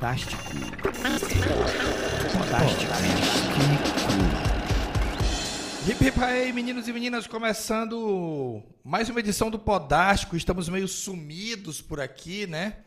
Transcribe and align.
Podástico. 0.00 0.42
Podástico. 2.32 2.92
Hip 5.86 6.04
hip 6.06 6.24
aí, 6.24 6.50
meninos 6.54 6.88
e 6.88 6.92
meninas, 6.94 7.26
começando 7.26 8.62
mais 8.82 9.10
uma 9.10 9.20
edição 9.20 9.50
do 9.50 9.58
Podástico. 9.58 10.38
Estamos 10.38 10.70
meio 10.70 10.88
sumidos 10.88 11.82
por 11.82 12.00
aqui, 12.00 12.46
né? 12.46 12.78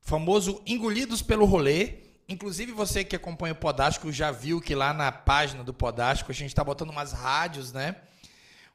Famoso 0.00 0.62
engolidos 0.64 1.22
pelo 1.22 1.44
rolê. 1.44 1.94
Inclusive 2.28 2.70
você 2.70 3.02
que 3.02 3.16
acompanha 3.16 3.54
o 3.54 3.56
Podástico 3.56 4.12
já 4.12 4.30
viu 4.30 4.60
que 4.60 4.76
lá 4.76 4.94
na 4.94 5.10
página 5.10 5.64
do 5.64 5.74
Podástico 5.74 6.30
a 6.30 6.34
gente 6.34 6.50
está 6.50 6.62
botando 6.62 6.90
umas 6.90 7.10
rádios, 7.10 7.72
né? 7.72 7.96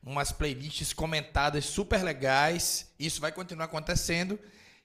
Umas 0.04 0.34
playlists 0.34 0.91
comentadas 0.91 1.63
super 1.63 2.04
legais. 2.04 2.91
Isso 3.00 3.22
vai 3.22 3.32
continuar 3.32 3.66
acontecendo. 3.66 4.38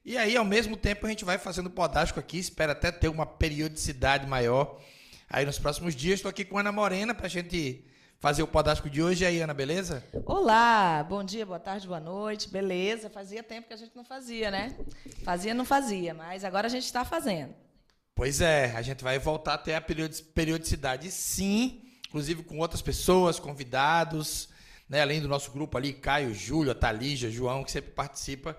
E 0.07 0.17
aí, 0.17 0.37
ao 0.37 0.45
mesmo 0.45 0.77
tempo, 0.77 1.05
a 1.05 1.09
gente 1.09 1.25
vai 1.25 1.37
fazendo 1.37 1.69
Podástico 1.69 2.21
aqui. 2.21 2.39
Espero 2.39 2.71
até 2.71 2.93
ter 2.93 3.09
uma 3.09 3.27
periodicidade 3.27 4.25
maior 4.25 4.81
aí 5.29 5.45
nos 5.45 5.59
próximos 5.59 5.97
dias. 5.97 6.21
Estou 6.21 6.31
aqui 6.31 6.45
com 6.45 6.57
a 6.57 6.61
Ana 6.61 6.71
Morena 6.71 7.13
para 7.13 7.27
a 7.27 7.29
gente 7.29 7.85
fazer 8.21 8.41
o 8.45 8.47
Podástico 8.47 8.89
de 8.89 9.03
hoje. 9.03 9.25
E 9.25 9.27
aí, 9.27 9.41
Ana, 9.41 9.53
beleza? 9.53 10.05
Olá, 10.25 11.03
bom 11.03 11.25
dia, 11.25 11.45
boa 11.45 11.59
tarde, 11.59 11.89
boa 11.89 11.99
noite. 11.99 12.49
Beleza, 12.49 13.11
fazia 13.11 13.43
tempo 13.43 13.67
que 13.67 13.75
a 13.75 13.77
gente 13.77 13.97
não 13.97 14.05
fazia, 14.05 14.49
né? 14.49 14.77
Fazia, 15.25 15.53
não 15.53 15.65
fazia, 15.65 16.15
mas 16.15 16.45
agora 16.45 16.69
a 16.69 16.71
gente 16.71 16.85
está 16.85 17.05
fazendo. 17.05 17.53
Pois 18.15 18.41
é, 18.41 18.77
a 18.77 18.83
gente 18.83 19.03
vai 19.03 19.19
voltar 19.19 19.55
a 19.55 19.59
ter 19.59 19.75
a 19.75 19.81
periodicidade 19.81 21.11
sim, 21.11 21.83
inclusive 22.07 22.45
com 22.45 22.59
outras 22.59 22.81
pessoas, 22.81 23.41
convidados, 23.41 24.51
né? 24.89 25.03
além 25.03 25.21
do 25.21 25.27
nosso 25.27 25.51
grupo 25.51 25.77
ali, 25.77 25.93
Caio, 25.93 26.33
Júlio, 26.33 26.71
a 26.71 26.77
Thalija, 26.77 27.29
João, 27.29 27.65
que 27.65 27.73
sempre 27.73 27.91
participa, 27.91 28.57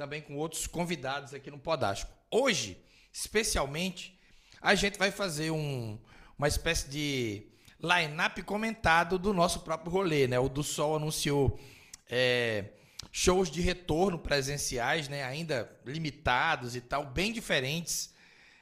também 0.00 0.22
com 0.22 0.34
outros 0.34 0.66
convidados 0.66 1.34
aqui 1.34 1.50
no 1.50 1.58
Podástico. 1.58 2.10
Hoje, 2.30 2.82
especialmente, 3.12 4.18
a 4.58 4.74
gente 4.74 4.98
vai 4.98 5.10
fazer 5.10 5.50
um, 5.50 5.98
uma 6.38 6.48
espécie 6.48 6.88
de 6.88 7.46
line-up 7.78 8.42
comentado 8.44 9.18
do 9.18 9.34
nosso 9.34 9.60
próprio 9.60 9.92
rolê, 9.92 10.26
né? 10.26 10.38
O 10.38 10.48
do 10.48 10.62
Sol 10.62 10.96
anunciou 10.96 11.60
é, 12.08 12.70
shows 13.12 13.50
de 13.50 13.60
retorno 13.60 14.18
presenciais, 14.18 15.06
né? 15.06 15.22
Ainda 15.22 15.70
limitados 15.84 16.74
e 16.74 16.80
tal, 16.80 17.04
bem 17.04 17.30
diferentes 17.30 18.14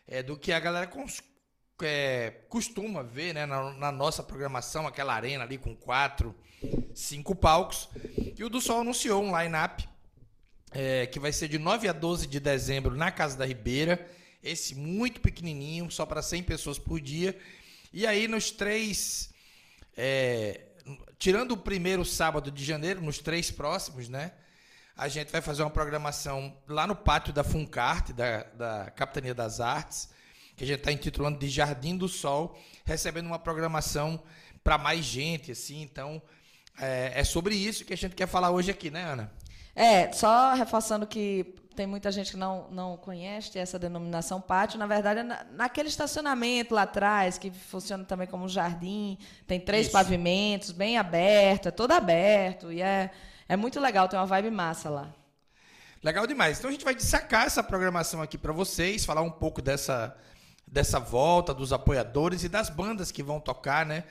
é, 0.09 0.25
do 0.25 0.36
que 0.36 0.50
a 0.50 0.59
galera 0.59 0.89
cons, 0.89 1.22
é, 1.81 2.33
costuma 2.48 3.05
ver 3.05 3.33
né, 3.33 3.47
na, 3.47 3.75
na, 3.75 3.92
nossa 3.92 4.25
programação, 4.25 4.89
aquela 4.89 5.14
arena 5.14 5.44
ali 5.44 5.56
com 5.56 5.77
quatro, 5.77 6.34
cinco 6.92 7.33
palcos. 7.33 7.89
E 8.36 8.42
o 8.42 8.48
do 8.48 8.61
Sol 8.61 8.81
anunciou 8.81 9.22
um 9.22 9.41
line-up 9.41 9.89
é, 10.72 11.06
que 11.06 11.19
vai 11.19 11.33
ser 11.33 11.48
de 11.48 11.58
9 11.58 11.88
a 11.88 11.92
12 11.92 12.27
de 12.27 12.41
dezembro 12.41 12.97
na 12.97 13.11
Casa 13.11 13.36
da 13.36 13.47
Ribeira. 13.47 14.08
Esse 14.42 14.75
muito 14.75 15.20
pequenininho, 15.20 15.91
só 15.91 16.06
para 16.06 16.22
100 16.22 16.42
pessoas 16.44 16.78
por 16.78 17.00
dia. 17.00 17.38
E 17.92 18.06
aí 18.06 18.28
nos 18.28 18.50
três... 18.50 19.30
É, 19.97 20.60
tirando 21.19 21.52
o 21.52 21.56
primeiro 21.56 22.05
sábado 22.05 22.50
de 22.50 22.64
janeiro, 22.64 23.00
nos 23.00 23.19
três 23.19 23.50
próximos, 23.50 24.08
né? 24.08 24.33
a 24.98 25.06
gente 25.06 25.30
vai 25.30 25.41
fazer 25.41 25.62
uma 25.62 25.70
programação 25.70 26.52
lá 26.66 26.84
no 26.84 26.97
pátio 26.97 27.32
da 27.32 27.44
Funcarte, 27.44 28.12
da, 28.12 28.42
da 28.42 28.91
Capitania 28.91 29.32
das 29.32 29.60
Artes, 29.60 30.08
que 30.56 30.64
a 30.64 30.66
gente 30.66 30.80
está 30.80 30.91
intitulando 30.91 31.38
de 31.38 31.48
Jardim 31.48 31.97
do 31.97 32.08
Sol, 32.08 32.60
recebendo 32.84 33.27
uma 33.27 33.38
programação 33.38 34.20
para 34.64 34.77
mais 34.77 35.05
gente, 35.05 35.53
assim. 35.53 35.82
Então, 35.82 36.20
é, 36.77 37.12
é, 37.14 37.22
sobre 37.22 37.55
isso 37.55 37.84
que 37.84 37.92
a 37.92 37.97
gente 37.97 38.16
quer 38.16 38.27
falar 38.27 38.50
hoje 38.50 38.72
aqui, 38.72 38.91
né, 38.91 39.05
Ana? 39.05 39.32
É, 39.79 40.12
só 40.12 40.55
reforçando 40.55 41.07
que 41.07 41.55
tem 41.77 41.87
muita 41.87 42.11
gente 42.11 42.33
que 42.33 42.37
não, 42.37 42.69
não 42.71 42.97
conhece 42.97 43.59
essa 43.59 43.78
denominação 43.78 44.41
pátio. 44.41 44.78
Na 44.78 44.87
verdade, 44.87 45.21
é 45.21 45.22
na, 45.22 45.44
naquele 45.53 45.89
estacionamento 45.89 46.75
lá 46.75 46.83
atrás, 46.83 47.39
que 47.39 47.50
funciona 47.50 48.05
também 48.05 48.27
como 48.27 48.44
um 48.44 48.49
jardim, 48.49 49.17
tem 49.47 49.61
três 49.61 49.87
isso. 49.87 49.93
pavimentos, 49.93 50.72
bem 50.72 50.99
aberto, 50.99 51.69
é 51.69 51.71
todo 51.71 51.93
aberto, 51.93 52.72
e 52.72 52.83
é 52.83 53.11
é 53.49 53.56
muito 53.56 53.81
legal, 53.81 54.06
tem 54.09 54.19
uma 54.19 54.27
vibe 54.27 54.50
massa 54.50 54.91
lá. 54.91 55.09
Legal 56.03 56.27
demais. 56.27 56.59
Então 56.59 56.69
a 56.69 56.72
gente 56.72 56.84
vai 56.84 56.94
dissacar 56.94 57.47
essa 57.47 57.62
programação 57.62 58.21
aqui 58.21 58.37
para 58.37 58.53
vocês, 58.53 59.06
falar 59.06 59.22
um 59.22 59.31
pouco 59.31 59.62
dessa, 59.62 60.15
dessa 60.67 61.00
volta, 61.00 61.55
dos 61.55 61.72
apoiadores 61.72 62.44
e 62.44 62.49
das 62.49 62.69
bandas 62.69 63.11
que 63.11 63.22
vão 63.22 63.41
tocar, 63.41 63.87
né? 63.87 64.05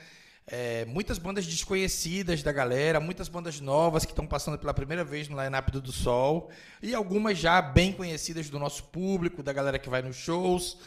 É, 0.50 0.86
muitas 0.86 1.18
bandas 1.18 1.46
desconhecidas 1.46 2.42
da 2.42 2.50
galera, 2.50 2.98
muitas 2.98 3.28
bandas 3.28 3.60
novas 3.60 4.06
que 4.06 4.12
estão 4.12 4.26
passando 4.26 4.58
pela 4.58 4.72
primeira 4.72 5.04
vez 5.04 5.28
no 5.28 5.40
line-up 5.42 5.70
do, 5.70 5.80
do 5.80 5.92
Sol, 5.92 6.48
e 6.82 6.94
algumas 6.94 7.36
já 7.36 7.60
bem 7.60 7.92
conhecidas 7.92 8.48
do 8.48 8.58
nosso 8.58 8.84
público, 8.84 9.42
da 9.42 9.52
galera 9.52 9.78
que 9.78 9.90
vai 9.90 10.00
nos 10.00 10.16
shows. 10.16 10.78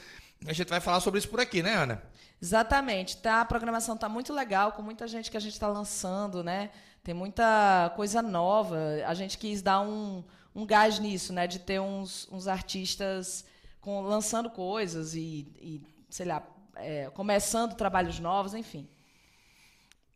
A 0.47 0.53
gente 0.53 0.67
vai 0.67 0.79
falar 0.79 0.99
sobre 0.99 1.19
isso 1.19 1.29
por 1.29 1.39
aqui, 1.39 1.61
né, 1.61 1.75
Ana? 1.75 2.01
Exatamente. 2.41 3.17
Tá, 3.17 3.41
a 3.41 3.45
programação 3.45 3.93
está 3.93 4.09
muito 4.09 4.33
legal, 4.33 4.71
com 4.71 4.81
muita 4.81 5.07
gente 5.07 5.29
que 5.29 5.37
a 5.37 5.39
gente 5.39 5.53
está 5.53 5.67
lançando, 5.67 6.43
né? 6.43 6.71
Tem 7.03 7.13
muita 7.13 7.93
coisa 7.95 8.19
nova. 8.23 8.77
A 9.05 9.13
gente 9.13 9.37
quis 9.37 9.61
dar 9.61 9.81
um, 9.81 10.23
um 10.55 10.65
gás 10.65 10.97
nisso, 10.97 11.31
né? 11.31 11.45
De 11.45 11.59
ter 11.59 11.79
uns, 11.79 12.27
uns 12.31 12.47
artistas 12.47 13.45
com, 13.79 14.01
lançando 14.01 14.49
coisas 14.49 15.13
e, 15.13 15.47
e 15.61 15.83
sei 16.09 16.25
lá, 16.25 16.41
é, 16.75 17.11
começando 17.11 17.75
trabalhos 17.75 18.19
novos, 18.19 18.55
enfim. 18.55 18.89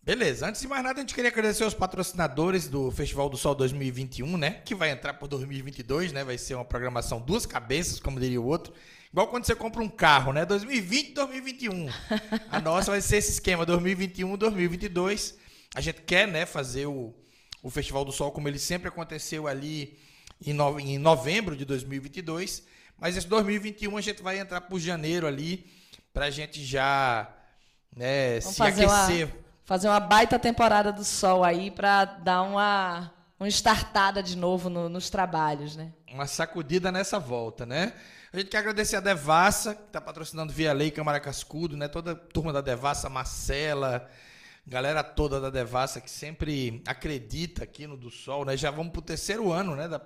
Beleza, 0.05 0.47
antes 0.47 0.61
de 0.61 0.67
mais 0.67 0.83
nada, 0.83 0.99
a 0.99 1.01
gente 1.01 1.15
queria 1.15 1.31
agradecer 1.31 1.63
aos 1.63 1.73
patrocinadores 1.73 2.67
do 2.67 2.91
Festival 2.91 3.27
do 3.27 3.35
Sol 3.35 3.55
2021, 3.55 4.37
né? 4.37 4.51
Que 4.63 4.75
vai 4.75 4.91
entrar 4.91 5.15
por 5.15 5.27
2022, 5.27 6.11
né? 6.11 6.23
Vai 6.23 6.37
ser 6.37 6.53
uma 6.53 6.63
programação 6.63 7.19
duas 7.19 7.47
cabeças, 7.47 7.99
como 7.99 8.19
diria 8.19 8.39
o 8.39 8.45
outro. 8.45 8.71
Igual 9.11 9.29
quando 9.29 9.45
você 9.45 9.55
compra 9.55 9.81
um 9.81 9.89
carro, 9.89 10.31
né? 10.31 10.45
2020 10.45 11.11
2021. 11.11 11.89
A 12.51 12.61
nossa 12.61 12.91
vai 12.91 13.01
ser 13.01 13.17
esse 13.17 13.31
esquema 13.31 13.65
2021 13.65 14.37
2022. 14.37 15.39
A 15.73 15.81
gente 15.81 16.03
quer 16.03 16.27
né, 16.27 16.45
fazer 16.45 16.85
o, 16.85 17.11
o 17.63 17.71
Festival 17.71 18.05
do 18.05 18.11
Sol 18.11 18.31
como 18.31 18.47
ele 18.47 18.59
sempre 18.59 18.89
aconteceu 18.89 19.47
ali 19.47 19.97
em, 20.45 20.53
no, 20.53 20.79
em 20.79 20.99
novembro 20.99 21.55
de 21.55 21.65
2022. 21.65 22.61
Mas 22.99 23.17
esse 23.17 23.25
2021 23.25 23.97
a 23.97 24.01
gente 24.01 24.21
vai 24.21 24.37
entrar 24.37 24.61
por 24.61 24.79
janeiro 24.79 25.25
ali 25.25 25.65
para 26.13 26.25
a 26.25 26.29
gente 26.29 26.63
já 26.63 27.27
né, 27.97 28.39
se 28.39 28.61
aquecer. 28.61 29.25
Uma, 29.25 29.44
fazer 29.65 29.87
uma 29.87 29.99
baita 29.99 30.37
temporada 30.37 30.91
do 30.91 31.03
Sol 31.03 31.43
aí 31.43 31.71
para 31.71 32.05
dar 32.05 32.43
uma, 32.43 33.11
uma 33.39 33.49
startada 33.49 34.21
de 34.21 34.37
novo 34.37 34.69
no, 34.69 34.87
nos 34.87 35.09
trabalhos, 35.09 35.75
né? 35.75 35.91
Uma 36.11 36.27
sacudida 36.27 36.91
nessa 36.91 37.19
volta, 37.19 37.65
né? 37.65 37.93
A 38.31 38.37
gente 38.37 38.49
quer 38.49 38.59
agradecer 38.59 38.95
a 38.95 38.99
Devassa, 38.99 39.75
que 39.75 39.83
está 39.83 39.99
patrocinando 39.99 40.53
Via 40.53 40.71
Lei 40.71 40.91
Câmara 40.91 41.19
Cascudo, 41.19 41.75
né? 41.75 41.87
Toda 41.87 42.11
a 42.11 42.15
turma 42.15 42.53
da 42.53 42.61
Devassa, 42.61 43.09
Marcela, 43.09 44.07
galera 44.67 45.03
toda 45.03 45.41
da 45.41 45.49
Devassa 45.49 45.99
que 45.99 46.11
sempre 46.11 46.83
acredita 46.85 47.63
aqui 47.63 47.87
no 47.87 47.97
do 47.97 48.11
Sol, 48.11 48.45
né? 48.45 48.55
Já 48.55 48.69
vamos 48.69 48.91
para 48.91 48.99
o 48.99 49.03
terceiro 49.03 49.51
ano, 49.51 49.75
né? 49.75 49.87
Da, 49.87 50.01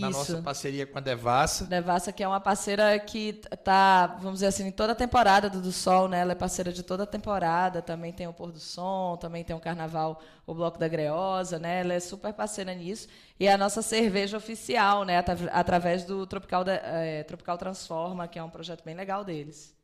na 0.00 0.10
nossa 0.10 0.42
parceria 0.42 0.86
com 0.86 0.98
a 0.98 1.00
Devassa. 1.00 1.64
Devassa, 1.66 2.12
que 2.12 2.22
é 2.22 2.28
uma 2.28 2.40
parceira 2.40 2.98
que 2.98 3.34
tá, 3.64 4.18
vamos 4.20 4.34
dizer 4.34 4.46
assim, 4.46 4.66
em 4.66 4.72
toda 4.72 4.92
a 4.92 4.96
temporada 4.96 5.48
do, 5.48 5.60
do 5.60 5.70
Sol, 5.72 6.08
né? 6.08 6.20
Ela 6.20 6.32
é 6.32 6.34
parceira 6.34 6.72
de 6.72 6.82
toda 6.82 7.04
a 7.04 7.06
temporada, 7.06 7.80
também 7.80 8.12
tem 8.12 8.26
o 8.26 8.32
Pôr 8.32 8.52
do 8.52 8.58
Som, 8.58 9.16
também 9.20 9.44
tem 9.44 9.54
o 9.54 9.60
Carnaval, 9.60 10.20
o 10.46 10.54
Bloco 10.54 10.78
da 10.78 10.88
Greosa, 10.88 11.58
né? 11.58 11.80
Ela 11.80 11.94
é 11.94 12.00
super 12.00 12.32
parceira 12.32 12.74
nisso. 12.74 13.08
E 13.38 13.46
é 13.46 13.52
a 13.52 13.58
nossa 13.58 13.82
cerveja 13.82 14.36
oficial, 14.36 15.04
né? 15.04 15.22
Através 15.52 16.04
do 16.04 16.26
Tropical, 16.26 16.64
é, 16.66 17.22
Tropical 17.22 17.56
Transforma, 17.56 18.26
que 18.26 18.38
é 18.38 18.42
um 18.42 18.50
projeto 18.50 18.84
bem 18.84 18.94
legal 18.94 19.24
deles. 19.24 19.74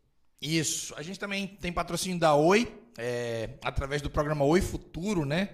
Isso. 0.40 0.92
A 0.96 1.02
gente 1.02 1.20
também 1.20 1.46
tem 1.46 1.72
patrocínio 1.72 2.18
da 2.18 2.34
Oi, 2.34 2.72
é, 2.98 3.50
através 3.62 4.02
do 4.02 4.10
programa 4.10 4.44
Oi 4.44 4.60
Futuro, 4.60 5.24
né? 5.24 5.50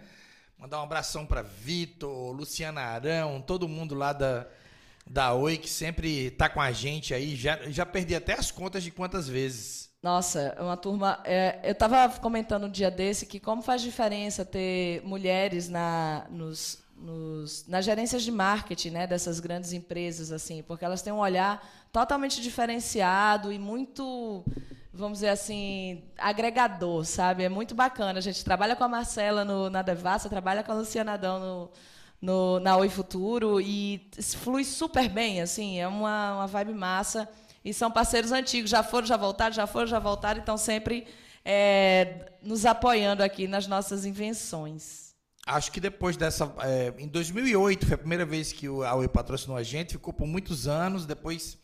Mandar 0.59 0.81
um 0.81 0.83
abração 0.83 1.25
para 1.25 1.41
Vitor, 1.41 2.33
Luciana 2.33 2.81
Arão, 2.81 3.41
todo 3.41 3.69
mundo 3.69 3.95
lá 3.95 4.13
da, 4.13 4.45
da 5.07 5.33
Oi 5.33 5.57
que 5.57 5.71
sempre 5.71 6.33
tá 6.33 6.49
com 6.49 6.61
a 6.61 6.73
gente 6.73 7.15
aí. 7.15 7.37
Já, 7.37 7.71
já 7.71 7.87
perdi 7.87 8.17
até 8.17 8.33
as 8.33 8.51
contas 8.51 8.83
de 8.83 8.91
quantas 8.91 9.29
vezes. 9.29 9.89
Nossa, 10.03 10.57
uma 10.59 10.77
turma. 10.77 11.21
É, 11.25 11.61
eu 11.63 11.71
estava 11.71 12.09
comentando 12.19 12.65
um 12.65 12.71
dia 12.71 12.91
desse 12.91 13.25
que 13.25 13.39
como 13.39 13.63
faz 13.63 13.83
diferença 13.83 14.45
ter 14.45 15.01
mulheres 15.05 15.69
na, 15.69 16.27
nos, 16.29 16.83
nos, 16.97 17.65
nas 17.69 17.85
gerências 17.85 18.25
de 18.25 18.33
marketing 18.33 18.91
né, 18.91 19.07
dessas 19.07 19.39
grandes 19.39 19.73
empresas, 19.73 20.33
assim, 20.33 20.65
porque 20.65 20.85
elas 20.85 21.03
têm 21.03 21.13
um 21.13 21.21
olhar 21.21 21.65
totalmente 21.93 22.43
diferenciado 22.43 23.53
e 23.53 23.61
muito 23.61 24.45
vamos 24.93 25.19
dizer 25.19 25.29
assim, 25.29 26.03
agregador, 26.17 27.05
sabe? 27.05 27.45
É 27.45 27.49
muito 27.49 27.75
bacana. 27.75 28.19
A 28.19 28.23
gente 28.23 28.45
trabalha 28.45 28.75
com 28.75 28.85
a 28.85 28.89
Marcela 28.89 29.45
no, 29.45 29.69
na 29.71 29.83
Devassa, 29.83 30.29
trabalha 30.29 30.63
com 30.63 30.73
a 30.73 30.75
Luciana 30.75 31.13
Adão 31.13 31.39
no, 31.41 31.71
no, 32.21 32.61
na 32.61 32.77
Oi 32.77 32.89
Futuro 32.89 33.61
e 33.61 34.09
flui 34.37 34.65
super 34.65 35.09
bem, 35.09 35.41
assim, 35.41 35.79
é 35.79 35.87
uma, 35.87 36.35
uma 36.35 36.47
vibe 36.47 36.75
massa. 36.75 37.29
E 37.65 37.75
são 37.75 37.91
parceiros 37.91 38.33
antigos, 38.33 38.71
já 38.71 38.83
foram, 38.83 39.07
já 39.07 39.17
voltaram, 39.17 39.55
já 39.55 39.67
foram, 39.67 39.87
já 39.87 39.99
voltaram, 39.99 40.41
então 40.41 40.57
sempre 40.57 41.07
é, 41.45 42.33
nos 42.43 42.65
apoiando 42.65 43.23
aqui 43.23 43.47
nas 43.47 43.67
nossas 43.67 44.05
invenções. 44.05 45.09
Acho 45.47 45.73
que 45.73 45.81
depois 45.81 46.17
dessa. 46.17 46.53
É, 46.61 46.93
em 46.99 47.09
2008 47.09 47.87
foi 47.87 47.95
a 47.95 47.99
primeira 47.99 48.27
vez 48.27 48.53
que 48.53 48.67
a 48.67 48.95
Oi 48.95 49.09
patrocinou 49.09 49.57
a 49.57 49.63
gente, 49.63 49.93
ficou 49.93 50.13
por 50.13 50.27
muitos 50.27 50.69
anos, 50.69 51.07
depois 51.07 51.59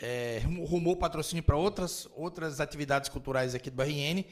é, 0.00 0.42
rumou 0.66 0.96
patrocínio 0.96 1.42
para 1.42 1.56
outras, 1.56 2.08
outras 2.14 2.60
atividades 2.60 3.08
culturais 3.08 3.54
aqui 3.54 3.70
do 3.70 3.82
RN. 3.82 4.24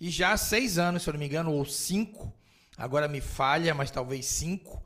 E 0.00 0.10
já 0.10 0.32
há 0.32 0.36
seis 0.36 0.78
anos, 0.78 1.02
se 1.02 1.08
eu 1.08 1.12
não 1.12 1.20
me 1.20 1.26
engano, 1.26 1.52
ou 1.52 1.64
cinco, 1.64 2.32
agora 2.76 3.08
me 3.08 3.20
falha, 3.20 3.74
mas 3.74 3.90
talvez 3.90 4.26
cinco, 4.26 4.82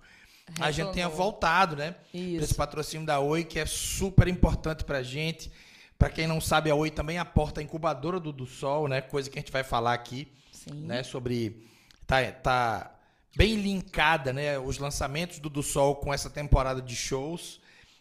a 0.61 0.71
gente 0.71 0.93
tenha 0.93 1.09
voltado, 1.09 1.77
né? 1.77 1.95
Isso. 2.13 2.45
Esse 2.45 2.55
patrocínio 2.55 3.07
da 3.07 3.21
Oi, 3.21 3.45
que 3.45 3.59
é 3.59 3.67
super 3.67 4.29
importante 4.29 4.85
para 4.85 4.99
a 4.99 5.03
gente. 5.03 5.51
Para 5.99 6.09
quem 6.09 6.27
não 6.27 6.41
sabe, 6.41 6.71
a 6.71 6.75
Oi 6.75 6.91
também 6.91 7.19
aporta 7.19 7.61
a 7.61 7.63
incubadora 7.63 8.21
do, 8.21 8.33
do 8.33 8.47
Sol, 8.47 8.89
né? 8.89 9.01
Coisa 9.01 9.29
que 9.29 9.39
a 9.39 9.41
gente 9.41 9.53
vai 9.53 9.65
falar 9.65 9.93
aqui, 9.93 10.29
Sim. 10.53 10.87
né? 10.87 11.03
Sobre 11.03 11.67
tá, 12.07 12.31
tá 12.33 12.95
bem 13.37 13.57
linkada, 13.57 14.33
né? 14.33 14.59
Os 14.59 14.79
lançamentos 14.79 15.39
do 15.39 15.51
do 15.51 15.63
Sol 15.63 15.97
com 15.97 16.15
essa 16.15 16.31
temporada 16.31 16.81
de 16.81 16.95
shows. 16.97 17.61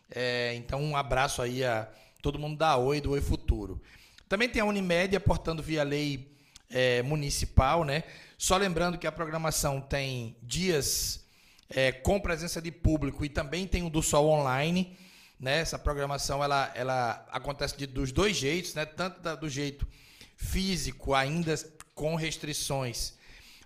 É, 0.09 0.53
então, 0.55 0.81
um 0.81 0.95
abraço 0.95 1.41
aí 1.41 1.63
a 1.63 1.87
todo 2.21 2.39
mundo 2.39 2.57
da 2.57 2.77
Oi, 2.77 3.01
do 3.01 3.11
Oi 3.11 3.21
Futuro. 3.21 3.81
Também 4.27 4.49
tem 4.49 4.61
a 4.61 4.65
Unimed 4.65 5.15
aportando 5.15 5.63
via 5.63 5.83
lei 5.83 6.35
é, 6.69 7.01
municipal, 7.01 7.83
né? 7.83 8.03
Só 8.37 8.57
lembrando 8.57 8.97
que 8.97 9.07
a 9.07 9.11
programação 9.11 9.81
tem 9.81 10.35
dias 10.43 11.25
é, 11.69 11.91
com 11.91 12.19
presença 12.19 12.61
de 12.61 12.71
público 12.71 13.25
e 13.25 13.29
também 13.29 13.67
tem 13.67 13.83
o 13.83 13.89
do 13.89 14.01
Sol 14.01 14.27
online. 14.29 14.97
Né? 15.39 15.59
Essa 15.59 15.77
programação 15.77 16.43
ela, 16.43 16.71
ela 16.75 17.25
acontece 17.31 17.77
de, 17.77 17.85
dos 17.85 18.11
dois 18.11 18.35
jeitos, 18.35 18.73
né? 18.73 18.85
tanto 18.85 19.21
da, 19.21 19.35
do 19.35 19.49
jeito 19.49 19.87
físico, 20.35 21.13
ainda 21.13 21.55
com 21.93 22.15
restrições, 22.15 23.13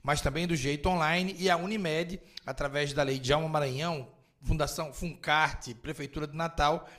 mas 0.02 0.22
também 0.22 0.48
do 0.48 0.56
jeito 0.56 0.88
online. 0.90 1.36
E 1.38 1.50
a 1.50 1.58
Unimed, 1.58 2.20
através 2.46 2.94
da 2.94 3.04
lei 3.04 3.20
de 3.20 3.32
Alma 3.34 3.48
Maranhão, 3.48 4.08
Fundação 4.44 4.94
Funcarte, 4.94 5.74
Prefeitura 5.74 6.28
de 6.28 6.36
Natal, 6.36 6.90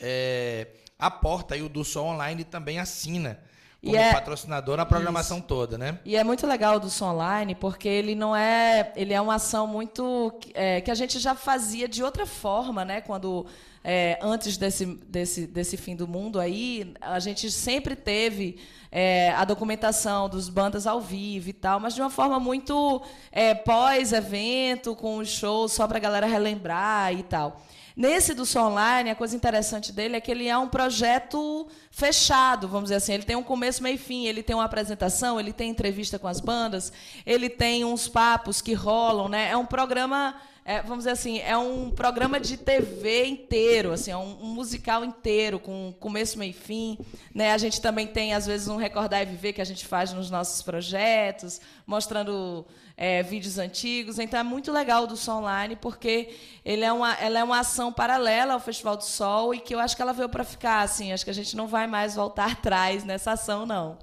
é, 0.00 0.68
aporta 0.98 1.54
aí 1.54 1.62
o 1.62 1.68
do 1.68 1.84
Sol 1.84 2.06
Online 2.06 2.42
e 2.42 2.44
também 2.44 2.78
assina 2.78 3.38
como 3.86 3.96
é, 3.96 4.12
patrocinador 4.12 4.76
na 4.76 4.84
programação 4.84 5.38
isso. 5.38 5.46
toda, 5.46 5.78
né? 5.78 5.98
E 6.04 6.16
é 6.16 6.24
muito 6.24 6.46
legal 6.46 6.80
do 6.80 6.90
Som 6.90 7.12
Online 7.12 7.54
porque 7.54 7.88
ele 7.88 8.14
não 8.14 8.34
é, 8.34 8.92
ele 8.96 9.12
é 9.12 9.20
uma 9.20 9.36
ação 9.36 9.66
muito 9.66 10.32
é, 10.54 10.80
que 10.80 10.90
a 10.90 10.94
gente 10.94 11.18
já 11.18 11.34
fazia 11.34 11.86
de 11.86 12.02
outra 12.02 12.26
forma, 12.26 12.84
né? 12.84 13.00
Quando 13.00 13.46
é, 13.84 14.18
antes 14.20 14.56
desse, 14.56 14.84
desse, 14.84 15.46
desse 15.46 15.76
fim 15.76 15.94
do 15.94 16.08
mundo 16.08 16.40
aí, 16.40 16.94
a 17.00 17.20
gente 17.20 17.50
sempre 17.50 17.94
teve 17.94 18.58
é, 18.90 19.30
a 19.32 19.44
documentação 19.44 20.28
dos 20.28 20.48
bandas 20.48 20.86
ao 20.86 21.00
vivo 21.00 21.50
e 21.50 21.52
tal, 21.52 21.78
mas 21.78 21.94
de 21.94 22.00
uma 22.00 22.10
forma 22.10 22.40
muito 22.40 23.00
é, 23.30 23.54
pós-evento, 23.54 24.96
com 24.96 25.18
os 25.18 25.28
shows 25.28 25.72
só 25.72 25.86
para 25.86 25.98
a 25.98 26.00
galera 26.00 26.26
relembrar 26.26 27.12
e 27.12 27.22
tal. 27.22 27.60
Nesse 27.96 28.34
do 28.34 28.44
Som 28.44 28.72
Online, 28.72 29.08
a 29.08 29.14
coisa 29.14 29.34
interessante 29.34 29.90
dele 29.90 30.16
é 30.16 30.20
que 30.20 30.30
ele 30.30 30.46
é 30.46 30.58
um 30.58 30.68
projeto 30.68 31.66
fechado, 31.90 32.68
vamos 32.68 32.84
dizer 32.84 32.96
assim. 32.96 33.14
Ele 33.14 33.22
tem 33.22 33.36
um 33.36 33.42
começo, 33.42 33.82
meio 33.82 33.94
e 33.94 33.98
fim. 33.98 34.26
Ele 34.26 34.42
tem 34.42 34.54
uma 34.54 34.66
apresentação, 34.66 35.40
ele 35.40 35.50
tem 35.50 35.70
entrevista 35.70 36.18
com 36.18 36.28
as 36.28 36.38
bandas, 36.38 36.92
ele 37.24 37.48
tem 37.48 37.86
uns 37.86 38.06
papos 38.06 38.60
que 38.60 38.74
rolam, 38.74 39.30
né? 39.30 39.48
É 39.48 39.56
um 39.56 39.64
programa 39.64 40.34
é, 40.68 40.82
vamos 40.82 41.04
dizer 41.04 41.10
assim, 41.10 41.38
é 41.38 41.56
um 41.56 41.92
programa 41.92 42.40
de 42.40 42.56
TV 42.56 43.24
inteiro, 43.24 43.92
assim, 43.92 44.10
é 44.10 44.16
um, 44.16 44.42
um, 44.42 44.46
musical 44.48 45.04
inteiro, 45.04 45.60
com 45.60 45.94
começo, 46.00 46.36
meio 46.36 46.50
e 46.50 46.52
fim. 46.52 46.98
Né? 47.32 47.52
A 47.52 47.58
gente 47.58 47.80
também 47.80 48.04
tem, 48.04 48.34
às 48.34 48.46
vezes, 48.46 48.66
um 48.66 48.74
Recordar 48.74 49.22
e 49.22 49.26
Viver 49.26 49.52
que 49.52 49.62
a 49.62 49.64
gente 49.64 49.86
faz 49.86 50.12
nos 50.12 50.28
nossos 50.28 50.62
projetos, 50.62 51.60
mostrando 51.86 52.66
é, 52.96 53.22
vídeos 53.22 53.58
antigos. 53.58 54.18
Então 54.18 54.40
é 54.40 54.42
muito 54.42 54.72
legal 54.72 55.04
o 55.04 55.06
do 55.06 55.16
Sol 55.16 55.40
Online, 55.40 55.76
porque 55.76 56.34
ele 56.64 56.84
é 56.84 56.92
uma, 56.92 57.14
ela 57.14 57.38
é 57.38 57.44
uma 57.44 57.60
ação 57.60 57.92
paralela 57.92 58.54
ao 58.54 58.60
Festival 58.60 58.96
do 58.96 59.04
Sol 59.04 59.54
e 59.54 59.60
que 59.60 59.74
eu 59.74 59.78
acho 59.78 59.94
que 59.94 60.02
ela 60.02 60.12
veio 60.12 60.28
para 60.28 60.44
ficar. 60.44 60.80
Assim, 60.80 61.12
acho 61.12 61.24
que 61.24 61.30
a 61.30 61.34
gente 61.34 61.56
não 61.56 61.66
vai 61.68 61.86
mais 61.86 62.14
voltar 62.14 62.52
atrás 62.52 63.04
nessa 63.04 63.32
ação, 63.32 63.66
não. 63.66 63.98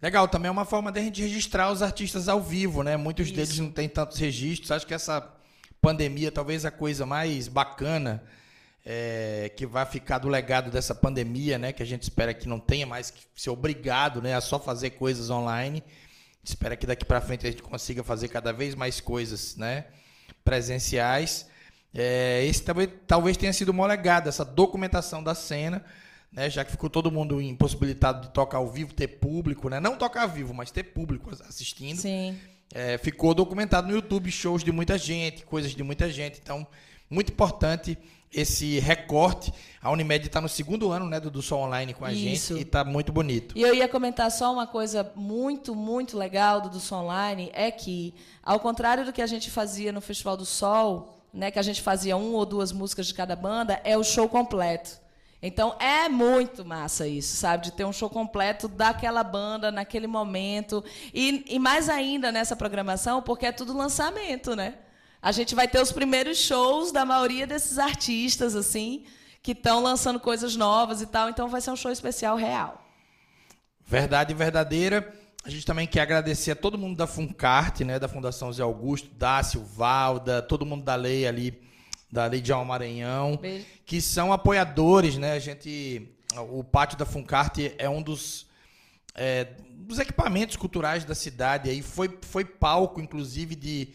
Legal, 0.00 0.28
também 0.28 0.48
é 0.48 0.52
uma 0.52 0.64
forma 0.64 0.92
de 0.92 1.00
a 1.00 1.02
gente 1.02 1.20
registrar 1.20 1.72
os 1.72 1.82
artistas 1.82 2.28
ao 2.28 2.40
vivo, 2.40 2.84
né? 2.84 2.96
Muitos 2.96 3.26
Isso. 3.26 3.34
deles 3.34 3.58
não 3.58 3.70
têm 3.70 3.88
tantos 3.88 4.18
registros. 4.18 4.70
Acho 4.70 4.86
que 4.86 4.94
essa 4.94 5.26
pandemia, 5.80 6.30
talvez 6.30 6.64
a 6.64 6.70
coisa 6.70 7.04
mais 7.04 7.48
bacana 7.48 8.22
é, 8.86 9.50
que 9.56 9.66
vai 9.66 9.84
ficar 9.84 10.18
do 10.18 10.28
legado 10.28 10.70
dessa 10.70 10.94
pandemia, 10.94 11.58
né? 11.58 11.72
Que 11.72 11.82
a 11.82 11.86
gente 11.86 12.04
espera 12.04 12.32
que 12.32 12.48
não 12.48 12.60
tenha 12.60 12.86
mais 12.86 13.10
que 13.10 13.20
ser 13.34 13.50
obrigado, 13.50 14.22
né? 14.22 14.36
A 14.36 14.40
só 14.40 14.60
fazer 14.60 14.90
coisas 14.90 15.30
online. 15.30 15.82
Espera 16.42 16.76
que 16.76 16.86
daqui 16.86 17.04
para 17.04 17.20
frente 17.20 17.46
a 17.46 17.50
gente 17.50 17.62
consiga 17.62 18.02
fazer 18.02 18.28
cada 18.28 18.52
vez 18.52 18.74
mais 18.74 19.00
coisas, 19.00 19.56
né? 19.56 19.86
Presenciais. 20.44 21.46
É, 21.94 22.44
esse 22.44 22.62
talvez, 22.62 22.90
talvez 23.06 23.36
tenha 23.36 23.52
sido 23.52 23.70
o 23.70 23.74
maior 23.74 23.88
legado, 23.88 24.28
essa 24.28 24.44
documentação 24.44 25.22
da 25.22 25.34
cena, 25.34 25.84
né? 26.32 26.48
Já 26.48 26.64
que 26.64 26.70
ficou 26.70 26.88
todo 26.88 27.10
mundo 27.10 27.40
impossibilitado 27.40 28.28
de 28.28 28.32
tocar 28.32 28.58
ao 28.58 28.68
vivo, 28.70 28.94
ter 28.94 29.08
público, 29.08 29.68
né? 29.68 29.80
Não 29.80 29.96
tocar 29.96 30.22
ao 30.22 30.28
vivo, 30.28 30.54
mas 30.54 30.70
ter 30.70 30.84
público 30.84 31.30
assistindo. 31.48 31.98
Sim. 31.98 32.38
É, 32.72 32.98
ficou 32.98 33.34
documentado 33.34 33.88
no 33.88 33.94
YouTube 33.94 34.30
shows 34.30 34.62
de 34.62 34.70
muita 34.70 34.98
gente, 34.98 35.44
coisas 35.44 35.72
de 35.74 35.82
muita 35.82 36.10
gente. 36.10 36.38
Então, 36.42 36.66
muito 37.10 37.32
importante 37.32 37.98
esse 38.32 38.78
recorte. 38.78 39.52
A 39.80 39.90
Unimed 39.90 40.26
está 40.26 40.40
no 40.40 40.48
segundo 40.48 40.90
ano 40.90 41.06
né, 41.06 41.20
do, 41.20 41.30
do 41.30 41.40
Sol 41.40 41.62
Online 41.62 41.94
com 41.94 42.04
a 42.04 42.12
Isso. 42.12 42.54
gente 42.54 42.60
e 42.60 42.62
está 42.62 42.84
muito 42.84 43.12
bonito. 43.12 43.56
E 43.56 43.62
eu 43.62 43.74
ia 43.74 43.88
comentar 43.88 44.30
só 44.30 44.52
uma 44.52 44.66
coisa 44.66 45.10
muito, 45.14 45.74
muito 45.74 46.16
legal 46.16 46.60
do, 46.60 46.68
do 46.68 46.80
Sol 46.80 47.04
Online, 47.04 47.50
é 47.52 47.70
que, 47.70 48.14
ao 48.42 48.60
contrário 48.60 49.04
do 49.04 49.12
que 49.12 49.22
a 49.22 49.26
gente 49.26 49.50
fazia 49.50 49.92
no 49.92 50.00
Festival 50.00 50.36
do 50.36 50.44
Sol, 50.44 51.14
né, 51.32 51.50
que 51.50 51.58
a 51.58 51.62
gente 51.62 51.80
fazia 51.80 52.16
uma 52.16 52.38
ou 52.38 52.46
duas 52.46 52.72
músicas 52.72 53.06
de 53.06 53.14
cada 53.14 53.36
banda, 53.36 53.80
é 53.84 53.96
o 53.96 54.04
show 54.04 54.28
completo. 54.28 54.98
Então 55.40 55.76
é 55.78 56.08
muito 56.08 56.64
massa 56.64 57.06
isso, 57.06 57.36
sabe? 57.36 57.66
De 57.66 57.72
ter 57.72 57.84
um 57.84 57.92
show 57.92 58.10
completo 58.10 58.66
daquela 58.66 59.22
banda 59.22 59.70
naquele 59.70 60.08
momento. 60.08 60.84
E, 61.14 61.44
e 61.48 61.58
mais 61.60 61.88
ainda 61.88 62.32
nessa 62.32 62.56
programação, 62.56 63.22
porque 63.22 63.46
é 63.46 63.52
tudo 63.52 63.76
lançamento, 63.76 64.56
né? 64.56 64.74
A 65.20 65.32
gente 65.32 65.54
vai 65.54 65.66
ter 65.66 65.80
os 65.80 65.92
primeiros 65.92 66.38
shows 66.38 66.92
da 66.92 67.04
maioria 67.04 67.46
desses 67.46 67.78
artistas, 67.78 68.54
assim, 68.54 69.04
que 69.42 69.52
estão 69.52 69.82
lançando 69.82 70.20
coisas 70.20 70.54
novas 70.54 71.02
e 71.02 71.06
tal. 71.06 71.28
Então 71.28 71.48
vai 71.48 71.60
ser 71.60 71.70
um 71.70 71.76
show 71.76 71.90
especial 71.90 72.36
real. 72.36 72.84
Verdade 73.84 74.34
verdadeira. 74.34 75.12
A 75.44 75.50
gente 75.50 75.64
também 75.64 75.86
quer 75.86 76.02
agradecer 76.02 76.50
a 76.50 76.56
todo 76.56 76.76
mundo 76.76 76.96
da 76.96 77.06
Funcarte, 77.06 77.84
né? 77.84 77.98
Da 77.98 78.06
Fundação 78.06 78.52
Zé 78.52 78.62
Augusto, 78.62 79.08
Dácio, 79.14 79.64
Valda, 79.64 80.42
todo 80.42 80.66
mundo 80.66 80.84
da 80.84 80.94
lei 80.94 81.26
ali 81.26 81.68
da 82.10 82.26
Lei 82.26 82.40
de 82.40 82.52
Maranhão, 82.52 83.36
Beijo. 83.36 83.66
que 83.84 84.00
são 84.00 84.32
apoiadores, 84.32 85.16
né? 85.16 85.32
A 85.32 85.38
gente, 85.38 86.08
o 86.50 86.64
pátio 86.64 86.96
da 86.96 87.04
Funcarte 87.04 87.74
é 87.76 87.88
um 87.88 88.02
dos, 88.02 88.46
é, 89.14 89.48
dos 89.70 89.98
equipamentos 89.98 90.56
culturais 90.56 91.04
da 91.04 91.14
cidade. 91.14 91.68
Aí 91.68 91.82
foi, 91.82 92.18
foi 92.22 92.44
palco, 92.44 93.00
inclusive, 93.00 93.54
de 93.54 93.88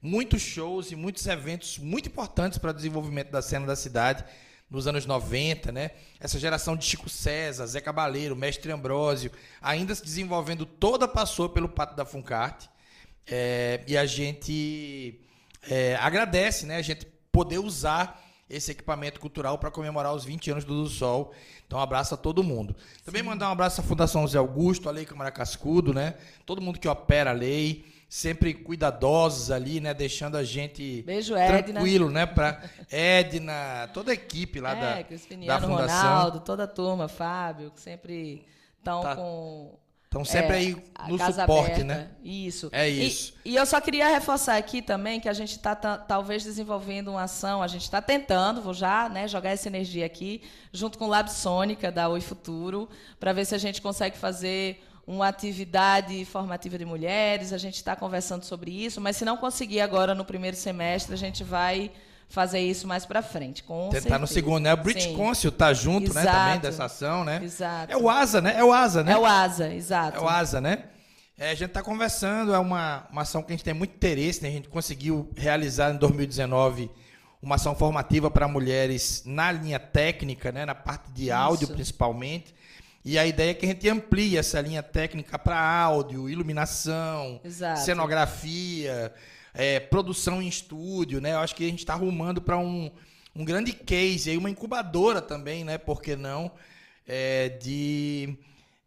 muitos 0.00 0.42
shows 0.42 0.90
e 0.90 0.96
muitos 0.96 1.26
eventos 1.26 1.78
muito 1.78 2.08
importantes 2.08 2.58
para 2.58 2.70
o 2.70 2.74
desenvolvimento 2.74 3.30
da 3.30 3.42
cena 3.42 3.66
da 3.66 3.76
cidade 3.76 4.24
nos 4.70 4.86
anos 4.86 5.06
90, 5.06 5.72
né? 5.72 5.92
Essa 6.20 6.38
geração 6.38 6.76
de 6.76 6.84
Chico 6.84 7.08
César, 7.08 7.66
Zé 7.66 7.80
Cabaleiro, 7.80 8.36
Mestre 8.36 8.70
Ambrósio, 8.70 9.30
ainda 9.62 9.94
se 9.94 10.02
desenvolvendo, 10.02 10.66
toda 10.66 11.08
passou 11.08 11.48
pelo 11.48 11.68
pátio 11.68 11.96
da 11.96 12.04
Funcarte. 12.04 12.68
É, 13.26 13.82
e 13.86 13.96
a 13.96 14.06
gente 14.06 15.20
é, 15.68 15.96
agradece, 15.96 16.66
né? 16.66 16.76
A 16.76 16.82
gente 16.82 17.06
poder 17.32 17.58
usar 17.58 18.22
esse 18.48 18.70
equipamento 18.70 19.20
cultural 19.20 19.58
para 19.58 19.70
comemorar 19.70 20.14
os 20.14 20.24
20 20.24 20.50
anos 20.50 20.64
do, 20.64 20.82
do 20.82 20.88
Sol. 20.88 21.34
Então, 21.66 21.78
um 21.78 21.82
abraço 21.82 22.14
a 22.14 22.16
todo 22.16 22.42
mundo. 22.42 22.74
Também 23.04 23.22
Sim. 23.22 23.28
mandar 23.28 23.48
um 23.48 23.52
abraço 23.52 23.80
à 23.80 23.84
Fundação 23.84 24.26
Zé 24.26 24.38
Augusto, 24.38 24.88
a 24.88 24.92
Lei 24.92 25.04
Câmara 25.04 25.30
Cascudo, 25.30 25.92
né? 25.92 26.14
Todo 26.46 26.62
mundo 26.62 26.78
que 26.78 26.88
opera 26.88 27.30
a 27.30 27.34
lei, 27.34 27.84
sempre 28.08 28.54
cuidadosos 28.54 29.50
ali, 29.50 29.80
né? 29.80 29.92
Deixando 29.92 30.36
a 30.36 30.44
gente 30.44 31.02
Beijo, 31.02 31.34
tranquilo, 31.34 32.10
né? 32.10 32.24
Para 32.24 32.62
Edna, 32.90 33.88
toda 33.92 34.10
a 34.12 34.14
equipe 34.14 34.60
lá 34.60 34.76
é, 34.76 35.04
da, 35.04 35.46
da 35.46 35.60
Fundação. 35.60 36.02
Ronaldo, 36.02 36.40
toda 36.40 36.64
a 36.64 36.68
turma, 36.68 37.08
Fábio, 37.08 37.70
que 37.70 37.80
sempre 37.80 38.46
estão 38.78 39.02
tá. 39.02 39.16
com 39.16 39.78
Estão 40.08 40.24
sempre 40.24 40.54
é, 40.54 40.58
aí 40.58 40.76
no 41.06 41.18
suporte, 41.18 41.82
aberta. 41.82 41.84
né? 41.84 42.08
Isso. 42.24 42.70
É 42.72 42.88
isso. 42.88 43.34
E, 43.44 43.50
e, 43.50 43.56
eu 43.56 43.66
só 43.66 43.78
queria 43.78 44.08
reforçar 44.08 44.56
aqui 44.56 44.80
também 44.80 45.20
que 45.20 45.28
a 45.28 45.34
gente 45.34 45.50
está 45.50 45.76
talvez 45.76 46.42
desenvolvendo 46.42 47.08
uma 47.08 47.24
ação, 47.24 47.62
a 47.62 47.66
gente 47.66 47.82
está 47.82 48.00
tentando, 48.00 48.62
vou 48.62 48.72
já 48.72 49.06
né, 49.10 49.28
jogar 49.28 49.50
essa 49.50 49.68
energia 49.68 50.06
aqui, 50.06 50.40
junto 50.72 50.96
com 50.96 51.04
o 51.04 51.08
Lab 51.08 51.30
Sônica, 51.30 51.92
da 51.92 52.08
Oi 52.08 52.22
Futuro, 52.22 52.88
para 53.20 53.34
ver 53.34 53.44
se 53.44 53.54
a 53.54 53.58
gente 53.58 53.82
consegue 53.82 54.16
fazer 54.16 54.82
uma 55.08 55.26
atividade 55.26 56.22
formativa 56.26 56.76
de 56.76 56.84
mulheres. 56.84 57.54
A 57.54 57.58
gente 57.58 57.76
está 57.76 57.96
conversando 57.96 58.44
sobre 58.44 58.70
isso, 58.70 59.00
mas 59.00 59.16
se 59.16 59.24
não 59.24 59.38
conseguir 59.38 59.80
agora 59.80 60.14
no 60.14 60.22
primeiro 60.22 60.54
semestre, 60.54 61.14
a 61.14 61.16
gente 61.16 61.42
vai 61.42 61.90
fazer 62.28 62.60
isso 62.60 62.86
mais 62.86 63.06
para 63.06 63.22
frente, 63.22 63.62
com 63.62 63.88
Tentar 63.88 64.02
certeza. 64.02 64.18
no 64.18 64.26
segundo, 64.26 64.64
né? 64.64 64.74
O 64.74 64.76
British 64.76 65.04
Sim. 65.04 65.16
Council 65.16 65.50
tá 65.50 65.72
junto, 65.72 66.10
exato. 66.10 66.26
né, 66.26 66.32
também 66.32 66.60
dessa 66.60 66.84
ação, 66.84 67.24
né? 67.24 67.40
Exato. 67.42 67.90
É 67.90 67.96
o 67.96 68.10
ASA, 68.10 68.42
né? 68.42 68.54
É 68.58 68.62
o 68.62 68.70
ASA, 68.70 69.02
né? 69.02 69.12
É 69.12 69.16
o 69.16 69.24
ASA, 69.24 69.72
exato. 69.72 70.18
É 70.18 70.20
o 70.20 70.28
ASA, 70.28 70.60
né? 70.60 70.84
É, 71.38 71.52
a 71.52 71.54
gente 71.54 71.68
está 71.68 71.82
conversando, 71.82 72.52
é 72.52 72.58
uma, 72.58 73.06
uma 73.10 73.22
ação 73.22 73.42
que 73.42 73.50
a 73.50 73.56
gente 73.56 73.64
tem 73.64 73.72
muito 73.72 73.94
interesse, 73.94 74.42
né? 74.42 74.50
A 74.50 74.52
gente 74.52 74.68
conseguiu 74.68 75.30
realizar 75.34 75.90
em 75.90 75.96
2019 75.96 76.90
uma 77.40 77.54
ação 77.54 77.74
formativa 77.74 78.30
para 78.30 78.46
mulheres 78.46 79.22
na 79.24 79.50
linha 79.50 79.78
técnica, 79.78 80.52
né, 80.52 80.66
na 80.66 80.74
parte 80.74 81.10
de 81.12 81.30
áudio 81.30 81.64
Isso. 81.64 81.72
principalmente. 81.72 82.57
E 83.08 83.18
a 83.18 83.24
ideia 83.24 83.52
é 83.52 83.54
que 83.54 83.64
a 83.64 83.68
gente 83.70 83.88
amplie 83.88 84.36
essa 84.36 84.60
linha 84.60 84.82
técnica 84.82 85.38
para 85.38 85.58
áudio, 85.58 86.28
iluminação, 86.28 87.40
Exato. 87.42 87.80
cenografia, 87.80 89.10
é, 89.54 89.80
produção 89.80 90.42
em 90.42 90.46
estúdio, 90.46 91.18
né? 91.18 91.32
Eu 91.32 91.38
acho 91.38 91.54
que 91.54 91.64
a 91.64 91.70
gente 91.70 91.78
está 91.78 91.94
arrumando 91.94 92.42
para 92.42 92.58
um, 92.58 92.90
um 93.34 93.46
grande 93.46 93.72
case, 93.72 94.28
aí 94.28 94.36
uma 94.36 94.50
incubadora 94.50 95.22
também, 95.22 95.64
né? 95.64 95.78
Por 95.78 96.02
que 96.02 96.16
não? 96.16 96.50
É, 97.06 97.48
de 97.48 98.36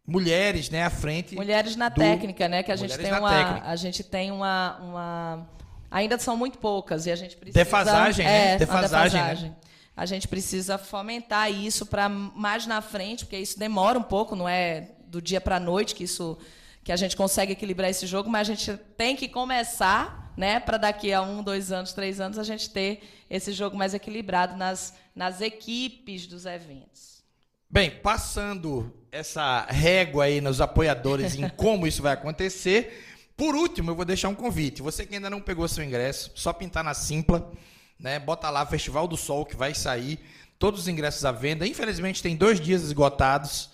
mulheres, 0.06 0.70
né, 0.70 0.84
à 0.84 0.90
frente. 0.90 1.34
Mulheres 1.34 1.74
na 1.74 1.88
do- 1.88 2.00
técnica, 2.00 2.48
né? 2.48 2.62
Que 2.62 2.70
a 2.70 2.76
gente 2.76 2.92
Mulheres 2.92 3.02
tem 3.02 3.10
na 3.10 3.18
uma. 3.18 3.28
técnica. 3.28 3.66
A 3.66 3.74
gente 3.74 4.04
tem 4.04 4.30
uma, 4.30 4.78
uma. 4.80 5.48
Ainda 5.90 6.16
são 6.16 6.36
muito 6.36 6.58
poucas 6.58 7.06
e 7.06 7.10
a 7.10 7.16
gente 7.16 7.36
precisa. 7.36 7.58
Defasagem, 7.58 8.24
né? 8.24 8.50
É, 8.50 8.52
uma 8.52 8.58
Defasagem, 8.58 9.20
né? 9.20 9.56
A 9.96 10.06
gente 10.06 10.26
precisa 10.26 10.78
fomentar 10.78 11.52
isso 11.52 11.84
para 11.84 12.08
mais 12.08 12.66
na 12.66 12.80
frente, 12.80 13.24
porque 13.24 13.36
isso 13.36 13.58
demora 13.58 13.98
um 13.98 14.02
pouco, 14.02 14.34
não 14.34 14.48
é 14.48 14.92
do 15.06 15.20
dia 15.20 15.40
para 15.40 15.56
a 15.56 15.60
noite 15.60 15.94
que 15.94 16.04
isso 16.04 16.38
que 16.82 16.90
a 16.90 16.96
gente 16.96 17.16
consegue 17.16 17.52
equilibrar 17.52 17.90
esse 17.90 18.06
jogo, 18.06 18.28
mas 18.28 18.48
a 18.48 18.54
gente 18.54 18.76
tem 18.96 19.14
que 19.14 19.28
começar, 19.28 20.32
né, 20.36 20.58
para 20.58 20.78
daqui 20.78 21.12
a 21.12 21.22
um, 21.22 21.42
dois 21.42 21.70
anos, 21.70 21.92
três 21.92 22.20
anos 22.20 22.38
a 22.38 22.42
gente 22.42 22.70
ter 22.70 23.02
esse 23.30 23.52
jogo 23.52 23.76
mais 23.76 23.94
equilibrado 23.94 24.56
nas, 24.56 24.92
nas 25.14 25.40
equipes 25.40 26.26
dos 26.26 26.44
eventos. 26.44 27.22
Bem, 27.70 27.90
passando 27.90 28.92
essa 29.12 29.64
régua 29.68 30.24
aí 30.24 30.40
nos 30.40 30.60
apoiadores 30.60 31.36
em 31.36 31.48
como 31.56 31.86
isso 31.86 32.02
vai 32.02 32.14
acontecer, 32.14 33.12
por 33.36 33.54
último, 33.54 33.90
eu 33.90 33.94
vou 33.94 34.04
deixar 34.04 34.28
um 34.28 34.34
convite. 34.34 34.82
Você 34.82 35.06
que 35.06 35.14
ainda 35.14 35.30
não 35.30 35.40
pegou 35.40 35.66
seu 35.68 35.84
ingresso, 35.84 36.32
só 36.34 36.52
pintar 36.52 36.84
na 36.84 36.94
Simpla, 36.94 37.50
né? 38.02 38.18
Bota 38.18 38.50
lá 38.50 38.66
Festival 38.66 39.06
do 39.08 39.16
Sol 39.16 39.46
que 39.46 39.56
vai 39.56 39.72
sair, 39.74 40.18
todos 40.58 40.80
os 40.82 40.88
ingressos 40.88 41.24
à 41.24 41.32
venda. 41.32 41.66
Infelizmente 41.66 42.22
tem 42.22 42.36
dois 42.36 42.60
dias 42.60 42.82
esgotados. 42.82 43.70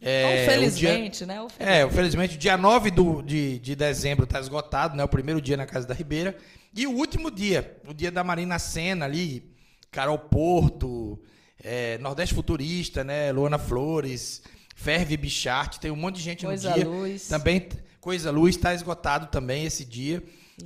É, 0.00 0.44
o 0.44 0.46
dia- 0.46 1.26
né? 1.26 1.40
Ou 1.40 1.48
É, 1.58 1.88
felizmente, 1.88 2.36
dia 2.36 2.56
9 2.56 2.90
do, 2.90 3.22
de, 3.22 3.58
de 3.60 3.74
dezembro 3.76 4.24
está 4.24 4.38
esgotado, 4.40 4.96
né? 4.96 5.02
O 5.04 5.08
primeiro 5.08 5.40
dia 5.40 5.56
na 5.56 5.64
Casa 5.66 5.86
da 5.86 5.94
Ribeira. 5.94 6.36
E 6.74 6.86
o 6.86 6.90
último 6.92 7.30
dia, 7.30 7.76
o 7.86 7.94
dia 7.94 8.10
da 8.10 8.24
Marina 8.24 8.58
Sena 8.58 9.04
ali, 9.04 9.44
Carol 9.90 10.18
Porto, 10.18 11.20
é, 11.62 11.98
Nordeste 11.98 12.34
Futurista, 12.34 13.04
né? 13.04 13.30
Luana 13.30 13.58
Flores, 13.58 14.42
Ferve 14.74 15.16
Bichart, 15.16 15.78
tem 15.78 15.90
um 15.92 15.96
monte 15.96 16.16
de 16.16 16.22
gente 16.22 16.44
Coisa 16.44 16.68
no 16.70 16.74
dia. 16.74 16.84
Luz. 16.88 17.28
Também, 17.28 17.68
Coisa 18.00 18.30
Luz 18.32 18.56
está 18.56 18.74
esgotado 18.74 19.26
também 19.26 19.64
esse 19.66 19.84
dia. 19.84 20.20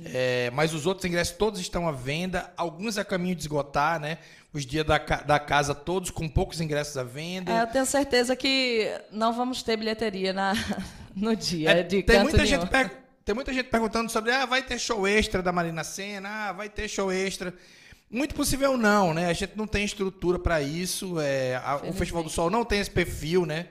É, 0.05 0.51
mas 0.53 0.73
os 0.73 0.85
outros 0.85 1.05
ingressos 1.05 1.35
todos 1.35 1.59
estão 1.59 1.87
à 1.87 1.91
venda, 1.91 2.51
alguns 2.57 2.97
a 2.97 3.05
caminho 3.05 3.35
de 3.35 3.41
esgotar, 3.41 3.99
né? 3.99 4.17
Os 4.53 4.65
dias 4.65 4.85
da, 4.85 4.97
da 4.97 5.39
casa 5.39 5.73
todos 5.73 6.09
com 6.11 6.27
poucos 6.27 6.59
ingressos 6.61 6.97
à 6.97 7.03
venda. 7.03 7.51
É, 7.51 7.61
eu 7.61 7.67
tenho 7.67 7.85
certeza 7.85 8.35
que 8.35 8.89
não 9.11 9.33
vamos 9.33 9.63
ter 9.63 9.77
bilheteria 9.77 10.33
na, 10.33 10.53
no 11.15 11.35
dia 11.35 11.71
É, 11.71 11.83
de 11.83 12.03
tem, 12.03 12.21
muita 12.21 12.37
nenhum. 12.37 12.49
gente 12.61 12.67
per- 12.69 12.91
tem 13.23 13.33
muita 13.35 13.53
gente 13.53 13.69
perguntando 13.69 14.09
sobre, 14.11 14.31
ah, 14.31 14.45
vai 14.45 14.61
ter 14.61 14.77
show 14.79 15.07
extra 15.07 15.41
da 15.41 15.51
Marina 15.51 15.83
Senna, 15.83 16.29
ah, 16.29 16.51
vai 16.53 16.69
ter 16.69 16.87
show 16.87 17.11
extra. 17.11 17.53
Muito 18.09 18.33
possível 18.35 18.77
não, 18.77 19.13
né? 19.13 19.27
A 19.29 19.33
gente 19.33 19.53
não 19.57 19.67
tem 19.67 19.83
estrutura 19.83 20.37
para 20.39 20.61
isso. 20.61 21.19
é, 21.19 21.55
a- 21.57 21.81
o 21.83 21.93
Festival 21.93 22.23
do 22.23 22.29
Sol 22.29 22.49
não 22.49 22.63
tem 22.63 22.79
esse 22.79 22.91
perfil, 22.91 23.45
né? 23.45 23.67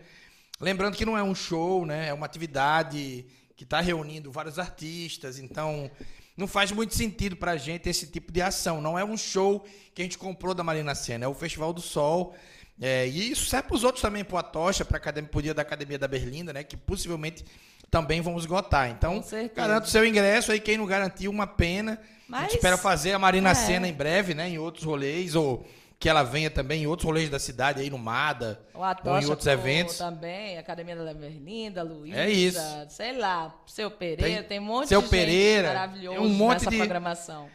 Lembrando 0.61 0.97
que 0.97 1.05
não 1.05 1.17
é 1.17 1.23
um 1.23 1.35
show, 1.35 1.85
né? 1.87 2.09
É 2.09 2.13
uma 2.13 2.27
atividade 2.27 3.25
que 3.57 3.65
está 3.65 3.81
reunindo 3.81 4.31
vários 4.31 4.59
artistas, 4.59 5.39
então 5.39 5.91
não 6.37 6.47
faz 6.47 6.71
muito 6.71 6.95
sentido 6.95 7.35
para 7.37 7.53
a 7.53 7.57
gente 7.57 7.89
esse 7.89 8.07
tipo 8.07 8.31
de 8.31 8.43
ação. 8.43 8.81
Não 8.81 8.99
é 8.99 9.05
um 9.05 9.17
show 9.17 9.65
que 9.95 10.03
a 10.03 10.05
gente 10.05 10.19
comprou 10.19 10.53
da 10.55 10.63
Marina 10.63 10.95
Senna, 10.95 11.25
é 11.25 11.29
o 11.29 11.35
Festival 11.35 11.73
do 11.73 11.81
Sol. 11.81 12.35
É, 12.79 13.09
e 13.09 13.31
isso 13.31 13.47
serve 13.47 13.69
para 13.69 13.77
os 13.77 13.85
outros 13.85 14.03
também, 14.03 14.23
para 14.23 14.41
a 14.41 14.43
Tocha, 14.43 14.85
para 14.85 15.01
o 15.33 15.43
dia 15.43 15.55
da 15.55 15.63
Academia 15.63 15.99
da 15.99 16.07
Berlinda, 16.07 16.53
né? 16.53 16.63
Que 16.63 16.77
possivelmente 16.77 17.43
também 17.91 18.21
vão 18.21 18.37
esgotar. 18.37 18.91
Então, 18.91 19.25
garanto 19.55 19.85
o 19.85 19.89
seu 19.89 20.05
ingresso 20.05 20.53
aí, 20.53 20.61
quem 20.61 20.77
não 20.77 20.85
garantiu, 20.85 21.31
uma 21.31 21.47
pena. 21.47 21.95
a 21.95 22.17
Mas- 22.29 22.43
gente 22.43 22.57
espera 22.57 22.77
fazer 22.77 23.13
a 23.13 23.19
Marina 23.19 23.51
É. 23.53 23.55
Senna 23.55 23.89
em 23.89 23.95
breve, 23.95 24.35
né? 24.35 24.49
Em 24.51 24.59
outros 24.59 24.85
rolês, 24.85 25.35
ou 25.35 25.67
que 25.99 26.09
ela 26.09 26.23
venha 26.23 26.51
também 26.51 26.83
em 26.83 26.87
outros 26.87 27.07
rolês 27.07 27.31
da 27.31 27.39
cidade, 27.39 27.81
aí 27.81 27.89
no 27.89 27.97
Mada, 27.99 28.61
ou 28.75 29.19
em 29.19 29.25
outros 29.27 29.47
eventos. 29.47 29.97
também, 29.99 30.59
Academia 30.59 30.95
da 30.95 31.15
Berlinda, 31.15 31.83
Luísa, 31.83 32.19
É 32.19 32.31
isso. 32.31 32.59
sei 32.91 33.17
lá, 33.17 33.55
Seu 33.67 33.91
Pereira, 33.91 34.23
Tem 34.23 34.43
tem, 34.43 34.59
um 34.61 34.65
monte 34.65 34.89
Seu 34.89 35.01
de 35.01 35.09
Pereira, 35.09 35.69
gente 35.69 35.75
maravilhoso 35.75 36.21
um 36.21 36.29
monte 36.29 36.59
nessa 36.59 36.71
de- 36.71 36.77
programação. 36.77 37.49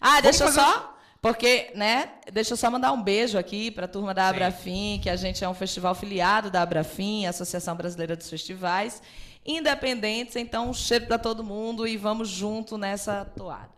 Ah, 0.00 0.20
deixa 0.20 0.44
eu 0.44 0.48
fazer 0.48 0.60
só, 0.60 0.96
porque, 1.20 1.70
né, 1.74 2.10
deixa 2.32 2.54
eu 2.54 2.56
só 2.56 2.70
mandar 2.70 2.90
um 2.92 3.02
beijo 3.02 3.36
aqui 3.38 3.70
para 3.70 3.84
a 3.84 3.88
turma 3.88 4.14
da 4.14 4.22
Sim. 4.24 4.28
Abrafim, 4.30 5.00
que 5.02 5.10
a 5.10 5.16
gente 5.16 5.44
é 5.44 5.48
um 5.48 5.54
festival 5.54 5.94
filiado 5.94 6.50
da 6.50 6.62
Abrafim, 6.62 7.26
Associação 7.26 7.76
Brasileira 7.76 8.16
dos 8.16 8.28
Festivais, 8.30 9.02
independentes, 9.44 10.36
então 10.36 10.70
um 10.70 10.74
cheiro 10.74 11.06
para 11.06 11.18
todo 11.18 11.44
mundo 11.44 11.86
e 11.86 11.96
vamos 11.98 12.28
junto 12.28 12.76
nessa 12.78 13.24
toada. 13.24 13.68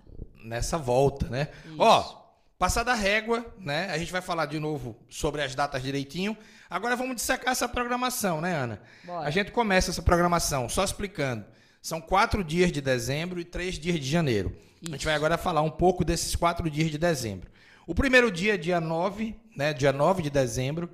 nessa 0.44 0.78
volta, 0.78 1.26
né? 1.28 1.48
Ó, 1.76 2.25
passada 2.58 2.92
a 2.92 2.94
régua, 2.94 3.44
né? 3.58 3.88
A 3.90 3.98
gente 3.98 4.10
vai 4.10 4.20
falar 4.20 4.46
de 4.46 4.58
novo 4.58 4.96
sobre 5.08 5.42
as 5.42 5.54
datas 5.54 5.82
direitinho. 5.82 6.36
Agora 6.68 6.96
vamos 6.96 7.16
dissecar 7.16 7.52
essa 7.52 7.68
programação, 7.68 8.40
né, 8.40 8.54
Ana? 8.54 8.82
Bora. 9.04 9.26
A 9.26 9.30
gente 9.30 9.52
começa 9.52 9.90
essa 9.90 10.02
programação 10.02 10.68
só 10.68 10.82
explicando. 10.84 11.44
São 11.82 12.00
quatro 12.00 12.42
dias 12.42 12.72
de 12.72 12.80
dezembro 12.80 13.38
e 13.38 13.44
três 13.44 13.78
dias 13.78 14.00
de 14.00 14.10
janeiro. 14.10 14.56
A 14.84 14.90
gente 14.90 15.04
vai 15.04 15.14
agora 15.14 15.38
falar 15.38 15.62
um 15.62 15.70
pouco 15.70 16.04
desses 16.04 16.34
quatro 16.34 16.68
dias 16.68 16.90
de 16.90 16.98
dezembro. 16.98 17.50
O 17.86 17.94
primeiro 17.94 18.30
dia, 18.30 18.58
dia 18.58 18.80
9, 18.80 19.36
né? 19.56 19.72
Dia 19.72 19.92
9 19.92 20.22
de 20.22 20.30
dezembro. 20.30 20.90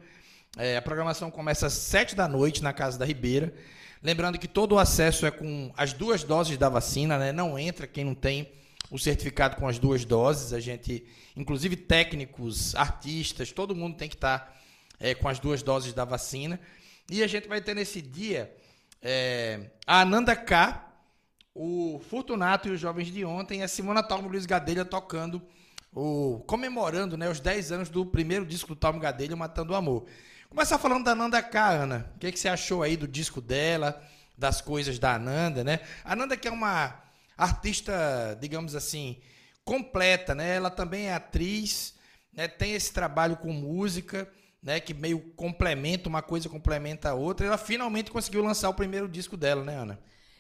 É, 0.59 0.76
a 0.76 0.83
programação 0.83 1.31
começa 1.31 1.66
às 1.66 1.73
7 1.73 2.14
da 2.14 2.28
noite 2.28 2.62
na 2.62 2.73
Casa 2.73 2.99
da 2.99 3.07
Ribeira. 3.07 3.54
Lembrando 4.02 4.38
que 4.38 4.49
todo 4.49 4.73
o 4.73 4.78
acesso 4.78 5.25
é 5.25 5.31
com 5.31 5.73
as 5.76 5.92
duas 5.92 6.25
doses 6.25 6.59
da 6.59 6.69
vacina, 6.69 7.16
né? 7.16 7.33
Não 7.33 7.59
entra 7.59 7.87
quem 7.87 8.04
não 8.04 8.14
tem 8.14 8.52
o 8.92 8.99
certificado 8.99 9.56
com 9.56 9.66
as 9.66 9.78
duas 9.78 10.04
doses. 10.04 10.52
A 10.52 10.61
gente, 10.61 11.04
inclusive 11.34 11.75
técnicos, 11.76 12.75
artistas, 12.75 13.50
todo 13.50 13.75
mundo 13.75 13.96
tem 13.96 14.06
que 14.06 14.14
estar 14.14 14.54
é, 15.00 15.14
com 15.14 15.28
as 15.28 15.38
duas 15.38 15.62
doses 15.62 15.94
da 15.94 16.04
vacina. 16.04 16.61
E 17.11 17.22
a 17.22 17.26
gente 17.26 17.49
vai 17.49 17.62
ter 17.62 17.75
nesse 17.75 18.02
dia 18.02 18.54
é, 19.00 19.70
a 19.87 20.02
Ananda 20.02 20.37
K, 20.37 20.87
o 21.54 22.02
Fortunato 22.11 22.68
e 22.68 22.70
os 22.70 22.78
jovens 22.78 23.11
de 23.11 23.25
ontem, 23.25 23.61
e 23.61 23.62
a 23.62 23.68
Simona 23.68 24.02
Talmo 24.02 24.28
Luiz 24.28 24.44
Gadelha 24.44 24.84
tocando, 24.84 25.40
o, 25.90 26.44
comemorando 26.46 27.16
né, 27.16 27.30
os 27.30 27.40
10 27.40 27.72
anos 27.72 27.88
do 27.88 28.04
primeiro 28.04 28.44
disco 28.44 28.68
do 28.68 28.76
Talmo 28.76 29.00
Gadelha, 29.00 29.34
Matando 29.34 29.72
o 29.72 29.76
Amor. 29.76 30.04
Começar 30.50 30.78
falando 30.78 31.04
da 31.04 31.12
Ananda 31.12 31.42
K, 31.42 31.70
Ana. 31.70 32.12
O 32.14 32.18
que, 32.18 32.30
que 32.30 32.38
você 32.38 32.49
achou 32.49 32.82
aí 32.82 32.94
do 32.94 33.08
disco 33.08 33.40
dela, 33.40 34.02
das 34.37 34.61
coisas 34.61 34.99
da 34.99 35.14
Ananda, 35.14 35.64
né? 35.64 35.80
A 36.04 36.12
Ananda 36.12 36.37
que 36.37 36.46
é 36.46 36.50
uma 36.50 37.02
artista, 37.37 38.37
digamos 38.41 38.75
assim, 38.75 39.21
completa, 39.65 40.35
né? 40.35 40.57
Ela 40.57 40.71
também 40.71 41.07
é 41.07 41.15
atriz, 41.15 41.95
né? 42.33 42.49
tem 42.49 42.75
esse 42.75 42.93
trabalho 42.93 43.37
com 43.37 43.53
música, 43.53 44.29
né? 44.62 44.81
Que 44.81 44.95
meio 44.95 45.21
complementa, 45.37 46.09
uma 46.09 46.23
coisa 46.23 46.49
complementa 46.49 47.11
a 47.11 47.15
outra. 47.15 47.47
Ela 47.47 47.59
finalmente 47.59 48.11
conseguiu 48.11 48.43
lançar 48.43 48.69
o 48.69 48.75
primeiro 48.75 49.09
disco 49.09 49.37
dela, 49.37 49.65
né, 49.65 49.77
Ana? 49.77 49.99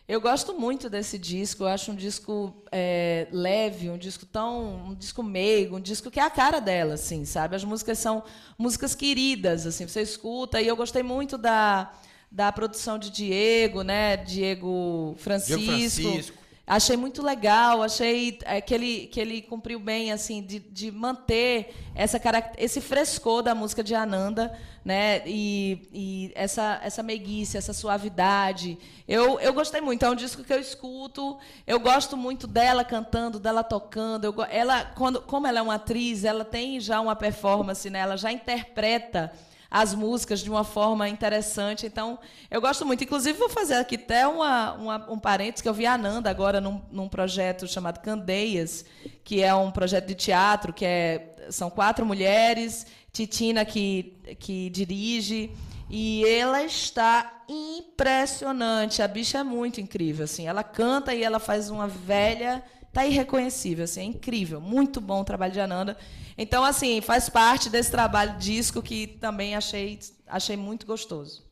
Eu 0.08 0.20
gosto 0.20 0.52
muito 0.58 0.90
desse 0.90 1.16
disco, 1.16 1.62
eu 1.62 1.68
acho 1.68 1.92
um 1.92 1.94
disco 1.94 2.64
é, 2.72 3.28
leve, 3.30 3.88
um 3.88 3.96
disco 3.96 4.26
tão. 4.26 4.88
um 4.88 4.94
disco 4.94 5.22
meigo, 5.22 5.76
um 5.76 5.80
disco 5.80 6.10
que 6.10 6.18
é 6.18 6.24
a 6.24 6.30
cara 6.30 6.60
dela, 6.60 6.94
assim, 6.94 7.24
sabe? 7.24 7.54
As 7.54 7.62
músicas 7.62 7.98
são 7.98 8.24
músicas 8.58 8.96
queridas, 8.96 9.64
assim, 9.64 9.86
você 9.86 10.02
escuta, 10.02 10.60
e 10.60 10.66
eu 10.66 10.76
gostei 10.76 11.04
muito 11.04 11.38
da, 11.38 11.92
da 12.30 12.50
produção 12.50 12.98
de 12.98 13.10
Diego, 13.10 13.82
né? 13.82 14.16
Diego 14.16 15.14
Francisco. 15.18 15.60
Diego 15.60 15.90
Francisco. 15.90 16.41
Achei 16.64 16.96
muito 16.96 17.22
legal, 17.22 17.82
achei 17.82 18.38
é, 18.44 18.60
que, 18.60 18.72
ele, 18.72 19.06
que 19.08 19.20
ele 19.20 19.42
cumpriu 19.42 19.80
bem, 19.80 20.12
assim, 20.12 20.40
de, 20.40 20.60
de 20.60 20.92
manter 20.92 21.74
essa 21.92 22.20
esse 22.56 22.80
frescor 22.80 23.42
da 23.42 23.52
música 23.52 23.82
de 23.82 23.96
Ananda, 23.96 24.56
né? 24.84 25.22
E, 25.26 25.88
e 25.92 26.32
essa, 26.36 26.80
essa 26.84 27.02
meiguice, 27.02 27.56
essa 27.56 27.72
suavidade. 27.72 28.78
Eu, 29.08 29.40
eu 29.40 29.52
gostei 29.52 29.80
muito, 29.80 30.04
é 30.04 30.10
um 30.10 30.14
disco 30.14 30.44
que 30.44 30.52
eu 30.52 30.60
escuto, 30.60 31.36
eu 31.66 31.80
gosto 31.80 32.16
muito 32.16 32.46
dela 32.46 32.84
cantando, 32.84 33.40
dela 33.40 33.64
tocando. 33.64 34.24
Eu, 34.24 34.34
ela, 34.48 34.84
quando, 34.84 35.20
como 35.20 35.48
ela 35.48 35.58
é 35.58 35.62
uma 35.62 35.74
atriz, 35.74 36.24
ela 36.24 36.44
tem 36.44 36.78
já 36.78 37.00
uma 37.00 37.16
performance, 37.16 37.90
né? 37.90 37.98
Ela 37.98 38.16
já 38.16 38.30
interpreta 38.30 39.32
as 39.74 39.94
músicas 39.94 40.40
de 40.40 40.50
uma 40.50 40.64
forma 40.64 41.08
interessante. 41.08 41.86
Então, 41.86 42.18
eu 42.50 42.60
gosto 42.60 42.84
muito. 42.84 43.02
Inclusive, 43.02 43.38
vou 43.38 43.48
fazer 43.48 43.76
aqui 43.76 43.94
até 43.94 44.26
uma, 44.28 44.74
uma- 44.74 45.10
um 45.10 45.18
parênteses, 45.18 45.62
que 45.62 45.68
eu 45.68 45.72
vi 45.72 45.86
a 45.86 45.96
Nanda 45.96 46.28
agora 46.28 46.60
num, 46.60 46.82
num 46.92 47.08
projeto 47.08 47.66
chamado 47.66 48.00
Candeias, 48.00 48.84
que 49.24 49.42
é 49.42 49.54
um 49.54 49.70
projeto 49.70 50.06
de 50.08 50.14
teatro, 50.14 50.74
que 50.74 50.84
é, 50.84 51.34
são 51.48 51.70
quatro 51.70 52.04
mulheres, 52.04 52.86
Titina 53.10 53.64
que, 53.64 54.18
que 54.38 54.68
dirige, 54.68 55.50
e 55.88 56.22
ela 56.26 56.62
está 56.62 57.42
impressionante. 57.48 59.00
A 59.02 59.08
bicha 59.08 59.38
é 59.38 59.42
muito 59.42 59.80
incrível. 59.80 60.24
Assim. 60.24 60.46
Ela 60.46 60.62
canta 60.62 61.14
e 61.14 61.22
ela 61.22 61.38
faz 61.38 61.70
uma 61.70 61.88
velha 61.88 62.62
tá 62.92 63.06
irreconhecível, 63.06 63.84
assim, 63.84 64.00
é 64.00 64.04
incrível, 64.04 64.60
muito 64.60 65.00
bom 65.00 65.22
o 65.22 65.24
trabalho 65.24 65.52
de 65.52 65.60
Ananda. 65.60 65.96
Então, 66.36 66.62
assim, 66.62 67.00
faz 67.00 67.28
parte 67.28 67.70
desse 67.70 67.90
trabalho 67.90 68.38
disco 68.38 68.82
que 68.82 69.06
também 69.06 69.54
achei, 69.54 69.98
achei 70.26 70.56
muito 70.56 70.86
gostoso. 70.86 71.42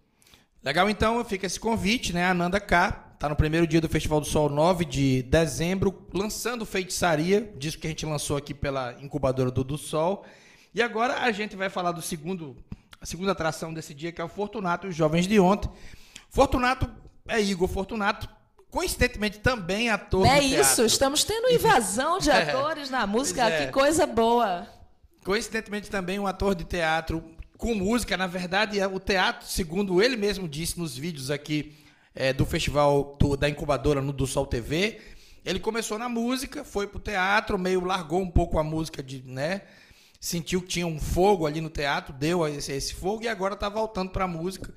Legal, 0.63 0.91
então, 0.91 1.25
fica 1.25 1.47
esse 1.47 1.59
convite, 1.59 2.13
né? 2.13 2.27
Ananda 2.27 2.61
K, 2.61 2.93
tá 3.19 3.29
no 3.29 3.37
primeiro 3.37 3.67
dia 3.67 3.81
do 3.81 3.89
Festival 3.89 4.21
do 4.21 4.27
Sol, 4.27 4.51
9 4.51 4.85
de 4.85 5.23
dezembro, 5.23 6.07
lançando 6.13 6.67
Feitiçaria, 6.67 7.51
disco 7.57 7.81
que 7.81 7.87
a 7.87 7.91
gente 7.91 8.05
lançou 8.05 8.37
aqui 8.37 8.53
pela 8.53 8.95
incubadora 9.01 9.51
do, 9.51 9.65
do 9.65 9.79
Sol. 9.79 10.27
E 10.75 10.83
agora 10.83 11.23
a 11.23 11.33
gente 11.33 11.57
vai 11.57 11.71
falar 11.71 11.93
do 11.93 12.03
segundo, 12.03 12.57
a 13.01 13.07
segunda 13.07 13.33
atração 13.33 13.73
desse 13.73 13.95
dia, 13.95 14.13
que 14.13 14.21
é 14.21 14.25
o 14.25 14.29
Fortunato 14.29 14.87
e 14.87 14.91
os 14.91 14.97
Jovens 14.97 15.27
de 15.27 15.41
Ontem. 15.41 15.71
Fortunato 16.29 16.91
é 17.27 17.41
Igor 17.41 17.67
Fortunato, 17.67 18.29
coincidentemente 18.71 19.41
também 19.41 19.91
ator 19.91 20.27
É 20.27 20.41
isso, 20.41 20.85
estamos 20.85 21.25
tendo 21.25 21.51
invasão 21.51 22.19
de 22.19 22.31
é. 22.31 22.43
atores 22.43 22.91
na 22.91 23.07
música, 23.07 23.49
é. 23.49 23.67
que 23.67 23.73
coisa 23.73 24.07
boa. 24.07 24.67
Coincidentemente 25.25 25.91
também 25.91 26.19
um 26.19 26.27
ator 26.27 26.55
de 26.55 26.65
teatro 26.65 27.23
com 27.61 27.75
música, 27.75 28.17
na 28.17 28.27
verdade, 28.27 28.81
é 28.81 28.87
o 28.87 28.99
teatro, 28.99 29.47
segundo 29.47 30.03
ele 30.03 30.17
mesmo 30.17 30.49
disse 30.49 30.79
nos 30.79 30.97
vídeos 30.97 31.31
aqui 31.31 31.77
é, 32.15 32.33
do 32.33 32.47
festival 32.47 33.17
do, 33.21 33.37
da 33.37 33.51
incubadora 33.51 34.01
no 34.01 34.13
do 34.13 34.27
Sol 34.27 34.47
TV, 34.47 34.99
ele 35.45 35.61
começou 35.61 35.99
na 35.99 36.09
música, 36.09 36.65
foi 36.65 36.87
pro 36.87 36.99
teatro, 36.99 37.59
meio 37.59 37.85
largou 37.85 38.21
um 38.21 38.31
pouco 38.31 38.59
a 38.59 38.65
música 38.65 39.03
de, 39.03 39.23
né? 39.23 39.63
Sentiu 40.21 40.61
que 40.61 40.69
tinha 40.69 40.87
um 40.87 41.01
fogo 41.01 41.47
ali 41.47 41.63
no 41.63 41.71
teatro, 41.71 42.13
deu 42.13 42.47
esse, 42.47 42.71
esse 42.71 42.95
fogo 42.95 43.23
e 43.25 43.29
agora 43.29 43.55
está 43.55 43.71
voltando 43.71 44.11
para 44.11 44.25
a 44.25 44.29
música. 44.29 44.73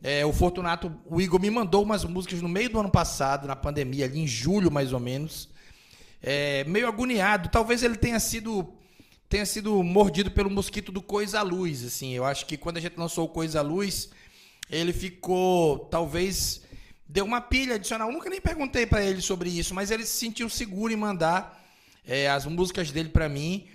É, 0.00 0.24
o 0.24 0.32
Fortunato, 0.32 0.94
o 1.04 1.20
Igor 1.20 1.40
me 1.40 1.50
mandou 1.50 1.82
umas 1.82 2.04
músicas 2.04 2.40
no 2.40 2.48
meio 2.48 2.70
do 2.70 2.78
ano 2.78 2.90
passado, 2.90 3.48
na 3.48 3.56
pandemia, 3.56 4.04
ali 4.04 4.20
em 4.20 4.28
julho 4.28 4.70
mais 4.70 4.92
ou 4.92 5.00
menos. 5.00 5.48
É, 6.22 6.62
meio 6.64 6.86
agoniado. 6.86 7.48
Talvez 7.48 7.82
ele 7.82 7.96
tenha 7.96 8.20
sido 8.20 8.72
tenha 9.28 9.44
sido 9.44 9.82
mordido 9.82 10.30
pelo 10.30 10.48
mosquito 10.48 10.92
do 10.92 11.02
Coisa 11.02 11.42
Luz, 11.42 11.84
assim. 11.84 12.12
Eu 12.12 12.24
acho 12.24 12.46
que 12.46 12.56
quando 12.56 12.76
a 12.76 12.80
gente 12.80 12.96
lançou 12.96 13.24
o 13.24 13.28
Coisa 13.28 13.60
Luz, 13.60 14.08
ele 14.70 14.92
ficou, 14.92 15.80
talvez 15.80 16.62
deu 17.08 17.24
uma 17.24 17.40
pilha 17.40 17.74
adicional. 17.74 18.08
Eu 18.08 18.14
nunca 18.14 18.30
nem 18.30 18.40
perguntei 18.40 18.86
para 18.86 19.04
ele 19.04 19.20
sobre 19.20 19.50
isso, 19.50 19.74
mas 19.74 19.90
ele 19.90 20.06
se 20.06 20.16
sentiu 20.16 20.48
seguro 20.48 20.92
em 20.92 20.96
mandar 20.96 21.60
é, 22.06 22.30
as 22.30 22.46
músicas 22.46 22.92
dele 22.92 23.08
para 23.08 23.28
mim 23.28 23.66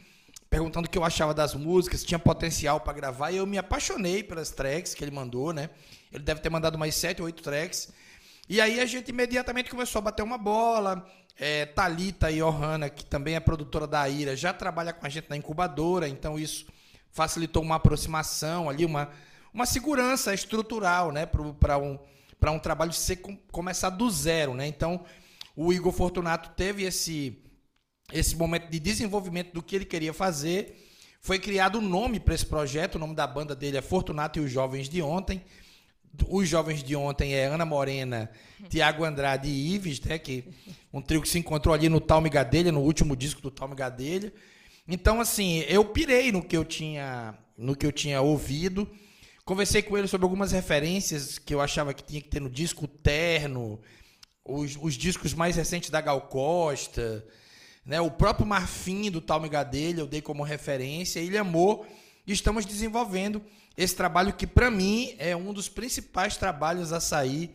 perguntando 0.51 0.85
o 0.85 0.89
que 0.89 0.97
eu 0.97 1.05
achava 1.05 1.33
das 1.33 1.55
músicas, 1.55 2.03
tinha 2.03 2.19
potencial 2.19 2.81
para 2.81 2.91
gravar, 2.91 3.31
e 3.31 3.37
eu 3.37 3.47
me 3.47 3.57
apaixonei 3.57 4.21
pelas 4.21 4.51
tracks 4.51 4.93
que 4.93 5.01
ele 5.01 5.09
mandou, 5.09 5.53
né? 5.53 5.69
Ele 6.11 6.23
deve 6.25 6.41
ter 6.41 6.49
mandado 6.49 6.77
mais 6.77 6.93
sete 6.93 7.21
ou 7.21 7.25
oito 7.25 7.41
tracks. 7.41 7.89
E 8.49 8.59
aí 8.59 8.81
a 8.81 8.85
gente 8.85 9.09
imediatamente 9.09 9.69
começou 9.69 9.99
a 9.99 10.01
bater 10.03 10.23
uma 10.23 10.37
bola. 10.37 11.07
É, 11.39 11.65
Talita 11.65 12.29
e 12.29 12.39
Johanna, 12.39 12.89
que 12.89 13.05
também 13.05 13.35
é 13.35 13.39
produtora 13.39 13.87
da 13.87 14.07
Ira, 14.09 14.35
já 14.35 14.53
trabalha 14.53 14.91
com 14.91 15.05
a 15.05 15.09
gente 15.09 15.29
na 15.29 15.37
incubadora, 15.37 16.07
então 16.07 16.37
isso 16.37 16.67
facilitou 17.09 17.63
uma 17.63 17.75
aproximação 17.75 18.69
ali, 18.69 18.83
uma, 18.83 19.09
uma 19.53 19.65
segurança 19.65 20.33
estrutural, 20.33 21.13
né, 21.13 21.25
para 21.25 21.77
um, 21.77 21.97
um 22.45 22.59
trabalho 22.59 22.91
ser, 22.91 23.21
começar 23.51 23.89
do 23.89 24.11
zero, 24.11 24.53
né? 24.53 24.67
Então, 24.67 25.05
o 25.55 25.71
Igor 25.71 25.93
Fortunato 25.93 26.49
teve 26.49 26.83
esse 26.83 27.41
esse 28.11 28.35
momento 28.35 28.69
de 28.69 28.79
desenvolvimento 28.79 29.53
do 29.53 29.63
que 29.63 29.75
ele 29.75 29.85
queria 29.85 30.13
fazer. 30.13 30.87
Foi 31.21 31.37
criado 31.37 31.77
um 31.77 31.81
nome 31.81 32.19
para 32.19 32.33
esse 32.33 32.45
projeto, 32.45 32.95
o 32.95 32.99
nome 32.99 33.15
da 33.15 33.27
banda 33.27 33.55
dele 33.55 33.77
é 33.77 33.81
Fortunato 33.81 34.39
e 34.39 34.41
os 34.41 34.51
Jovens 34.51 34.89
de 34.89 35.01
Ontem. 35.01 35.41
Os 36.27 36.49
Jovens 36.49 36.83
de 36.83 36.95
Ontem 36.95 37.33
é 37.33 37.45
Ana 37.45 37.65
Morena, 37.65 38.29
Tiago 38.69 39.05
Andrade 39.05 39.47
e 39.47 39.75
Ives, 39.75 40.01
né, 40.01 40.17
que 40.17 40.43
um 40.91 41.01
trio 41.01 41.21
que 41.21 41.29
se 41.29 41.39
encontrou 41.39 41.73
ali 41.73 41.87
no 41.87 42.01
Talme 42.01 42.29
Gadelha, 42.29 42.71
no 42.71 42.81
último 42.81 43.15
disco 43.15 43.41
do 43.41 43.51
Talme 43.51 43.75
Gadelha. 43.75 44.33
Então, 44.87 45.21
assim, 45.21 45.59
eu 45.69 45.85
pirei 45.85 46.31
no 46.31 46.43
que 46.43 46.57
eu 46.57 46.65
tinha, 46.65 47.37
no 47.57 47.75
que 47.75 47.85
eu 47.85 47.91
tinha 47.91 48.19
ouvido. 48.19 48.89
Conversei 49.45 49.81
com 49.81 49.97
ele 49.97 50.07
sobre 50.07 50.25
algumas 50.25 50.51
referências 50.51 51.39
que 51.39 51.53
eu 51.53 51.61
achava 51.61 51.93
que 51.93 52.03
tinha 52.03 52.21
que 52.21 52.29
ter 52.29 52.41
no 52.41 52.49
disco 52.49 52.87
Terno, 52.87 53.79
os, 54.43 54.77
os 54.81 54.95
discos 54.95 55.33
mais 55.33 55.55
recentes 55.55 55.89
da 55.89 56.01
Gal 56.01 56.21
Costa, 56.21 57.25
né? 57.85 57.99
O 58.01 58.11
próprio 58.11 58.45
Marfim 58.45 59.09
do 59.09 59.21
Talme 59.21 59.49
Gadelha 59.49 60.01
eu 60.01 60.07
dei 60.07 60.21
como 60.21 60.43
referência, 60.43 61.19
ele 61.19 61.37
amou 61.37 61.85
e 62.25 62.31
estamos 62.31 62.65
desenvolvendo 62.65 63.41
esse 63.77 63.95
trabalho 63.95 64.33
que 64.33 64.45
para 64.45 64.69
mim 64.69 65.15
é 65.17 65.35
um 65.35 65.53
dos 65.53 65.69
principais 65.69 66.37
trabalhos 66.37 66.91
a 66.93 66.99
sair 66.99 67.49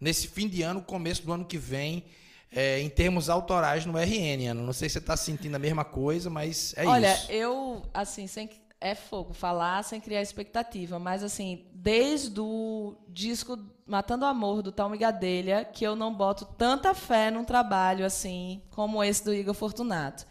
nesse 0.00 0.28
fim 0.28 0.48
de 0.48 0.62
ano, 0.62 0.82
começo 0.82 1.24
do 1.24 1.32
ano 1.32 1.44
que 1.44 1.56
vem, 1.56 2.04
é, 2.50 2.80
em 2.80 2.88
termos 2.88 3.30
autorais 3.30 3.86
no 3.86 3.96
RN. 3.96 4.50
Ana. 4.50 4.62
Não 4.62 4.72
sei 4.72 4.88
se 4.88 4.94
você 4.94 4.98
está 4.98 5.16
sentindo 5.16 5.54
a 5.54 5.58
mesma 5.58 5.84
coisa, 5.84 6.28
mas 6.28 6.74
é 6.76 6.86
Olha, 6.86 7.14
isso. 7.14 7.26
Olha, 7.28 7.34
eu, 7.34 7.82
assim, 7.94 8.26
sem, 8.26 8.50
é 8.82 8.94
fogo 8.94 9.32
falar 9.32 9.82
sem 9.84 10.00
criar 10.00 10.20
expectativa, 10.20 10.98
mas 10.98 11.22
assim, 11.22 11.64
desde 11.72 12.40
o 12.40 12.96
disco 13.08 13.58
Matando 13.86 14.24
o 14.24 14.28
Amor 14.28 14.62
do 14.62 14.72
Talme 14.72 14.96
Gadelha, 14.96 15.64
que 15.64 15.84
eu 15.84 15.94
não 15.94 16.14
boto 16.14 16.44
tanta 16.44 16.94
fé 16.94 17.30
num 17.30 17.44
trabalho 17.44 18.04
assim 18.04 18.62
como 18.70 19.02
esse 19.02 19.24
do 19.24 19.34
Igor 19.34 19.54
Fortunato. 19.54 20.26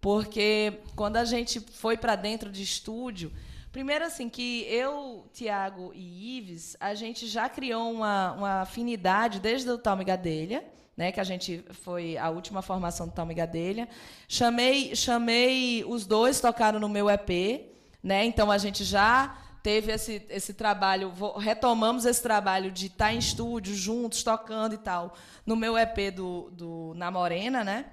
Porque 0.00 0.80
quando 0.94 1.16
a 1.16 1.24
gente 1.24 1.60
foi 1.60 1.96
para 1.96 2.16
dentro 2.16 2.50
de 2.50 2.62
estúdio, 2.62 3.32
primeiro 3.72 4.04
assim 4.04 4.28
que 4.28 4.62
eu, 4.68 5.26
Tiago 5.32 5.92
e 5.94 6.38
Ives, 6.38 6.76
a 6.80 6.94
gente 6.94 7.26
já 7.26 7.48
criou 7.48 7.90
uma, 7.90 8.32
uma 8.32 8.60
afinidade 8.62 9.40
desde 9.40 9.70
o 9.70 9.78
Talme 9.78 10.04
Gadelha, 10.04 10.64
né, 10.96 11.10
que 11.10 11.20
a 11.20 11.24
gente 11.24 11.64
foi 11.70 12.16
a 12.16 12.30
última 12.30 12.62
formação 12.62 13.06
do 13.06 13.12
Talme 13.12 13.34
Gadelha. 13.34 13.88
Chamei, 14.28 14.94
chamei 14.94 15.84
os 15.86 16.06
dois 16.06 16.40
tocaram 16.40 16.78
no 16.78 16.88
meu 16.88 17.08
EP, 17.10 17.73
né? 18.04 18.26
Então 18.26 18.50
a 18.50 18.58
gente 18.58 18.84
já 18.84 19.34
teve 19.62 19.90
esse, 19.90 20.22
esse 20.28 20.52
trabalho, 20.52 21.10
retomamos 21.38 22.04
esse 22.04 22.22
trabalho 22.22 22.70
de 22.70 22.86
estar 22.86 23.06
tá 23.06 23.14
em 23.14 23.18
estúdio 23.18 23.74
juntos, 23.74 24.22
tocando 24.22 24.74
e 24.74 24.78
tal, 24.78 25.16
no 25.46 25.56
meu 25.56 25.78
EP 25.78 26.14
do, 26.14 26.50
do 26.52 26.92
Na 26.96 27.10
Morena, 27.10 27.64
né? 27.64 27.86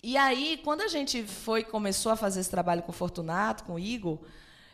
E 0.00 0.16
aí, 0.16 0.60
quando 0.62 0.82
a 0.82 0.88
gente 0.88 1.24
foi 1.24 1.64
começou 1.64 2.12
a 2.12 2.16
fazer 2.16 2.40
esse 2.40 2.50
trabalho 2.50 2.82
com 2.82 2.92
o 2.92 2.94
Fortunato, 2.94 3.64
com 3.64 3.74
o 3.74 3.78
Igor, 3.78 4.20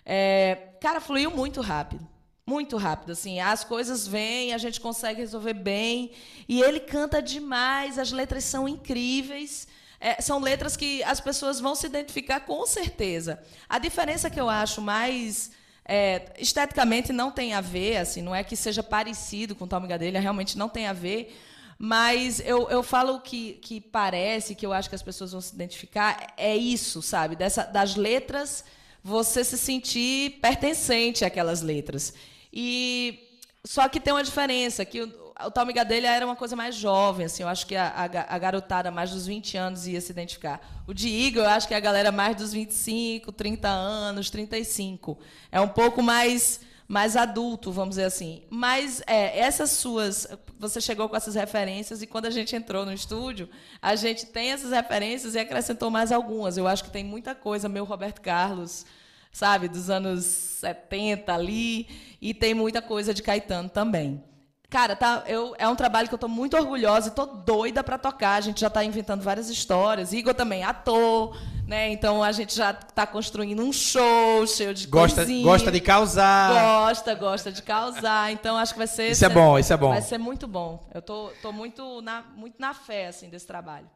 é, 0.04 0.74
cara, 0.82 1.00
fluiu 1.00 1.30
muito 1.30 1.62
rápido. 1.62 2.06
Muito 2.46 2.78
rápido, 2.78 3.12
assim, 3.12 3.40
as 3.40 3.62
coisas 3.62 4.06
vêm, 4.06 4.54
a 4.54 4.58
gente 4.58 4.80
consegue 4.80 5.20
resolver 5.20 5.52
bem, 5.52 6.12
e 6.48 6.62
ele 6.62 6.80
canta 6.80 7.20
demais, 7.20 7.98
as 7.98 8.10
letras 8.10 8.42
são 8.44 8.66
incríveis, 8.66 9.68
é, 10.00 10.20
são 10.20 10.38
letras 10.38 10.76
que 10.76 11.02
as 11.02 11.20
pessoas 11.20 11.60
vão 11.60 11.74
se 11.74 11.86
identificar 11.86 12.40
com 12.40 12.66
certeza. 12.66 13.42
A 13.68 13.78
diferença 13.78 14.30
que 14.30 14.40
eu 14.40 14.48
acho 14.48 14.80
mais 14.80 15.50
é, 15.84 16.32
esteticamente 16.38 17.12
não 17.12 17.30
tem 17.30 17.54
a 17.54 17.60
ver, 17.60 17.96
assim, 17.96 18.22
não 18.22 18.34
é 18.34 18.44
que 18.44 18.54
seja 18.54 18.82
parecido 18.82 19.54
com 19.54 19.66
Tom 19.66 19.86
Gadelha, 19.86 20.20
realmente 20.20 20.56
não 20.56 20.68
tem 20.68 20.86
a 20.86 20.92
ver. 20.92 21.36
Mas 21.78 22.40
eu, 22.40 22.68
eu 22.68 22.82
falo 22.82 23.20
que, 23.20 23.54
que 23.54 23.80
parece, 23.80 24.54
que 24.54 24.66
eu 24.66 24.72
acho 24.72 24.88
que 24.88 24.96
as 24.96 25.02
pessoas 25.02 25.32
vão 25.32 25.40
se 25.40 25.54
identificar, 25.54 26.34
é 26.36 26.56
isso, 26.56 27.00
sabe? 27.00 27.36
Dessa, 27.36 27.62
das 27.62 27.94
letras, 27.94 28.64
você 29.02 29.44
se 29.44 29.56
sentir 29.56 30.38
pertencente 30.40 31.24
àquelas 31.24 31.62
letras. 31.62 32.12
E 32.52 33.38
só 33.64 33.88
que 33.88 34.00
tem 34.00 34.12
uma 34.12 34.24
diferença, 34.24 34.84
que 34.84 35.08
Tal 35.54 35.66
Gadelha 35.66 36.08
era 36.08 36.26
uma 36.26 36.34
coisa 36.34 36.56
mais 36.56 36.74
jovem, 36.74 37.26
assim, 37.26 37.44
eu 37.44 37.48
acho 37.48 37.64
que 37.64 37.76
a, 37.76 37.86
a, 37.86 38.34
a, 38.34 38.38
garotada 38.38 38.90
mais 38.90 39.12
dos 39.12 39.26
20 39.26 39.56
anos 39.56 39.86
ia 39.86 40.00
se 40.00 40.10
identificar. 40.10 40.60
O 40.84 40.92
de 40.92 41.08
Igor, 41.08 41.44
eu 41.44 41.48
acho 41.48 41.68
que 41.68 41.74
é 41.74 41.76
a 41.76 41.80
galera 41.80 42.10
mais 42.10 42.36
dos 42.36 42.52
25, 42.52 43.30
30 43.30 43.68
anos, 43.68 44.30
35. 44.30 45.16
É 45.52 45.60
um 45.60 45.68
pouco 45.68 46.02
mais 46.02 46.60
mais 46.88 47.16
adulto, 47.16 47.70
vamos 47.70 47.90
dizer 47.90 48.04
assim. 48.04 48.42
Mas 48.48 49.02
é, 49.06 49.38
essas 49.38 49.70
suas, 49.72 50.26
você 50.58 50.80
chegou 50.80 51.06
com 51.06 51.14
essas 51.14 51.34
referências 51.34 52.00
e 52.00 52.06
quando 52.06 52.24
a 52.24 52.30
gente 52.30 52.56
entrou 52.56 52.86
no 52.86 52.92
estúdio, 52.92 53.48
a 53.80 53.94
gente 53.94 54.24
tem 54.24 54.52
essas 54.52 54.72
referências 54.72 55.34
e 55.34 55.38
acrescentou 55.38 55.90
mais 55.90 56.10
algumas. 56.10 56.56
Eu 56.56 56.66
acho 56.66 56.82
que 56.82 56.90
tem 56.90 57.04
muita 57.04 57.34
coisa, 57.34 57.68
meu 57.68 57.84
Roberto 57.84 58.22
Carlos, 58.22 58.86
sabe, 59.30 59.68
dos 59.68 59.90
anos 59.90 60.24
70 60.24 61.32
ali, 61.32 61.86
e 62.22 62.32
tem 62.32 62.54
muita 62.54 62.80
coisa 62.80 63.12
de 63.12 63.22
Caetano 63.22 63.68
também. 63.68 64.24
Cara, 64.70 64.94
tá, 64.94 65.24
eu, 65.26 65.54
é 65.56 65.66
um 65.66 65.74
trabalho 65.74 66.08
que 66.08 66.14
eu 66.14 66.18
estou 66.18 66.28
muito 66.28 66.54
orgulhosa 66.54 67.08
e 67.08 67.10
estou 67.10 67.24
doida 67.26 67.82
para 67.82 67.96
tocar. 67.96 68.34
A 68.34 68.40
gente 68.42 68.60
já 68.60 68.66
está 68.66 68.84
inventando 68.84 69.22
várias 69.22 69.48
histórias. 69.48 70.12
Igor 70.12 70.34
também, 70.34 70.62
ator, 70.62 71.34
né? 71.66 71.88
Então 71.90 72.22
a 72.22 72.30
gente 72.32 72.54
já 72.54 72.72
está 72.72 73.06
construindo 73.06 73.62
um 73.62 73.72
show 73.72 74.46
cheio 74.46 74.74
de 74.74 74.86
gosta, 74.86 75.22
coisinha. 75.22 75.42
Gosta 75.42 75.72
de 75.72 75.80
causar. 75.80 76.52
Gosta, 76.52 77.14
gosta 77.14 77.50
de 77.50 77.62
causar. 77.62 78.30
Então 78.30 78.58
acho 78.58 78.74
que 78.74 78.78
vai 78.78 78.86
ser. 78.86 79.10
Isso 79.10 79.24
é 79.24 79.30
bom, 79.30 79.58
isso 79.58 79.72
é 79.72 79.76
bom. 79.76 79.88
Vai 79.88 80.02
ser 80.02 80.18
muito 80.18 80.46
bom. 80.46 80.86
Eu 80.92 81.00
tô, 81.00 81.30
tô 81.40 81.50
muito, 81.50 82.02
na, 82.02 82.22
muito 82.36 82.56
na 82.58 82.74
fé 82.74 83.06
assim 83.06 83.30
desse 83.30 83.46
trabalho. 83.46 83.86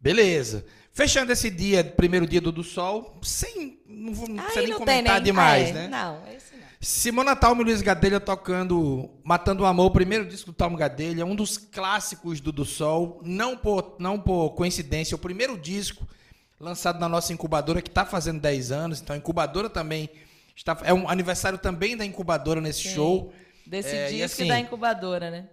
Beleza. 0.00 0.64
Fechando 0.92 1.30
esse 1.30 1.50
dia, 1.50 1.84
primeiro 1.84 2.26
dia 2.26 2.40
do, 2.40 2.50
do 2.50 2.64
sol, 2.64 3.18
sem. 3.22 3.80
Não, 3.86 4.14
vou, 4.14 4.28
não 4.28 4.36
precisa 4.36 4.60
nem 4.60 4.70
não 4.70 4.78
comentar 4.78 5.14
nem... 5.16 5.22
demais, 5.24 5.68
é, 5.68 5.72
né? 5.72 5.88
Não, 5.88 6.22
esse 6.28 6.56
não. 6.56 6.66
Simona 6.80 7.34
Talma 7.34 7.62
e 7.62 7.64
Luiz 7.64 7.82
Gadelha 7.82 8.20
tocando 8.20 9.10
Matando 9.24 9.62
o 9.62 9.66
Amor, 9.66 9.86
o 9.86 9.90
primeiro 9.90 10.24
disco 10.24 10.52
do 10.52 10.54
Talma 10.54 10.78
Gadelha, 10.78 11.26
um 11.26 11.34
dos 11.34 11.58
clássicos 11.58 12.40
do 12.40 12.52
Do 12.52 12.64
Sol, 12.64 13.20
não 13.24 13.56
por, 13.56 13.96
não 13.98 14.18
por 14.18 14.50
coincidência, 14.50 15.14
o 15.14 15.18
primeiro 15.18 15.58
disco 15.58 16.06
lançado 16.58 16.98
na 16.98 17.08
nossa 17.08 17.32
incubadora, 17.32 17.82
que 17.82 17.88
está 17.88 18.04
fazendo 18.04 18.40
10 18.40 18.72
anos, 18.72 19.00
então 19.00 19.14
a 19.14 19.18
incubadora 19.18 19.68
também 19.68 20.08
está. 20.54 20.76
É 20.82 20.92
um 20.92 21.08
aniversário 21.08 21.58
também 21.58 21.96
da 21.96 22.04
incubadora 22.04 22.60
nesse 22.60 22.82
Sim. 22.82 22.94
show. 22.94 23.34
Desse 23.66 23.94
É, 23.94 24.08
e 24.08 24.16
disco 24.16 24.24
assim, 24.24 24.48
da 24.48 24.58
incubadora, 24.58 25.30
né? 25.30 25.48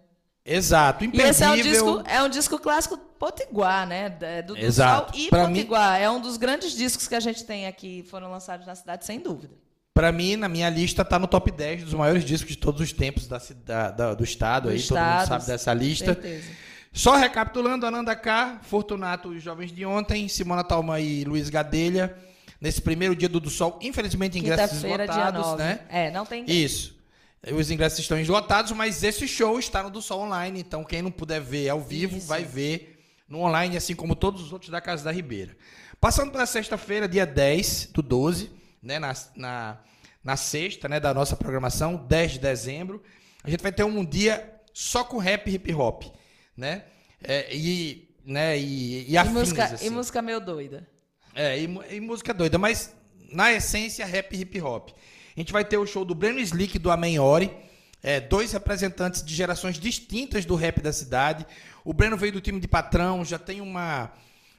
Exato, 0.45 1.05
E 1.05 1.21
esse 1.21 1.43
é 1.43 1.47
um, 1.49 1.53
imperdível. 1.53 1.95
disco, 1.97 2.09
é 2.09 2.21
um 2.23 2.29
disco 2.29 2.59
clássico 2.59 2.97
potiguar, 2.97 3.87
né? 3.87 4.09
Da- 4.09 4.41
Do, 4.41 4.55
do 4.55 4.59
Exato. 4.59 5.13
Sol 5.15 5.21
e 5.25 5.29
Pra 5.29 5.47
mim- 5.47 5.53
Potiguar. 5.55 6.01
É 6.01 6.09
um 6.09 6.19
dos 6.19 6.35
grandes 6.37 6.73
discos 6.75 7.07
que 7.07 7.15
a 7.15 7.19
gente 7.19 7.45
tem 7.45 7.65
aqui, 7.65 8.03
foram 8.09 8.29
lançados 8.29 8.67
na 8.67 8.75
cidade, 8.75 9.05
sem 9.05 9.19
dúvida. 9.19 9.53
Pra 9.93 10.11
mim, 10.11 10.35
na 10.35 10.49
minha 10.49 10.69
lista, 10.69 11.05
tá 11.05 11.17
no 11.19 11.27
top 11.27 11.51
10 11.51 11.83
dos 11.85 11.93
maiores 11.93 12.25
discos 12.25 12.49
de 12.51 12.57
todos 12.57 12.81
os 12.81 12.91
tempos 12.91 13.27
da, 13.27 13.39
cida- 13.39 13.91
da- 13.91 14.13
do 14.13 14.23
estado. 14.23 14.63
Do 14.63 14.69
aí 14.69 14.81
todo 14.81 14.97
mundo 14.97 15.07
estado, 15.07 15.27
sabe 15.27 15.45
dessa 15.45 15.73
lista. 15.73 16.05
Certeza. 16.13 16.49
Só 16.91 17.15
recapitulando, 17.15 17.85
Ananda 17.85 18.15
K, 18.15 18.59
Fortunato 18.63 19.33
e 19.33 19.37
os 19.37 19.43
Jovens 19.43 19.71
de 19.71 19.85
Ontem, 19.85 20.27
Simona 20.27 20.63
Talma 20.63 20.99
e 20.99 21.23
Luiz 21.23 21.49
Gadelha. 21.49 22.15
Nesse 22.59 22.81
primeiro 22.81 23.15
dia 23.15 23.27
do, 23.29 23.39
do 23.39 23.49
sol, 23.49 23.77
infelizmente 23.81 24.37
ingressos 24.39 24.83
esgotados, 24.83 25.41
9. 25.47 25.63
né? 25.63 25.79
É, 25.89 26.11
não 26.11 26.25
tem. 26.25 26.43
Isso. 26.47 26.95
Os 27.51 27.69
ingressos 27.69 27.99
estão 27.99 28.17
esgotados, 28.17 28.71
mas 28.71 29.03
esse 29.03 29.27
show 29.27 29.59
está 29.59 29.83
no 29.83 29.89
do 29.89 30.01
Sol 30.01 30.21
Online, 30.21 30.61
então 30.61 30.83
quem 30.83 31.01
não 31.01 31.11
puder 31.11 31.41
ver 31.41 31.67
ao 31.67 31.81
vivo 31.81 32.17
Isso. 32.17 32.27
vai 32.27 32.43
ver 32.45 32.97
no 33.27 33.39
online, 33.39 33.75
assim 33.75 33.95
como 33.95 34.15
todos 34.15 34.41
os 34.41 34.53
outros 34.53 34.71
da 34.71 34.79
Casa 34.79 35.03
da 35.03 35.11
Ribeira. 35.11 35.57
Passando 35.99 36.31
para 36.31 36.45
sexta-feira, 36.45 37.07
dia 37.07 37.25
10 37.25 37.87
do 37.93 38.01
12, 38.01 38.49
né, 38.81 38.99
na, 38.99 39.13
na, 39.35 39.77
na 40.23 40.37
sexta 40.37 40.87
né, 40.87 40.99
da 40.99 41.13
nossa 41.13 41.35
programação, 41.35 41.95
10 41.95 42.33
de 42.33 42.39
dezembro, 42.39 43.03
a 43.43 43.49
gente 43.49 43.61
vai 43.61 43.71
ter 43.71 43.83
um 43.83 44.05
dia 44.05 44.61
só 44.73 45.03
com 45.03 45.17
rap 45.17 45.49
e 45.49 45.55
hip 45.55 45.73
hop, 45.73 46.03
né? 46.55 46.85
É, 47.21 47.53
e, 47.55 48.09
né, 48.25 48.57
e, 48.57 49.03
e 49.03 49.11
E 49.11 49.17
afins, 49.17 49.33
música, 49.33 49.63
assim. 49.65 49.85
e 49.85 49.89
música 49.89 50.21
meio 50.21 50.39
doida. 50.39 50.87
É, 51.35 51.59
e, 51.59 51.63
e 51.91 51.99
música 51.99 52.33
doida, 52.33 52.57
mas 52.57 52.95
na 53.31 53.51
essência, 53.51 54.05
rap 54.05 54.33
e 54.33 54.41
hip 54.41 54.61
hop. 54.61 54.89
A 55.35 55.39
gente 55.39 55.51
vai 55.51 55.65
ter 55.65 55.77
o 55.77 55.85
show 55.85 56.05
do 56.05 56.13
Breno 56.13 56.39
Slick 56.39 56.77
do 56.77 56.91
Amenhori, 56.91 57.51
é, 58.03 58.19
dois 58.19 58.51
representantes 58.51 59.23
de 59.23 59.33
gerações 59.33 59.79
distintas 59.79 60.45
do 60.45 60.53
rap 60.53 60.79
da 60.79 60.93
cidade. 60.93 61.43
O 61.83 61.91
Breno 61.91 62.15
veio 62.15 62.33
do 62.33 62.41
time 62.41 62.59
de 62.59 62.67
patrão, 62.67 63.25
já 63.25 63.39
tem 63.39 63.59
uma, 63.59 64.11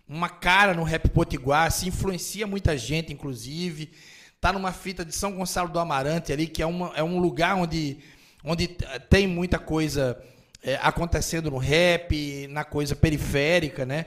uma 0.08 0.28
cara 0.28 0.74
no 0.74 0.82
rap 0.82 1.08
potiguar, 1.10 1.70
se 1.70 1.86
influencia 1.86 2.44
muita 2.44 2.76
gente, 2.76 3.12
inclusive. 3.12 3.92
Tá 4.40 4.52
numa 4.52 4.72
fita 4.72 5.04
de 5.04 5.14
São 5.14 5.32
Gonçalo 5.32 5.68
do 5.68 5.78
Amarante 5.78 6.32
ali, 6.32 6.48
que 6.48 6.60
é, 6.60 6.66
uma, 6.66 6.92
é 6.96 7.04
um 7.04 7.20
lugar 7.20 7.54
onde, 7.54 7.98
onde 8.42 8.66
tem 9.08 9.28
muita 9.28 9.60
coisa 9.60 10.20
é, 10.60 10.74
acontecendo 10.82 11.52
no 11.52 11.58
rap, 11.58 12.48
na 12.48 12.64
coisa 12.64 12.96
periférica, 12.96 13.86
né? 13.86 14.06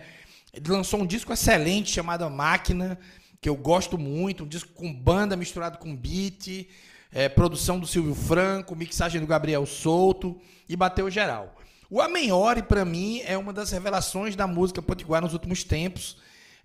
Ele 0.53 0.69
lançou 0.69 0.99
um 1.01 1.05
disco 1.05 1.31
excelente 1.31 1.91
chamado 1.91 2.29
Máquina, 2.29 2.99
que 3.41 3.49
eu 3.49 3.55
gosto 3.55 3.97
muito, 3.97 4.43
um 4.43 4.47
disco 4.47 4.71
com 4.73 4.93
banda 4.93 5.35
misturado 5.35 5.77
com 5.77 5.95
beat, 5.95 6.67
é, 7.11 7.29
produção 7.29 7.79
do 7.79 7.87
Silvio 7.87 8.15
Franco, 8.15 8.75
mixagem 8.75 9.21
do 9.21 9.27
Gabriel 9.27 9.65
Souto 9.65 10.39
e 10.67 10.75
bateu 10.75 11.09
geral. 11.09 11.55
O 11.89 12.01
Amenhori, 12.01 12.63
para 12.63 12.83
mim, 12.83 13.21
é 13.25 13.37
uma 13.37 13.53
das 13.53 13.71
revelações 13.71 14.35
da 14.35 14.45
música 14.45 14.81
potiguar 14.81 15.21
nos 15.21 15.33
últimos 15.33 15.63
tempos. 15.63 16.17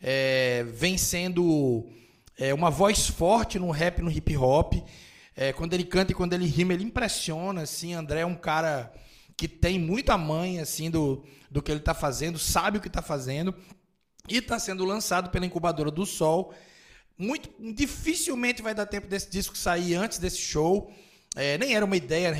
É, 0.02 0.64
vem 0.74 0.98
sendo 0.98 1.86
é, 2.36 2.52
uma 2.52 2.70
voz 2.70 3.06
forte 3.06 3.58
no 3.58 3.70
rap 3.70 4.02
no 4.02 4.10
hip 4.10 4.36
hop. 4.36 4.74
É, 5.36 5.52
quando 5.52 5.74
ele 5.74 5.84
canta 5.84 6.10
e 6.10 6.14
quando 6.14 6.32
ele 6.32 6.44
rima, 6.44 6.74
ele 6.74 6.84
impressiona. 6.84 7.62
Assim, 7.62 7.94
André 7.94 8.20
é 8.20 8.26
um 8.26 8.34
cara 8.34 8.92
que 9.36 9.46
tem 9.46 9.78
muita 9.78 10.18
manha 10.18 10.62
assim, 10.62 10.90
do, 10.90 11.24
do 11.50 11.62
que 11.62 11.70
ele 11.70 11.80
está 11.80 11.94
fazendo, 11.94 12.38
sabe 12.38 12.78
o 12.78 12.80
que 12.80 12.88
está 12.88 13.00
fazendo. 13.00 13.54
E 14.28 14.36
está 14.36 14.58
sendo 14.58 14.84
lançado 14.84 15.30
pela 15.30 15.44
incubadora 15.46 15.90
do 15.90 16.06
Sol. 16.06 16.54
Muito 17.18 17.50
dificilmente 17.74 18.62
vai 18.62 18.74
dar 18.74 18.86
tempo 18.86 19.06
desse 19.06 19.30
disco 19.30 19.56
sair 19.56 19.94
antes 19.94 20.18
desse 20.18 20.38
show. 20.38 20.92
É, 21.34 21.58
nem 21.58 21.74
era 21.74 21.84
uma 21.84 21.96
ideia 21.96 22.32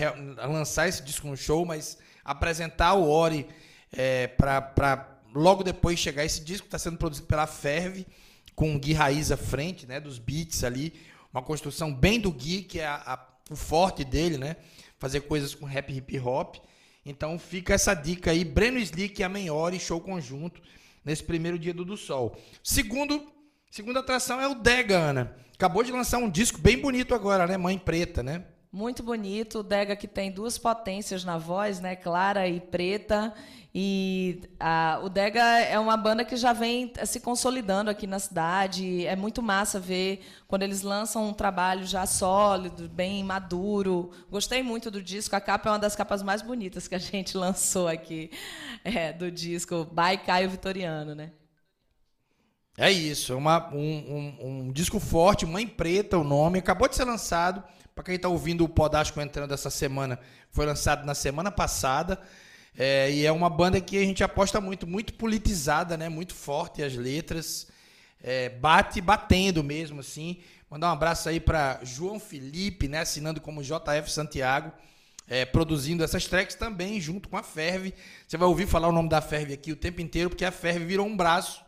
lançar 0.48 0.88
esse 0.88 1.02
disco 1.02 1.26
no 1.26 1.36
show, 1.36 1.64
mas 1.64 1.98
apresentar 2.24 2.94
o 2.94 3.08
Ori 3.08 3.46
é, 3.92 4.26
para 4.28 5.08
logo 5.34 5.62
depois 5.64 5.98
chegar 5.98 6.24
esse 6.24 6.42
disco 6.44 6.66
está 6.66 6.78
sendo 6.78 6.98
produzido 6.98 7.26
pela 7.26 7.46
Ferve 7.46 8.06
com 8.54 8.74
o 8.76 8.78
Gui 8.78 8.92
Raiz 8.92 9.32
à 9.32 9.36
frente, 9.36 9.86
né, 9.86 9.98
dos 9.98 10.18
beats 10.18 10.62
ali, 10.62 10.92
uma 11.32 11.42
construção 11.42 11.92
bem 11.92 12.20
do 12.20 12.30
Gui, 12.30 12.62
que 12.62 12.80
é 12.80 12.86
a- 12.86 13.02
a- 13.14 13.28
o 13.50 13.56
forte 13.56 14.04
dele, 14.04 14.36
né, 14.36 14.56
fazer 14.98 15.22
coisas 15.22 15.54
com 15.54 15.64
rap 15.64 15.90
hip 15.90 16.18
hop. 16.20 16.56
Então 17.04 17.38
fica 17.38 17.72
essa 17.72 17.94
dica 17.94 18.30
aí, 18.30 18.44
Breno 18.44 18.78
Slick 18.78 19.20
e 19.20 19.24
a 19.24 19.28
Menhori, 19.28 19.80
show 19.80 19.98
conjunto, 20.00 20.60
nesse 21.04 21.22
primeiro 21.22 21.58
dia 21.58 21.74
do 21.74 21.84
do 21.84 21.96
Sol. 21.96 22.36
Segundo, 22.62 23.26
segunda 23.70 24.00
atração 24.00 24.40
é 24.40 24.48
o 24.48 24.54
Dega, 24.54 24.98
Ana. 24.98 25.36
Acabou 25.54 25.82
de 25.82 25.92
lançar 25.92 26.18
um 26.18 26.30
disco 26.30 26.58
bem 26.58 26.78
bonito 26.78 27.14
agora, 27.14 27.46
né, 27.46 27.56
Mãe 27.56 27.78
Preta, 27.78 28.22
né? 28.22 28.44
Muito 28.72 29.02
bonito. 29.02 29.58
O 29.58 29.62
Dega 29.62 29.94
que 29.94 30.08
tem 30.08 30.30
duas 30.32 30.56
potências 30.56 31.24
na 31.24 31.36
voz, 31.36 31.78
né? 31.80 31.94
Clara 31.94 32.48
e 32.48 32.58
preta. 32.58 33.32
E 33.74 34.40
a- 34.58 34.98
o 35.02 35.08
Dega 35.10 35.40
é 35.60 35.78
uma 35.78 35.96
banda 35.96 36.24
que 36.24 36.36
já 36.36 36.52
vem 36.54 36.90
eh, 36.96 37.04
se 37.06 37.20
consolidando 37.20 37.90
aqui 37.90 38.06
na 38.06 38.18
cidade. 38.18 39.06
É 39.06 39.14
muito 39.14 39.42
massa 39.42 39.78
ver 39.78 40.22
quando 40.48 40.62
eles 40.62 40.80
lançam 40.82 41.26
um 41.28 41.32
trabalho 41.34 41.84
já 41.84 42.06
sólido, 42.06 42.88
bem 42.88 43.22
maduro. 43.22 44.10
Gostei 44.30 44.62
muito 44.62 44.90
do 44.90 45.02
disco. 45.02 45.36
A 45.36 45.40
capa 45.40 45.68
é 45.68 45.72
uma 45.72 45.78
das 45.78 45.94
capas 45.96 46.22
mais 46.22 46.40
bonitas 46.42 46.88
que 46.88 46.94
a 46.94 46.98
gente 46.98 47.36
lançou 47.36 47.88
aqui 47.88 48.30
é, 48.84 49.12
do 49.12 49.30
disco 49.30 49.84
By 49.84 50.16
Caio 50.24 50.48
Vitoriano, 50.50 51.14
né? 51.14 51.30
É 52.76 52.90
isso, 52.90 53.32
é 53.32 53.36
uma- 53.36 53.68
um, 53.74 53.78
um- 54.40 54.46
um 54.68 54.72
disco 54.72 54.98
forte, 54.98 55.44
Mãe 55.44 55.66
Preta, 55.66 56.16
o 56.18 56.24
nome. 56.24 56.58
Acabou 56.58 56.88
de 56.88 56.96
ser 56.96 57.04
lançado. 57.04 57.62
Para 57.94 58.04
quem 58.04 58.14
está 58.14 58.28
ouvindo 58.28 58.64
o 58.64 58.68
Podástico 58.68 59.20
entrando 59.20 59.52
essa 59.52 59.68
semana, 59.68 60.18
foi 60.50 60.64
lançado 60.64 61.04
na 61.04 61.14
semana 61.14 61.50
passada. 61.50 62.18
É, 62.76 63.10
e 63.10 63.26
é 63.26 63.30
uma 63.30 63.50
banda 63.50 63.78
que 63.82 63.98
a 63.98 64.00
gente 64.04 64.24
aposta 64.24 64.58
muito, 64.58 64.86
muito 64.86 65.12
politizada, 65.12 65.96
né? 65.98 66.08
Muito 66.08 66.34
forte 66.34 66.82
as 66.82 66.94
letras. 66.94 67.66
É, 68.22 68.48
bate 68.48 69.00
batendo 69.02 69.62
mesmo, 69.62 70.00
assim. 70.00 70.38
Mandar 70.70 70.88
um 70.88 70.92
abraço 70.92 71.28
aí 71.28 71.38
para 71.38 71.80
João 71.82 72.18
Felipe, 72.18 72.88
né? 72.88 73.00
Assinando 73.00 73.40
como 73.40 73.62
JF 73.62 74.10
Santiago. 74.10 74.72
é, 75.28 75.44
produzindo 75.46 76.02
essas 76.02 76.26
tracks 76.26 76.56
também 76.56 77.00
junto 77.00 77.28
com 77.28 77.36
a 77.36 77.42
Ferve. 77.42 77.94
Você 78.26 78.36
vai 78.36 78.46
ouvir 78.48 78.66
falar 78.66 78.88
o 78.88 78.92
nome 78.92 79.08
da 79.08 79.20
Ferve 79.20 79.54
aqui 79.54 79.70
o 79.72 79.76
tempo 79.76 80.00
inteiro, 80.02 80.28
porque 80.28 80.44
a 80.44 80.50
Ferve 80.50 80.84
virou 80.84 81.06
um 81.06 81.16
braço 81.16 81.62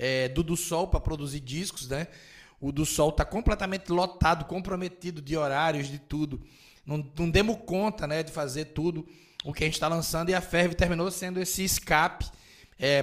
é, 0.00 0.28
do 0.28 0.42
do 0.42 0.56
Sol 0.56 0.88
para 0.88 0.98
produzir 0.98 1.40
discos, 1.40 1.86
né? 1.86 2.06
O 2.60 2.72
do 2.72 2.84
Sol 2.86 3.12
tá 3.12 3.24
completamente 3.24 3.92
lotado, 3.92 4.44
comprometido 4.46 5.20
de 5.22 5.36
horários, 5.36 5.86
de 5.88 5.98
tudo. 5.98 6.40
Não, 6.86 7.06
não 7.18 7.30
demos 7.30 7.56
conta, 7.66 8.06
né, 8.06 8.22
de 8.22 8.32
fazer 8.32 8.66
tudo 8.66 9.06
o 9.44 9.52
que 9.52 9.62
a 9.64 9.66
gente 9.66 9.74
está 9.74 9.88
lançando 9.88 10.30
e 10.30 10.34
a 10.34 10.40
Ferve 10.40 10.74
terminou 10.74 11.10
sendo 11.10 11.38
esse 11.40 11.62
escape 11.62 12.26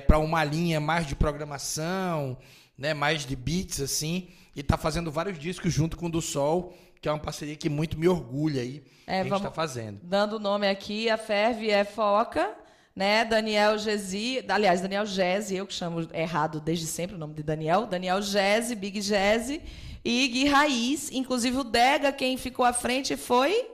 para 0.08 0.18
uma 0.18 0.44
linha 0.44 0.80
mais 0.80 1.06
de 1.08 1.16
programação, 1.16 2.38
né, 2.78 2.94
mais 2.94 3.26
de 3.26 3.36
beats 3.36 3.80
assim, 3.82 4.28
e 4.56 4.64
tá 4.64 4.78
fazendo 4.78 5.12
vários 5.12 5.38
discos 5.40 5.72
junto 5.74 5.96
com 5.98 6.08
o 6.08 6.12
do 6.12 6.22
Sol, 6.22 6.76
que 7.02 7.08
é 7.08 7.12
uma 7.12 7.20
parceria 7.20 7.56
que 7.56 7.70
muito 7.70 7.98
me 7.98 8.08
orgulha 8.08 8.62
aí, 8.62 8.80
que 8.80 8.86
É, 9.12 9.20
a 9.20 9.24
gente 9.24 9.30
vamos- 9.30 9.46
está 9.46 9.54
fazendo. 9.56 10.00
Dando 10.04 10.38
o 10.38 10.40
nome 10.40 10.68
aqui, 10.68 11.10
a 11.10 11.18
Ferve 11.18 11.70
é 11.70 11.84
Foca, 11.84 12.54
né? 12.98 13.24
Daniel 13.24 13.78
Gesi, 13.78 14.44
aliás, 14.50 14.82
Daniel 14.82 15.06
Gese, 15.06 15.56
eu 15.56 15.68
que 15.68 15.74
chamo 15.74 16.08
errado 16.12 16.60
desde 16.60 16.88
sempre 16.88 17.16
o 17.16 17.20
nome 17.20 17.36
de 17.36 17.44
Daniel, 17.44 17.86
Daniel 17.86 18.20
Gese, 18.24 18.74
Big 18.74 19.00
Gese 19.04 19.62
e 20.04 20.28
Gui 20.28 20.48
Raiz, 20.48 21.12
inclusive 21.12 21.58
o 21.58 21.64
Dega, 21.64 22.12
quem 22.12 22.38
ficou 22.38 22.66
à 22.66 22.74
frente 22.74 23.16
foi 23.16 23.68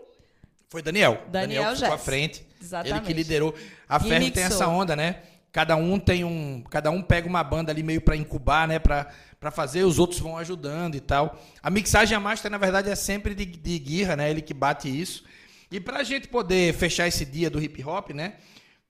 Foi 0.69 0.81
Daniel. 0.81 1.23
Daniel 1.29 1.71
que 1.71 1.79
ficou 1.79 1.93
à 1.93 1.97
frente. 1.97 2.45
Exatamente. 2.61 2.97
Ele 2.97 3.05
que 3.05 3.13
liderou. 3.13 3.55
A 3.87 3.95
E 3.95 3.99
Ferve 4.01 4.29
tem 4.29 4.43
essa 4.43 4.67
onda, 4.67 4.93
né? 4.93 5.21
Cada 5.53 5.77
um 5.77 5.97
tem 5.97 6.25
um, 6.25 6.61
cada 6.69 6.91
um 6.91 7.01
pega 7.01 7.25
uma 7.25 7.45
banda 7.45 7.71
ali 7.71 7.81
meio 7.81 8.01
para 8.01 8.17
incubar, 8.17 8.67
né, 8.67 8.77
para 8.77 9.09
para 9.39 9.51
fazer, 9.51 9.83
os 9.83 9.99
outros 9.99 10.19
vão 10.21 10.37
ajudando 10.37 10.95
e 10.95 11.01
tal. 11.01 11.37
A 11.61 11.69
mixagem 11.69 12.15
a 12.15 12.19
master 12.19 12.51
na 12.51 12.57
verdade 12.57 12.89
é 12.89 12.95
sempre 12.95 13.35
de, 13.35 13.45
de 13.45 13.79
Guirra, 13.79 14.15
né? 14.15 14.29
Ele 14.29 14.41
que 14.41 14.53
bate 14.53 14.87
isso. 14.89 15.23
E 15.69 15.79
pra 15.81 16.01
gente 16.03 16.29
poder 16.29 16.73
fechar 16.73 17.07
esse 17.07 17.25
dia 17.25 17.49
do 17.49 17.61
hip 17.61 17.83
hop, 17.83 18.11
né? 18.11 18.35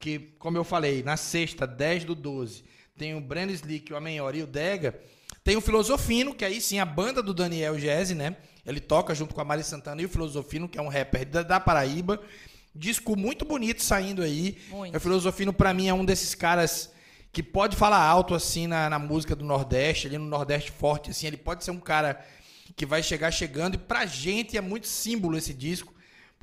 Que, 0.03 0.19
como 0.37 0.57
eu 0.57 0.65
falei, 0.65 1.01
na 1.01 1.15
sexta, 1.15 1.65
10 1.65 2.03
do 2.03 2.13
12, 2.13 2.65
tem 2.97 3.15
o 3.15 3.21
Brand 3.21 3.49
Slick, 3.51 3.93
o 3.93 3.95
Amenhor 3.95 4.35
e 4.35 4.43
o 4.43 4.45
Dega. 4.45 4.99
Tem 5.45 5.55
o 5.55 5.61
Filosofino, 5.61 6.35
que 6.35 6.43
aí 6.43 6.59
sim, 6.59 6.77
a 6.77 6.83
banda 6.83 7.23
do 7.23 7.33
Daniel 7.33 7.79
Jazzy, 7.79 8.13
né? 8.13 8.35
Ele 8.65 8.81
toca 8.81 9.15
junto 9.15 9.33
com 9.33 9.39
a 9.39 9.45
Mari 9.45 9.63
Santana 9.63 10.01
e 10.01 10.05
o 10.05 10.09
Filosofino, 10.09 10.67
que 10.67 10.77
é 10.77 10.81
um 10.81 10.89
rapper 10.89 11.25
da, 11.25 11.41
da 11.41 11.57
Paraíba. 11.57 12.21
Disco 12.75 13.15
muito 13.15 13.45
bonito 13.45 13.81
saindo 13.81 14.21
aí. 14.21 14.57
Muito. 14.69 14.97
O 14.97 14.99
Filosofino, 14.99 15.53
pra 15.53 15.73
mim, 15.73 15.87
é 15.87 15.93
um 15.93 16.03
desses 16.03 16.35
caras 16.35 16.91
que 17.31 17.41
pode 17.41 17.77
falar 17.77 18.03
alto 18.05 18.35
assim 18.35 18.67
na, 18.67 18.89
na 18.89 18.99
música 18.99 19.37
do 19.37 19.45
Nordeste, 19.45 20.07
ali 20.07 20.17
no 20.17 20.25
Nordeste 20.25 20.69
forte, 20.69 21.11
assim, 21.11 21.27
ele 21.27 21.37
pode 21.37 21.63
ser 21.63 21.71
um 21.71 21.79
cara 21.79 22.21
que 22.75 22.85
vai 22.85 23.01
chegar 23.01 23.31
chegando, 23.31 23.75
e 23.75 23.77
pra 23.77 24.05
gente 24.05 24.57
é 24.57 24.61
muito 24.61 24.85
símbolo 24.85 25.37
esse 25.37 25.53
disco, 25.53 25.93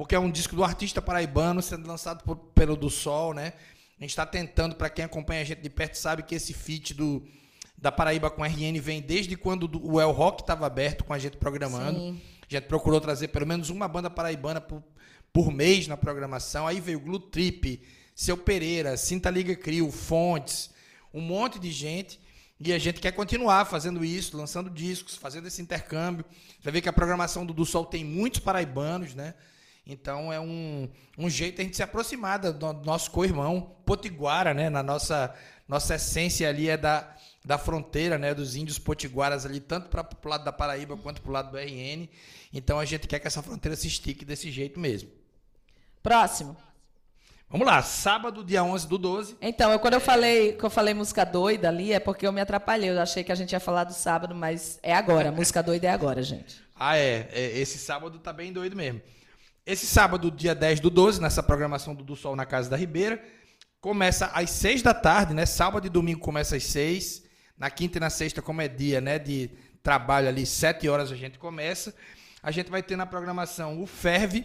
porque 0.00 0.14
é 0.14 0.18
um 0.18 0.30
disco 0.30 0.56
do 0.56 0.64
artista 0.64 1.02
paraibano 1.02 1.60
sendo 1.60 1.86
lançado 1.86 2.24
por, 2.24 2.34
pelo 2.34 2.74
do 2.74 2.88
Sol, 2.88 3.34
né? 3.34 3.52
A 3.98 4.02
gente 4.02 4.08
está 4.08 4.24
tentando, 4.24 4.74
para 4.74 4.88
quem 4.88 5.04
acompanha 5.04 5.42
a 5.42 5.44
gente 5.44 5.60
de 5.60 5.68
perto, 5.68 5.96
sabe 5.96 6.22
que 6.22 6.34
esse 6.34 6.54
feat 6.54 6.94
do, 6.94 7.22
da 7.76 7.92
Paraíba 7.92 8.30
com 8.30 8.42
RN 8.42 8.80
vem 8.80 9.02
desde 9.02 9.36
quando 9.36 9.70
o 9.84 10.00
El 10.00 10.10
Rock 10.10 10.40
estava 10.40 10.66
aberto 10.66 11.04
com 11.04 11.12
a 11.12 11.18
gente 11.18 11.36
programando. 11.36 11.98
Sim. 11.98 12.20
A 12.40 12.54
gente 12.54 12.64
procurou 12.64 12.98
trazer 12.98 13.28
pelo 13.28 13.46
menos 13.46 13.68
uma 13.68 13.86
banda 13.86 14.08
paraibana 14.08 14.58
por, 14.58 14.82
por 15.34 15.52
mês 15.52 15.86
na 15.86 15.98
programação. 15.98 16.66
Aí 16.66 16.80
veio 16.80 16.98
Glue 16.98 17.20
Trip, 17.20 17.82
Seu 18.14 18.38
Pereira, 18.38 18.96
Cinta 18.96 19.28
Liga 19.28 19.54
Crio, 19.54 19.92
Fontes, 19.92 20.70
um 21.12 21.20
monte 21.20 21.58
de 21.58 21.70
gente. 21.70 22.18
E 22.58 22.72
a 22.72 22.78
gente 22.78 23.02
quer 23.02 23.12
continuar 23.12 23.66
fazendo 23.66 24.02
isso, 24.02 24.34
lançando 24.34 24.70
discos, 24.70 25.14
fazendo 25.14 25.46
esse 25.46 25.60
intercâmbio. 25.60 26.24
Você 26.30 26.64
vai 26.64 26.72
ver 26.72 26.80
que 26.80 26.88
a 26.88 26.92
programação 26.94 27.44
do, 27.44 27.52
do 27.52 27.66
Sol 27.66 27.84
tem 27.84 28.02
muitos 28.02 28.40
paraibanos, 28.40 29.14
né? 29.14 29.34
Então 29.86 30.32
é 30.32 30.38
um, 30.38 30.88
um 31.18 31.28
jeito 31.28 31.56
de 31.56 31.62
a 31.62 31.64
gente 31.64 31.76
se 31.76 31.82
aproximar 31.82 32.38
do, 32.38 32.52
do 32.52 32.72
nosso 32.84 33.10
co-irmão 33.10 33.76
Potiguara, 33.84 34.54
né? 34.54 34.70
Na 34.70 34.82
nossa, 34.82 35.34
nossa 35.66 35.96
essência 35.96 36.48
ali 36.48 36.68
é 36.68 36.76
da, 36.76 37.14
da 37.44 37.58
fronteira, 37.58 38.18
né? 38.18 38.34
Dos 38.34 38.54
índios 38.54 38.78
potiguaras 38.78 39.44
ali, 39.44 39.60
tanto 39.60 39.88
para 39.88 40.06
o 40.24 40.28
lado 40.28 40.44
da 40.44 40.52
Paraíba 40.52 40.96
quanto 40.96 41.20
para 41.20 41.28
o 41.30 41.32
lado 41.32 41.50
do 41.50 41.58
RN. 41.58 42.08
Então 42.52 42.78
a 42.78 42.84
gente 42.84 43.08
quer 43.08 43.18
que 43.18 43.26
essa 43.26 43.42
fronteira 43.42 43.76
se 43.76 43.88
estique 43.88 44.24
desse 44.24 44.50
jeito 44.50 44.78
mesmo. 44.78 45.10
Próximo. 46.02 46.56
Vamos 47.50 47.66
lá, 47.66 47.82
sábado, 47.82 48.44
dia 48.44 48.62
11 48.62 48.86
do 48.86 48.96
12. 48.96 49.36
Então, 49.40 49.72
eu, 49.72 49.80
quando 49.80 49.94
eu 49.94 50.00
falei 50.00 50.52
que 50.52 50.62
eu 50.62 50.70
falei 50.70 50.94
música 50.94 51.24
doida 51.24 51.66
ali, 51.66 51.92
é 51.92 51.98
porque 51.98 52.24
eu 52.24 52.32
me 52.32 52.40
atrapalhei. 52.40 52.90
Eu 52.90 53.00
achei 53.00 53.24
que 53.24 53.32
a 53.32 53.34
gente 53.34 53.50
ia 53.50 53.58
falar 53.58 53.82
do 53.82 53.92
sábado, 53.92 54.36
mas 54.36 54.78
é 54.84 54.94
agora. 54.94 55.32
música 55.32 55.60
doida 55.60 55.88
é 55.88 55.90
agora, 55.90 56.22
gente. 56.22 56.62
Ah, 56.76 56.96
é. 56.96 57.28
é. 57.32 57.58
Esse 57.58 57.76
sábado 57.76 58.20
tá 58.20 58.32
bem 58.32 58.52
doido 58.52 58.76
mesmo. 58.76 59.02
Esse 59.70 59.86
sábado, 59.86 60.32
dia 60.32 60.52
10 60.52 60.80
do 60.80 60.90
12, 60.90 61.22
nessa 61.22 61.44
programação 61.44 61.94
do, 61.94 62.02
do 62.02 62.16
Sol 62.16 62.34
na 62.34 62.44
Casa 62.44 62.68
da 62.68 62.76
Ribeira, 62.76 63.22
começa 63.80 64.26
às 64.26 64.50
6 64.50 64.82
da 64.82 64.92
tarde, 64.92 65.32
né? 65.32 65.46
Sábado 65.46 65.86
e 65.86 65.88
domingo 65.88 66.18
começa 66.18 66.56
às 66.56 66.64
6. 66.64 67.22
Na 67.56 67.70
quinta 67.70 67.98
e 67.98 68.00
na 68.00 68.10
sexta, 68.10 68.42
como 68.42 68.60
é 68.60 68.66
dia, 68.66 69.00
né? 69.00 69.16
De 69.16 69.48
trabalho 69.80 70.26
ali, 70.26 70.44
7 70.44 70.88
horas 70.88 71.12
a 71.12 71.14
gente 71.14 71.38
começa. 71.38 71.94
A 72.42 72.50
gente 72.50 72.68
vai 72.68 72.82
ter 72.82 72.96
na 72.96 73.06
programação 73.06 73.80
o 73.80 73.86
Ferve. 73.86 74.44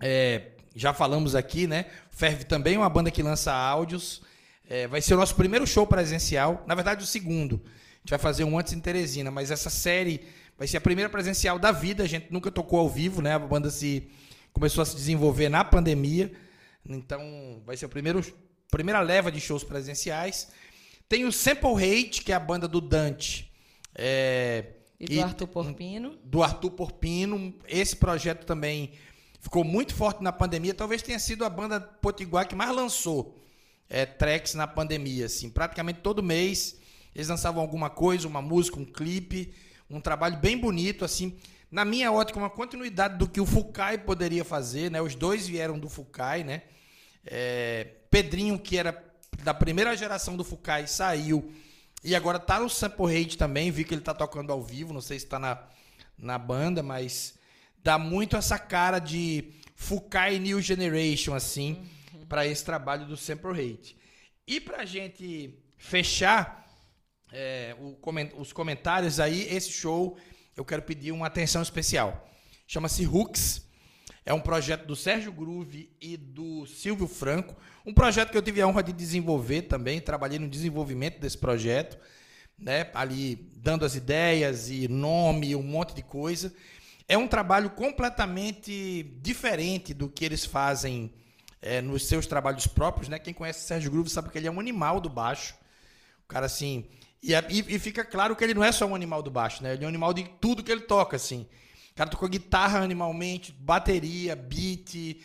É, 0.00 0.52
já 0.74 0.94
falamos 0.94 1.34
aqui, 1.34 1.66
né? 1.66 1.84
Ferve 2.10 2.44
também 2.44 2.76
é 2.76 2.78
uma 2.78 2.88
banda 2.88 3.10
que 3.10 3.22
lança 3.22 3.52
áudios. 3.52 4.22
É, 4.66 4.86
vai 4.86 5.02
ser 5.02 5.12
o 5.12 5.18
nosso 5.18 5.36
primeiro 5.36 5.66
show 5.66 5.86
presencial, 5.86 6.64
na 6.66 6.74
verdade 6.74 7.04
o 7.04 7.06
segundo. 7.06 7.60
A 7.66 7.98
gente 7.98 8.10
vai 8.10 8.18
fazer 8.18 8.44
um 8.44 8.58
antes 8.58 8.72
em 8.72 8.80
Teresina, 8.80 9.30
mas 9.30 9.50
essa 9.50 9.68
série 9.68 10.26
vai 10.58 10.66
ser 10.66 10.76
a 10.76 10.80
primeira 10.80 11.10
presencial 11.10 11.58
da 11.58 11.72
vida. 11.72 12.02
A 12.02 12.06
gente 12.06 12.32
nunca 12.32 12.50
tocou 12.50 12.78
ao 12.78 12.88
vivo, 12.88 13.20
né? 13.22 13.34
A 13.34 13.38
banda 13.38 13.70
se 13.70 14.08
começou 14.52 14.82
a 14.82 14.84
se 14.84 14.94
desenvolver 14.94 15.48
na 15.48 15.64
pandemia. 15.64 16.32
Então, 16.84 17.62
vai 17.64 17.76
ser 17.76 17.86
a 17.86 17.88
primeiro, 17.88 18.24
primeira 18.70 19.00
leva 19.00 19.30
de 19.30 19.40
shows 19.40 19.64
presenciais. 19.64 20.48
Tem 21.08 21.24
o 21.24 21.32
Sample 21.32 21.74
Hate, 21.74 22.22
que 22.22 22.32
é 22.32 22.34
a 22.34 22.40
banda 22.40 22.66
do 22.66 22.80
Dante. 22.80 23.52
É, 23.94 24.66
e 24.98 25.06
do 25.06 25.12
e, 25.14 25.20
Arthur 25.20 25.46
Porpino. 25.48 26.18
Do 26.24 26.42
Arthur 26.42 26.70
Porpino. 26.70 27.54
Esse 27.66 27.96
projeto 27.96 28.46
também 28.46 28.92
ficou 29.40 29.64
muito 29.64 29.94
forte 29.94 30.22
na 30.22 30.32
pandemia. 30.32 30.72
Talvez 30.72 31.02
tenha 31.02 31.18
sido 31.18 31.44
a 31.44 31.50
banda 31.50 31.80
Potiguar 31.80 32.46
que 32.46 32.54
mais 32.54 32.74
lançou 32.74 33.38
é, 33.90 34.06
tracks 34.06 34.54
na 34.54 34.66
pandemia. 34.66 35.26
Assim. 35.26 35.50
Praticamente 35.50 36.00
todo 36.00 36.22
mês 36.22 36.80
eles 37.14 37.28
lançavam 37.28 37.60
alguma 37.60 37.90
coisa, 37.90 38.26
uma 38.26 38.40
música, 38.40 38.78
um 38.78 38.84
clipe, 38.84 39.52
um 39.92 40.00
trabalho 40.00 40.38
bem 40.38 40.58
bonito. 40.58 41.04
assim. 41.04 41.36
Na 41.70 41.84
minha 41.84 42.10
ótica, 42.10 42.38
uma 42.38 42.50
continuidade 42.50 43.16
do 43.16 43.28
que 43.28 43.40
o 43.40 43.46
Fukai 43.46 43.98
poderia 43.98 44.44
fazer. 44.44 44.90
Né? 44.90 45.00
Os 45.00 45.14
dois 45.14 45.46
vieram 45.46 45.78
do 45.78 45.88
Fukai. 45.88 46.42
Né? 46.42 46.62
É, 47.24 47.88
Pedrinho, 48.10 48.58
que 48.58 48.76
era 48.76 49.04
da 49.42 49.54
primeira 49.54 49.96
geração 49.96 50.36
do 50.36 50.44
Fukai, 50.44 50.86
saiu. 50.86 51.52
E 52.04 52.14
agora 52.16 52.38
tá 52.38 52.58
no 52.58 52.68
Sample 52.68 53.06
Rate 53.06 53.38
também. 53.38 53.70
Vi 53.70 53.84
que 53.84 53.94
ele 53.94 54.00
tá 54.00 54.14
tocando 54.14 54.52
ao 54.52 54.62
vivo. 54.62 54.92
Não 54.92 55.00
sei 55.00 55.18
se 55.18 55.26
está 55.26 55.38
na, 55.38 55.58
na 56.18 56.38
banda, 56.38 56.82
mas 56.82 57.38
dá 57.82 57.98
muito 57.98 58.36
essa 58.36 58.58
cara 58.58 58.98
de 58.98 59.52
Fukai 59.74 60.38
New 60.38 60.60
Generation, 60.60 61.34
assim, 61.34 61.84
uhum. 62.14 62.26
para 62.26 62.46
esse 62.46 62.64
trabalho 62.64 63.06
do 63.06 63.16
Sample 63.16 63.50
Rate. 63.50 63.96
E 64.46 64.60
para 64.60 64.82
a 64.82 64.84
gente 64.84 65.58
fechar 65.76 66.61
é, 67.32 67.74
os 68.36 68.52
comentários 68.52 69.18
aí, 69.18 69.48
esse 69.48 69.72
show, 69.72 70.18
eu 70.54 70.64
quero 70.64 70.82
pedir 70.82 71.12
uma 71.12 71.26
atenção 71.26 71.62
especial. 71.62 72.28
Chama-se 72.66 73.06
Hooks. 73.06 73.66
É 74.24 74.32
um 74.32 74.40
projeto 74.40 74.86
do 74.86 74.94
Sérgio 74.94 75.32
Groove 75.32 75.90
e 76.00 76.16
do 76.16 76.66
Silvio 76.66 77.08
Franco. 77.08 77.56
Um 77.84 77.92
projeto 77.92 78.30
que 78.30 78.36
eu 78.36 78.42
tive 78.42 78.60
a 78.60 78.68
honra 78.68 78.82
de 78.82 78.92
desenvolver 78.92 79.62
também. 79.62 80.00
Trabalhei 80.00 80.38
no 80.38 80.48
desenvolvimento 80.48 81.18
desse 81.18 81.36
projeto, 81.36 81.98
né? 82.56 82.88
ali 82.94 83.50
dando 83.56 83.84
as 83.84 83.96
ideias 83.96 84.70
e 84.70 84.86
nome, 84.86 85.56
um 85.56 85.62
monte 85.62 85.94
de 85.94 86.02
coisa. 86.02 86.54
É 87.08 87.18
um 87.18 87.26
trabalho 87.26 87.70
completamente 87.70 89.02
diferente 89.20 89.92
do 89.92 90.08
que 90.08 90.24
eles 90.24 90.44
fazem 90.44 91.12
é, 91.60 91.80
nos 91.80 92.06
seus 92.06 92.26
trabalhos 92.26 92.66
próprios, 92.66 93.08
né? 93.08 93.18
Quem 93.18 93.34
conhece 93.34 93.64
o 93.64 93.66
Sérgio 93.66 93.90
Groove 93.90 94.08
sabe 94.08 94.30
que 94.30 94.38
ele 94.38 94.46
é 94.46 94.50
um 94.50 94.60
animal 94.60 95.00
do 95.00 95.08
baixo. 95.08 95.54
O 96.24 96.28
cara, 96.28 96.46
assim. 96.46 96.86
E, 97.22 97.32
e, 97.32 97.74
e, 97.76 97.78
fica 97.78 98.04
claro 98.04 98.34
que 98.34 98.42
ele 98.42 98.54
não 98.54 98.64
é 98.64 98.72
só 98.72 98.84
um 98.84 98.94
animal 98.94 99.22
do 99.22 99.30
baixo, 99.30 99.62
né? 99.62 99.74
Ele 99.74 99.84
é 99.84 99.86
um 99.86 99.88
animal 99.88 100.12
de 100.12 100.24
tudo 100.40 100.62
que 100.62 100.72
ele 100.72 100.80
toca, 100.80 101.16
assim. 101.16 101.46
O 101.92 101.94
cara 101.94 102.10
tocou 102.10 102.28
guitarra 102.28 102.80
animalmente, 102.80 103.52
bateria, 103.52 104.34
beat, 104.34 105.20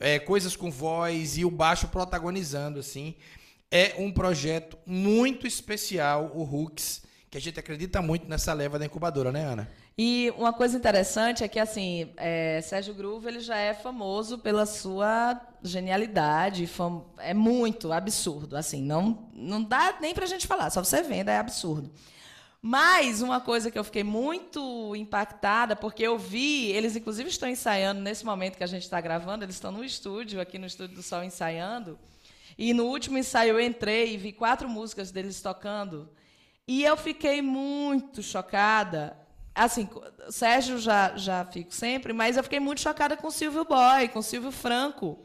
é, 0.00 0.18
coisas 0.18 0.56
com 0.56 0.70
voz 0.70 1.36
e 1.36 1.44
o 1.44 1.50
baixo 1.50 1.88
protagonizando, 1.88 2.78
assim. 2.78 3.14
É 3.70 3.94
um 3.98 4.10
projeto 4.10 4.78
muito 4.86 5.46
especial, 5.46 6.32
o 6.34 6.42
Hooks, 6.42 7.02
que 7.30 7.36
a 7.36 7.40
gente 7.40 7.60
acredita 7.60 8.00
muito 8.00 8.28
nessa 8.28 8.52
leva 8.52 8.78
da 8.78 8.86
incubadora, 8.86 9.30
né, 9.30 9.44
Ana? 9.44 9.70
E 9.96 10.32
uma 10.38 10.52
coisa 10.52 10.76
interessante 10.76 11.44
é 11.44 11.48
que 11.48 11.58
assim, 11.58 12.10
é, 12.16 12.60
Sérgio 12.62 12.94
Groove 12.94 13.28
ele 13.28 13.40
já 13.40 13.56
é 13.56 13.74
famoso 13.74 14.38
pela 14.38 14.64
sua 14.64 15.38
genialidade, 15.62 16.66
fam 16.66 17.04
é 17.18 17.34
muito 17.34 17.92
absurdo, 17.92 18.56
assim, 18.56 18.82
não 18.82 19.28
não 19.34 19.62
dá 19.62 19.96
nem 20.00 20.14
para 20.14 20.24
a 20.24 20.28
gente 20.28 20.46
falar, 20.46 20.70
só 20.70 20.82
você 20.82 21.02
vendo 21.02 21.28
é 21.28 21.36
absurdo. 21.38 21.92
Mas 22.64 23.20
uma 23.20 23.40
coisa 23.40 23.72
que 23.72 23.78
eu 23.78 23.84
fiquei 23.84 24.04
muito 24.04 24.94
impactada, 24.94 25.74
porque 25.74 26.02
eu 26.04 26.16
vi, 26.16 26.70
eles 26.70 26.94
inclusive 26.94 27.28
estão 27.28 27.48
ensaiando 27.48 28.00
nesse 28.00 28.24
momento 28.24 28.56
que 28.56 28.64
a 28.64 28.68
gente 28.68 28.84
está 28.84 29.00
gravando, 29.00 29.44
eles 29.44 29.56
estão 29.56 29.72
no 29.72 29.84
estúdio, 29.84 30.40
aqui 30.40 30.58
no 30.58 30.66
Estúdio 30.66 30.94
do 30.96 31.02
Sol 31.02 31.24
ensaiando. 31.24 31.98
E 32.56 32.72
no 32.72 32.84
último 32.84 33.18
ensaio 33.18 33.58
eu 33.58 33.60
entrei 33.60 34.14
e 34.14 34.16
vi 34.16 34.32
quatro 34.32 34.68
músicas 34.68 35.10
deles 35.10 35.42
tocando. 35.42 36.08
E 36.66 36.84
eu 36.84 36.96
fiquei 36.96 37.42
muito 37.42 38.22
chocada 38.22 39.16
assim, 39.54 39.88
Sérgio 40.30 40.78
já, 40.78 41.16
já 41.16 41.44
fico 41.44 41.74
sempre, 41.74 42.12
mas 42.12 42.36
eu 42.36 42.42
fiquei 42.42 42.60
muito 42.60 42.80
chocada 42.80 43.16
com 43.16 43.28
o 43.28 43.30
Silvio 43.32 43.64
Boy, 43.64 44.08
com 44.08 44.18
o 44.18 44.22
Silvio 44.22 44.50
Franco. 44.50 45.18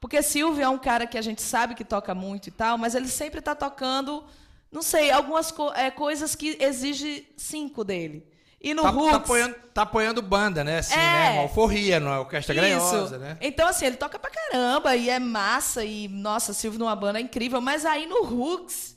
Porque 0.00 0.22
Silvio 0.22 0.62
é 0.62 0.68
um 0.68 0.78
cara 0.78 1.06
que 1.06 1.18
a 1.18 1.22
gente 1.22 1.42
sabe 1.42 1.74
que 1.74 1.84
toca 1.84 2.14
muito 2.14 2.48
e 2.48 2.52
tal, 2.52 2.78
mas 2.78 2.94
ele 2.94 3.08
sempre 3.08 3.40
está 3.40 3.54
tocando, 3.54 4.24
não 4.70 4.82
sei, 4.82 5.10
algumas 5.10 5.50
co 5.50 5.72
é, 5.72 5.90
coisas 5.90 6.34
que 6.34 6.56
exige 6.60 7.26
cinco 7.36 7.84
dele. 7.84 8.26
E 8.60 8.74
no 8.74 8.82
tá, 8.82 8.90
Roots, 8.90 9.10
tá, 9.10 9.16
apoiando, 9.16 9.54
tá 9.72 9.82
apoiando 9.82 10.22
banda, 10.22 10.64
né? 10.64 10.78
Assim, 10.78 10.94
é, 10.94 10.96
né? 10.96 11.30
Uma 11.30 11.42
alforria, 11.42 12.00
não 12.00 12.12
é 12.12 12.18
orquestra 12.18 12.54
granhosa, 12.54 13.16
né? 13.16 13.38
Então, 13.40 13.68
assim, 13.68 13.86
ele 13.86 13.96
toca 13.96 14.18
pra 14.18 14.30
caramba 14.30 14.96
e 14.96 15.08
é 15.08 15.20
massa 15.20 15.84
e, 15.84 16.08
nossa, 16.08 16.52
Silvio 16.52 16.80
numa 16.80 16.96
banda 16.96 17.20
é 17.20 17.22
incrível. 17.22 17.60
Mas 17.60 17.86
aí 17.86 18.06
no 18.06 18.24
Hooks, 18.24 18.96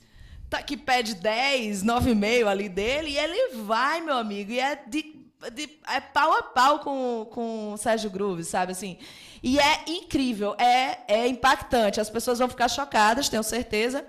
tá, 0.52 0.62
que 0.62 0.76
pede 0.76 1.14
10, 1.14 1.82
9,5 1.82 2.46
ali 2.46 2.68
dele, 2.68 3.10
e 3.10 3.18
ele 3.18 3.56
vai, 3.64 4.00
meu 4.02 4.16
amigo, 4.16 4.52
e 4.52 4.60
é 4.60 4.76
de, 4.86 5.16
de, 5.52 5.70
é 5.88 6.00
pau 6.00 6.32
a 6.32 6.42
pau 6.42 6.78
com, 6.80 7.26
com 7.30 7.72
o 7.72 7.76
Sérgio 7.78 8.10
Groove, 8.10 8.44
sabe 8.44 8.72
assim? 8.72 8.98
E 9.42 9.58
é 9.58 9.84
incrível, 9.88 10.54
é, 10.58 10.98
é 11.08 11.26
impactante. 11.26 12.00
As 12.00 12.10
pessoas 12.10 12.38
vão 12.38 12.48
ficar 12.48 12.68
chocadas, 12.68 13.28
tenho 13.28 13.42
certeza. 13.42 14.04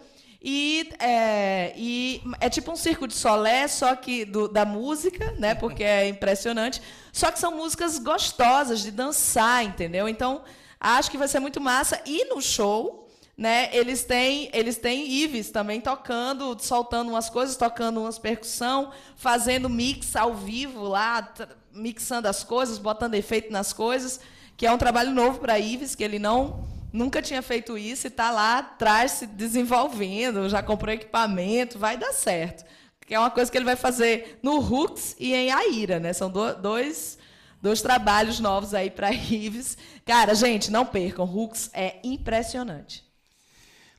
E 0.46 0.90
é, 1.00 1.74
e 1.78 2.22
é 2.42 2.50
tipo 2.50 2.70
um 2.70 2.76
circo 2.76 3.08
de 3.08 3.14
solé, 3.14 3.68
só 3.68 3.96
que 3.96 4.26
do, 4.26 4.48
da 4.50 4.66
música, 4.66 5.32
né? 5.40 5.56
Porque 5.56 5.84
é 5.84 6.08
impressionante. 6.08 6.82
Só 7.12 7.32
que 7.32 7.40
são 7.40 7.56
músicas 7.56 7.98
gostosas 7.98 8.82
de 8.82 8.92
dançar, 8.92 9.64
entendeu? 9.64 10.08
Então, 10.08 10.44
acho 10.80 11.10
que 11.10 11.18
vai 11.18 11.30
ser 11.30 11.40
muito 11.40 11.62
massa. 11.62 12.00
E 12.06 12.26
no 12.26 12.42
show, 12.42 13.03
né? 13.38 13.76
Eles 13.76 14.04
têm, 14.04 14.50
eles 14.54 14.78
têm 14.78 15.10
Ives 15.10 15.50
também 15.50 15.82
tocando, 15.82 16.56
soltando 16.60 17.10
umas 17.10 17.30
coisas, 17.30 17.56
tocando 17.56 18.02
umas 18.02 18.20
percussão, 18.20 18.92
fazendo 19.16 19.70
mix 19.70 20.16
ao 20.16 20.36
vivo 20.36 20.84
lá, 20.84 21.34
mixando 21.74 22.28
as 22.28 22.44
coisas, 22.44 22.78
botando 22.78 23.16
efeito 23.16 23.52
nas 23.52 23.74
coisas, 23.74 24.20
que 24.56 24.66
é 24.66 24.72
um 24.72 24.78
trabalho 24.78 25.12
novo 25.12 25.40
para 25.40 25.60
Ives, 25.60 25.96
que 25.96 26.04
ele 26.04 26.20
não 26.20 26.72
nunca 26.94 27.24
tinha 27.24 27.42
feito 27.42 27.76
isso 27.76 28.06
e 28.06 28.10
está 28.10 28.30
lá 28.30 28.60
atrás 28.60 29.14
se 29.14 29.26
desenvolvendo, 29.26 30.48
já 30.48 30.62
comprou 30.62 30.94
equipamento, 30.94 31.80
vai 31.80 31.98
dar 31.98 32.14
certo. 32.14 32.64
Que 33.06 33.16
é 33.16 33.20
uma 33.20 33.32
coisa 33.32 33.52
que 33.52 33.58
ele 33.58 33.66
vai 33.66 33.76
fazer 33.76 34.40
no 34.44 34.60
Hooks 34.60 35.16
e 35.20 35.34
em 35.34 35.52
Aira, 35.52 36.00
né? 36.00 36.14
São 36.14 36.30
do, 36.30 36.54
dois, 36.54 37.18
dois 37.62 37.82
trabalhos 37.82 38.40
novos 38.40 38.74
aí 38.74 38.92
para 38.92 39.10
Rives. 39.10 39.76
Cara, 40.06 40.36
gente, 40.36 40.72
não 40.72 40.86
percam, 40.86 41.26
Hooks 41.26 41.70
é 41.74 41.98
impressionante. 42.04 43.04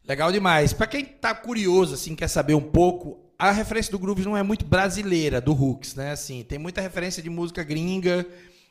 Legal 0.06 0.30
demais. 0.30 0.72
Para 0.72 0.86
quem 0.86 1.02
está 1.02 1.34
curioso, 1.34 1.94
assim, 1.94 2.14
quer 2.14 2.28
saber 2.28 2.54
um 2.54 2.60
pouco, 2.60 3.18
a 3.38 3.50
referência 3.50 3.90
do 3.90 3.98
Grooves 3.98 4.26
não 4.26 4.36
é 4.36 4.42
muito 4.42 4.64
brasileira, 4.64 5.40
do 5.40 5.52
Hooks, 5.52 5.94
né? 5.94 6.12
Assim, 6.12 6.42
tem 6.42 6.58
muita 6.58 6.80
referência 6.80 7.22
de 7.22 7.30
música 7.30 7.62
gringa, 7.62 8.26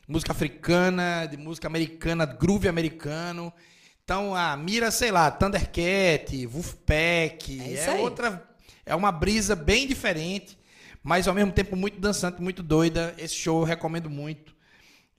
música 0.06 0.32
africana, 0.32 1.26
de 1.26 1.36
música 1.36 1.66
americana, 1.66 2.24
groove 2.24 2.68
americano. 2.68 3.52
Então, 4.04 4.34
a 4.34 4.56
mira, 4.56 4.90
sei 4.90 5.10
lá, 5.10 5.30
Thundercat, 5.30 6.46
Wolfpack, 6.46 7.60
é, 7.60 7.84
é 7.84 8.00
outra 8.00 8.54
é 8.86 8.94
uma 8.94 9.10
brisa 9.10 9.56
bem 9.56 9.86
diferente, 9.86 10.58
mas 11.02 11.26
ao 11.26 11.34
mesmo 11.34 11.52
tempo 11.52 11.76
muito 11.76 12.00
dançante, 12.00 12.40
muito 12.40 12.62
doida. 12.62 13.14
Esse 13.18 13.34
show 13.34 13.60
eu 13.60 13.64
recomendo 13.64 14.10
muito. 14.10 14.54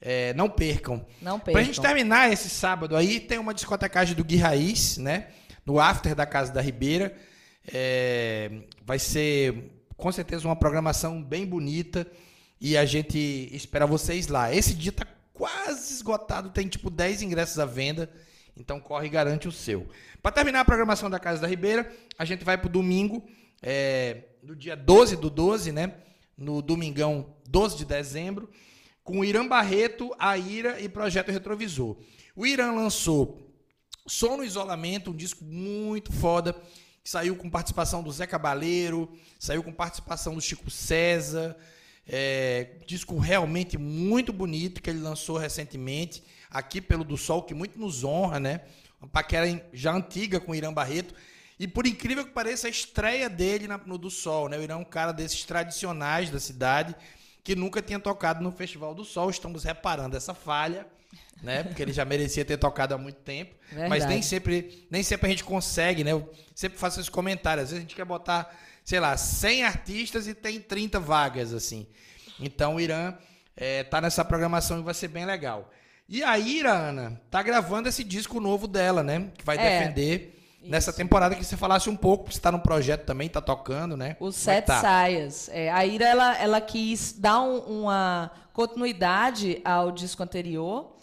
É, 0.02 0.34
não 0.34 0.50
percam. 0.50 1.06
Não 1.22 1.40
percam. 1.40 1.54
Pra 1.54 1.64
gente 1.64 1.82
terminar 1.82 2.32
esse 2.32 2.50
sábado 2.50 2.96
aí, 2.96 3.20
tem 3.20 3.38
uma 3.38 3.54
discotecagem 3.54 4.16
do 4.16 4.24
Gui 4.24 4.38
Raiz, 4.38 4.98
né? 4.98 5.28
No 5.66 5.80
after 5.80 6.14
da 6.14 6.26
Casa 6.26 6.54
da 6.54 6.62
Ribeira. 6.62 7.16
É, 7.74 8.52
vai 8.86 9.00
ser 9.00 9.72
com 9.98 10.12
certeza 10.12 10.48
uma 10.48 10.56
programação 10.56 11.24
bem 11.24 11.46
bonita 11.46 12.06
e 12.60 12.78
a 12.78 12.86
gente 12.86 13.18
espera 13.52 13.86
vocês 13.86 14.28
lá. 14.28 14.54
Esse 14.54 14.74
dia 14.74 14.92
tá 14.92 15.08
quase 15.34 15.94
esgotado, 15.94 16.50
tem 16.50 16.68
tipo 16.68 16.90
10 16.90 17.22
ingressos 17.22 17.60
à 17.60 17.66
venda, 17.66 18.10
então 18.56 18.80
corre 18.80 19.08
e 19.08 19.10
garante 19.10 19.48
o 19.48 19.52
seu. 19.52 19.88
Para 20.22 20.32
terminar 20.32 20.62
a 20.62 20.66
programação 20.66 21.10
da 21.10 21.20
Casa 21.20 21.42
da 21.42 21.48
Ribeira, 21.48 21.92
a 22.18 22.26
gente 22.26 22.44
vai 22.44 22.58
pro 22.58 22.70
domingo, 22.70 23.24
é, 23.62 24.24
no 24.42 24.56
dia 24.56 24.76
12 24.76 25.18
do 25.18 25.30
12, 25.30 25.72
né? 25.72 25.94
No 26.38 26.62
domingão 26.62 27.34
12 27.48 27.78
de 27.78 27.86
dezembro, 27.86 28.50
com 29.04 29.20
o 29.20 29.26
Irã 29.26 29.48
Barreto, 29.48 30.14
a 30.18 30.38
Ira 30.38 30.80
e 30.80 30.90
Projeto 30.90 31.32
Retrovisor. 31.32 31.98
O 32.36 32.46
Irã 32.46 32.72
lançou 32.72 33.45
Som 34.08 34.38
no 34.38 34.44
Isolamento, 34.44 35.12
um 35.12 35.16
disco 35.16 35.44
muito 35.44 36.12
foda, 36.14 36.54
que 37.04 37.10
saiu 37.10 37.36
com 37.36 37.50
participação 37.50 38.04
do 38.04 38.12
Zé 38.12 38.28
Cabaleiro, 38.28 39.12
saiu 39.40 39.64
com 39.64 39.72
participação 39.72 40.36
do 40.36 40.42
Chico 40.42 40.70
César. 40.70 41.56
É, 42.08 42.78
disco 42.86 43.18
realmente 43.18 43.80
muito 43.80 44.32
bonito 44.32 44.80
que 44.80 44.92
ele 44.92 45.00
lançou 45.00 45.38
recentemente, 45.38 46.24
aqui 46.52 46.80
pelo 46.80 47.04
Do 47.04 47.18
Sol, 47.18 47.42
que 47.42 47.54
muito 47.56 47.80
nos 47.80 48.04
honra, 48.04 48.40
né? 48.40 48.62
Uma 49.02 49.10
paquera 49.10 49.68
já 49.74 49.92
antiga 49.92 50.40
com 50.40 50.52
o 50.52 50.56
Irã 50.56 50.72
Barreto. 50.72 51.16
E 51.60 51.68
por 51.68 51.88
incrível 51.88 52.26
que 52.26 52.32
pareça, 52.32 52.68
a 52.68 52.70
estreia 52.70 53.28
dele 53.28 53.68
na, 53.68 53.78
no 53.80 53.98
do 53.98 54.12
Sol, 54.12 54.50
né? 54.50 54.58
O 54.58 54.62
Irã 54.62 54.76
é 54.76 54.78
um 54.78 54.84
cara 54.84 55.12
desses 55.12 55.44
tradicionais 55.46 56.30
da 56.30 56.40
cidade 56.40 56.96
que 57.44 57.56
nunca 57.56 57.82
tinha 57.82 58.00
tocado 58.00 58.44
no 58.44 58.52
Festival 58.52 58.94
do 58.94 59.04
Sol. 59.04 59.30
Estamos 59.30 59.64
reparando 59.64 60.16
essa 60.16 60.34
falha, 60.34 60.88
né? 61.42 61.64
Porque 61.64 61.82
ele 61.82 61.94
já 61.94 62.04
merecia 62.06 62.44
ter 62.44 62.58
tocado 62.58 62.94
há 62.94 62.98
muito 62.98 63.18
tempo. 63.18 63.56
Verdade. 63.70 63.90
Mas 63.90 64.06
nem 64.06 64.22
sempre, 64.22 64.88
nem 64.90 65.04
sempre 65.04 65.28
a 65.28 65.30
gente 65.30 65.44
consegue, 65.44 66.04
né? 66.04 66.12
Eu 66.12 66.32
sempre 66.54 66.78
faço 66.78 67.00
esse 67.00 67.12
comentário. 67.12 67.64
Às 67.64 67.70
vezes 67.70 67.80
a 67.80 67.88
gente 67.88 67.96
quer 67.96 68.06
botar, 68.06 68.54
sei 68.84 69.00
lá, 69.00 69.16
100 69.16 69.64
artistas 69.64 70.28
e 70.28 70.34
tem 70.34 70.60
30 70.60 71.00
vagas, 71.00 71.54
assim. 71.54 71.88
Então 72.40 72.76
o 72.76 72.80
Irã 72.80 73.14
é, 73.56 73.84
tá 73.84 74.02
nessa 74.02 74.26
programação 74.26 74.80
e 74.80 74.84
vai 74.84 74.94
ser 74.94 75.08
bem 75.08 75.26
legal. 75.26 75.72
E 76.08 76.24
a 76.24 76.38
Ira, 76.38 76.72
Ana, 76.72 77.20
tá 77.32 77.42
gravando 77.42 77.90
esse 77.90 78.04
disco 78.04 78.40
novo 78.40 78.68
dela, 78.68 79.04
né? 79.04 79.32
Que 79.38 79.44
vai 79.44 79.58
é. 79.58 79.80
defender 79.80 80.36
nessa 80.62 80.92
temporada 80.92 81.36
que 81.36 81.44
você 81.44 81.56
falasse 81.56 81.90
um 81.90 81.96
pouco, 81.96 82.32
você 82.32 82.38
está 82.38 82.52
num 82.52 82.60
projeto 82.60 83.06
também, 83.06 83.28
está 83.28 83.42
tocando, 83.42 83.96
né? 83.96 84.18
É 84.20 84.32
Sete 84.32 84.58
é 84.58 84.62
tá? 84.62 84.82
Saias. 84.82 85.50
É, 85.50 85.72
a 85.72 85.86
Ira, 85.86 86.06
ela, 86.06 86.38
ela 86.38 86.62
quis 86.62 87.14
dar 87.14 87.42
um, 87.42 87.58
uma 87.60 88.32
continuidade 88.56 89.62
ao 89.66 89.92
disco 89.92 90.24
anterior, 90.24 90.96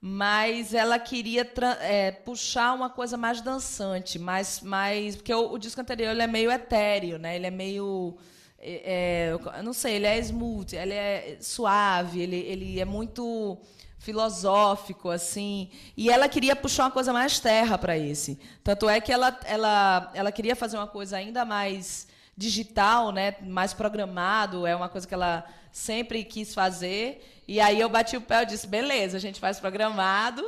mas 0.00 0.74
ela 0.74 0.98
queria 0.98 1.48
é, 1.80 2.10
puxar 2.10 2.74
uma 2.74 2.90
coisa 2.90 3.16
mais 3.16 3.40
dançante, 3.40 4.18
mais, 4.18 4.60
mais 4.60 5.14
porque 5.14 5.32
o, 5.32 5.52
o 5.52 5.58
disco 5.58 5.80
anterior 5.80 6.10
ele 6.10 6.22
é 6.22 6.26
meio 6.26 6.50
etéreo, 6.50 7.16
né? 7.16 7.36
Ele 7.36 7.46
é 7.46 7.50
meio 7.50 8.18
é, 8.58 9.38
é 9.54 9.62
não 9.62 9.72
sei, 9.72 9.94
ele 9.94 10.06
é 10.06 10.18
smooth, 10.18 10.74
ele 10.74 10.94
é 10.94 11.38
suave, 11.40 12.20
ele, 12.20 12.36
ele 12.36 12.80
é 12.80 12.84
muito 12.84 13.56
filosófico, 14.00 15.08
assim. 15.08 15.70
E 15.96 16.10
ela 16.10 16.28
queria 16.28 16.56
puxar 16.56 16.84
uma 16.84 16.90
coisa 16.90 17.12
mais 17.12 17.38
terra 17.38 17.78
para 17.78 17.96
esse. 17.96 18.36
Tanto 18.64 18.88
é 18.88 19.00
que 19.00 19.12
ela, 19.12 19.38
ela, 19.44 20.10
ela 20.12 20.32
queria 20.32 20.56
fazer 20.56 20.76
uma 20.76 20.88
coisa 20.88 21.16
ainda 21.16 21.44
mais 21.44 22.08
digital, 22.36 23.12
né, 23.12 23.36
mais 23.42 23.72
programado, 23.72 24.66
é 24.66 24.76
uma 24.76 24.90
coisa 24.90 25.06
que 25.06 25.14
ela 25.14 25.46
sempre 25.76 26.24
quis 26.24 26.54
fazer. 26.54 27.22
E 27.46 27.60
aí 27.60 27.78
eu 27.78 27.88
bati 27.88 28.16
o 28.16 28.20
pé 28.20 28.42
e 28.42 28.46
disse, 28.46 28.66
beleza, 28.66 29.18
a 29.18 29.20
gente 29.20 29.38
faz 29.38 29.60
programado, 29.60 30.42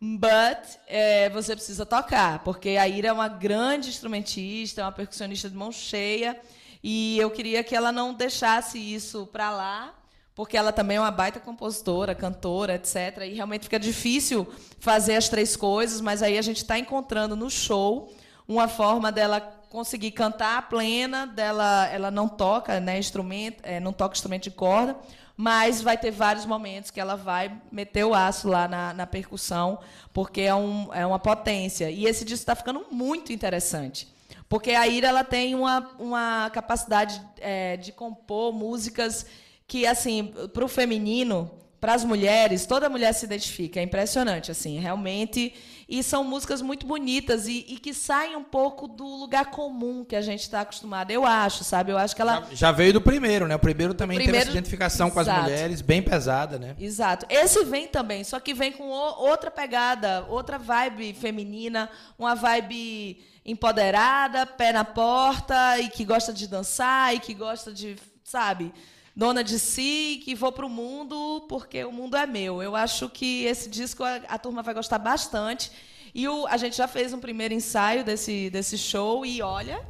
but 0.00 0.78
é, 0.86 1.28
você 1.28 1.54
precisa 1.54 1.84
tocar, 1.84 2.42
porque 2.42 2.70
a 2.70 2.88
Ira 2.88 3.08
é 3.08 3.12
uma 3.12 3.28
grande 3.28 3.90
instrumentista, 3.90 4.80
é 4.80 4.84
uma 4.84 4.90
percussionista 4.90 5.50
de 5.50 5.54
mão 5.54 5.70
cheia, 5.70 6.40
e 6.82 7.18
eu 7.18 7.30
queria 7.30 7.62
que 7.62 7.76
ela 7.76 7.92
não 7.92 8.14
deixasse 8.14 8.78
isso 8.78 9.26
para 9.26 9.50
lá 9.50 9.94
porque 10.34 10.56
ela 10.56 10.72
também 10.72 10.96
é 10.96 11.00
uma 11.00 11.10
baita 11.10 11.38
compositora, 11.38 12.14
cantora, 12.14 12.76
etc. 12.76 13.24
E 13.26 13.34
realmente 13.34 13.64
fica 13.64 13.78
difícil 13.78 14.50
fazer 14.78 15.16
as 15.16 15.28
três 15.28 15.54
coisas, 15.54 16.00
mas 16.00 16.22
aí 16.22 16.38
a 16.38 16.42
gente 16.42 16.58
está 16.58 16.78
encontrando 16.78 17.36
no 17.36 17.50
show 17.50 18.10
uma 18.48 18.66
forma 18.66 19.12
dela 19.12 19.59
conseguir 19.70 20.10
cantar 20.10 20.68
plena, 20.68 21.26
dela, 21.26 21.86
ela 21.86 22.10
não 22.10 22.28
toca, 22.28 22.80
né, 22.80 22.98
instrumento, 22.98 23.60
é, 23.62 23.78
não 23.78 23.92
toca 23.92 24.14
instrumento 24.14 24.42
de 24.42 24.50
corda, 24.50 24.96
mas 25.36 25.80
vai 25.80 25.96
ter 25.96 26.10
vários 26.10 26.44
momentos 26.44 26.90
que 26.90 27.00
ela 27.00 27.16
vai 27.16 27.56
meter 27.72 28.04
o 28.04 28.12
aço 28.12 28.48
lá 28.48 28.68
na, 28.68 28.92
na 28.92 29.06
percussão, 29.06 29.78
porque 30.12 30.42
é, 30.42 30.54
um, 30.54 30.92
é 30.92 31.06
uma 31.06 31.18
potência. 31.18 31.88
E 31.88 32.04
esse 32.04 32.24
disco 32.24 32.42
está 32.42 32.54
ficando 32.54 32.84
muito 32.90 33.32
interessante. 33.32 34.06
Porque 34.48 34.72
a 34.72 34.86
Ira 34.86 35.08
ela 35.08 35.22
tem 35.22 35.54
uma, 35.54 35.88
uma 35.98 36.50
capacidade 36.50 37.22
é, 37.38 37.76
de 37.76 37.92
compor 37.92 38.52
músicas 38.52 39.24
que, 39.66 39.86
assim, 39.86 40.34
para 40.52 40.64
o 40.64 40.68
feminino, 40.68 41.48
para 41.80 41.94
as 41.94 42.04
mulheres, 42.04 42.66
toda 42.66 42.90
mulher 42.90 43.14
se 43.14 43.24
identifica. 43.24 43.78
É 43.78 43.82
impressionante, 43.82 44.50
assim, 44.50 44.78
realmente. 44.80 45.54
E 45.90 46.04
são 46.04 46.22
músicas 46.22 46.62
muito 46.62 46.86
bonitas 46.86 47.48
e, 47.48 47.66
e 47.68 47.76
que 47.76 47.92
saem 47.92 48.36
um 48.36 48.44
pouco 48.44 48.86
do 48.86 49.04
lugar 49.04 49.46
comum 49.46 50.04
que 50.04 50.14
a 50.14 50.22
gente 50.22 50.42
está 50.42 50.60
acostumado. 50.60 51.10
Eu 51.10 51.26
acho, 51.26 51.64
sabe? 51.64 51.90
Eu 51.90 51.98
acho 51.98 52.14
que 52.14 52.22
ela. 52.22 52.46
Já, 52.50 52.54
já 52.54 52.72
veio 52.72 52.92
do 52.92 53.00
primeiro, 53.00 53.48
né? 53.48 53.56
O 53.56 53.58
primeiro 53.58 53.92
também 53.92 54.16
o 54.16 54.20
primeiro... 54.20 54.38
teve 54.38 54.50
essa 54.50 54.56
identificação 54.56 55.08
Exato. 55.08 55.24
com 55.24 55.30
as 55.30 55.42
mulheres, 55.42 55.80
bem 55.80 56.00
pesada, 56.00 56.60
né? 56.60 56.76
Exato. 56.78 57.26
Esse 57.28 57.64
vem 57.64 57.88
também, 57.88 58.22
só 58.22 58.38
que 58.38 58.54
vem 58.54 58.70
com 58.70 58.88
outra 58.88 59.50
pegada, 59.50 60.24
outra 60.28 60.58
vibe 60.58 61.12
feminina, 61.12 61.90
uma 62.16 62.36
vibe 62.36 63.18
empoderada, 63.44 64.46
pé 64.46 64.72
na 64.72 64.84
porta 64.84 65.76
e 65.80 65.88
que 65.88 66.04
gosta 66.04 66.32
de 66.32 66.46
dançar 66.46 67.16
e 67.16 67.18
que 67.18 67.34
gosta 67.34 67.72
de, 67.72 67.96
sabe? 68.22 68.72
Dona 69.14 69.42
de 69.42 69.58
si, 69.58 70.20
que 70.24 70.34
vou 70.34 70.52
para 70.52 70.66
o 70.66 70.70
mundo 70.70 71.44
porque 71.48 71.84
o 71.84 71.92
mundo 71.92 72.16
é 72.16 72.26
meu. 72.26 72.62
Eu 72.62 72.76
acho 72.76 73.08
que 73.08 73.44
esse 73.44 73.68
disco 73.68 74.04
a, 74.04 74.16
a 74.28 74.38
turma 74.38 74.62
vai 74.62 74.74
gostar 74.74 74.98
bastante. 74.98 75.70
E 76.14 76.26
o, 76.28 76.46
a 76.46 76.56
gente 76.56 76.76
já 76.76 76.88
fez 76.88 77.12
um 77.12 77.20
primeiro 77.20 77.54
ensaio 77.54 78.04
desse, 78.04 78.50
desse 78.50 78.76
show 78.76 79.24
e 79.24 79.40
olha, 79.42 79.80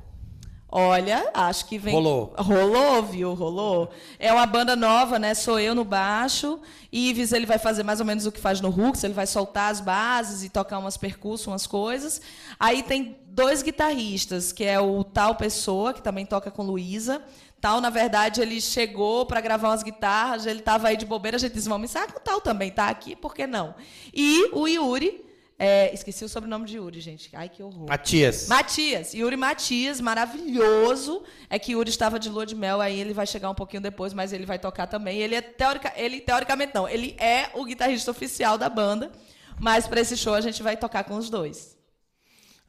olha, 0.71 1.31
acho 1.33 1.67
que 1.67 1.79
vem. 1.79 1.95
Rolou. 1.95 2.35
Rolou, 2.37 3.03
viu? 3.03 3.35
Rolou. 3.35 3.91
É 4.19 4.33
uma 4.33 4.47
banda 4.47 4.77
nova, 4.77 5.19
né? 5.19 5.33
Sou 5.35 5.59
eu 5.59 5.75
no 5.75 5.85
baixo. 5.85 6.61
Ives 6.93 7.33
ele 7.33 7.47
vai 7.47 7.59
fazer 7.59 7.83
mais 7.83 8.01
ou 8.01 8.07
menos 8.07 8.27
o 8.27 8.33
que 8.33 8.41
faz 8.41 8.61
no 8.61 8.69
Hooks, 8.69 9.03
ele 9.05 9.15
vai 9.15 9.27
soltar 9.27 9.71
as 9.71 9.81
bases 9.81 10.43
e 10.43 10.49
tocar 10.49 10.79
umas 10.79 10.97
percussões, 10.97 11.47
umas 11.47 11.67
coisas. 11.67 12.21
Aí 12.59 12.83
tem 12.83 13.17
dois 13.27 13.63
guitarristas, 13.63 14.53
que 14.53 14.65
é 14.65 14.79
o 14.79 15.03
Tal 15.05 15.37
Pessoa, 15.37 15.95
que 15.95 16.03
também 16.03 16.27
toca 16.27 16.51
com 16.51 16.63
Luísa. 16.63 17.23
Tal, 17.61 17.81
na 17.81 17.91
verdade, 17.91 18.41
ele 18.41 18.61
chegou 18.61 19.27
para 19.27 19.41
gravar 19.41 19.69
umas 19.69 19.83
guitarras, 19.83 20.47
ele 20.47 20.61
estava 20.61 20.89
aí 20.89 20.97
de 20.97 21.05
bobeira, 21.05 21.37
a 21.37 21.41
gente 21.41 21.53
disse, 21.53 21.69
vamos 21.69 21.91
ensaiar 21.91 22.11
com 22.11 22.19
o 22.19 22.23
Tal 22.23 22.41
também, 22.41 22.71
tá 22.71 22.89
aqui, 22.89 23.15
por 23.15 23.35
que 23.35 23.47
não? 23.47 23.75
E 24.15 24.49
o 24.53 24.67
Yuri, 24.67 25.23
é, 25.63 25.93
esqueci 25.93 26.25
o 26.25 26.29
sobrenome 26.29 26.65
de 26.65 26.79
Yuri, 26.79 27.03
gente. 27.03 27.29
Ai, 27.35 27.51
que 27.51 27.63
horror. 27.63 27.87
Matias. 27.87 28.49
Matias. 28.49 29.13
Yuri 29.13 29.37
Matias, 29.37 30.01
maravilhoso. 30.01 31.23
É 31.51 31.59
que 31.59 31.73
Yuri 31.73 31.91
estava 31.91 32.19
de 32.19 32.31
lua 32.31 32.47
de 32.47 32.55
mel, 32.55 32.81
aí 32.81 32.99
ele 32.99 33.13
vai 33.13 33.27
chegar 33.27 33.51
um 33.51 33.55
pouquinho 33.55 33.83
depois, 33.83 34.15
mas 34.15 34.33
ele 34.33 34.47
vai 34.47 34.59
tocar 34.59 34.87
também. 34.87 35.19
Ele 35.19 35.35
é 35.35 35.43
teórica, 35.43 35.93
ele 35.97 36.19
teoricamente 36.23 36.73
não, 36.75 36.89
ele 36.89 37.15
é 37.19 37.51
o 37.53 37.63
guitarrista 37.67 38.11
oficial 38.11 38.57
da 38.57 38.71
banda, 38.71 39.13
mas 39.59 39.87
para 39.87 40.01
esse 40.01 40.17
show 40.17 40.33
a 40.33 40.41
gente 40.41 40.63
vai 40.63 40.79
tocar 40.79 41.05
com 41.05 41.15
os 41.19 41.29
dois. 41.29 41.77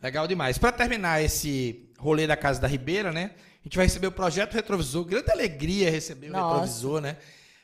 Legal 0.04 0.28
demais. 0.28 0.58
Para 0.58 0.74
terminar 0.74 1.24
esse 1.24 1.90
rolê 1.98 2.28
da 2.28 2.36
Casa 2.36 2.60
da 2.60 2.68
Ribeira, 2.68 3.14
né? 3.14 3.32
A 3.62 3.64
gente 3.64 3.78
vai 3.78 3.86
receber 3.86 4.08
o 4.08 4.12
projeto 4.12 4.54
retrovisor. 4.54 5.06
Grande 5.06 5.32
alegria 5.32 5.90
receber 5.90 6.30
Nossa. 6.30 6.46
o 6.46 6.50
retrovisor, 6.50 7.02
né? 7.02 7.18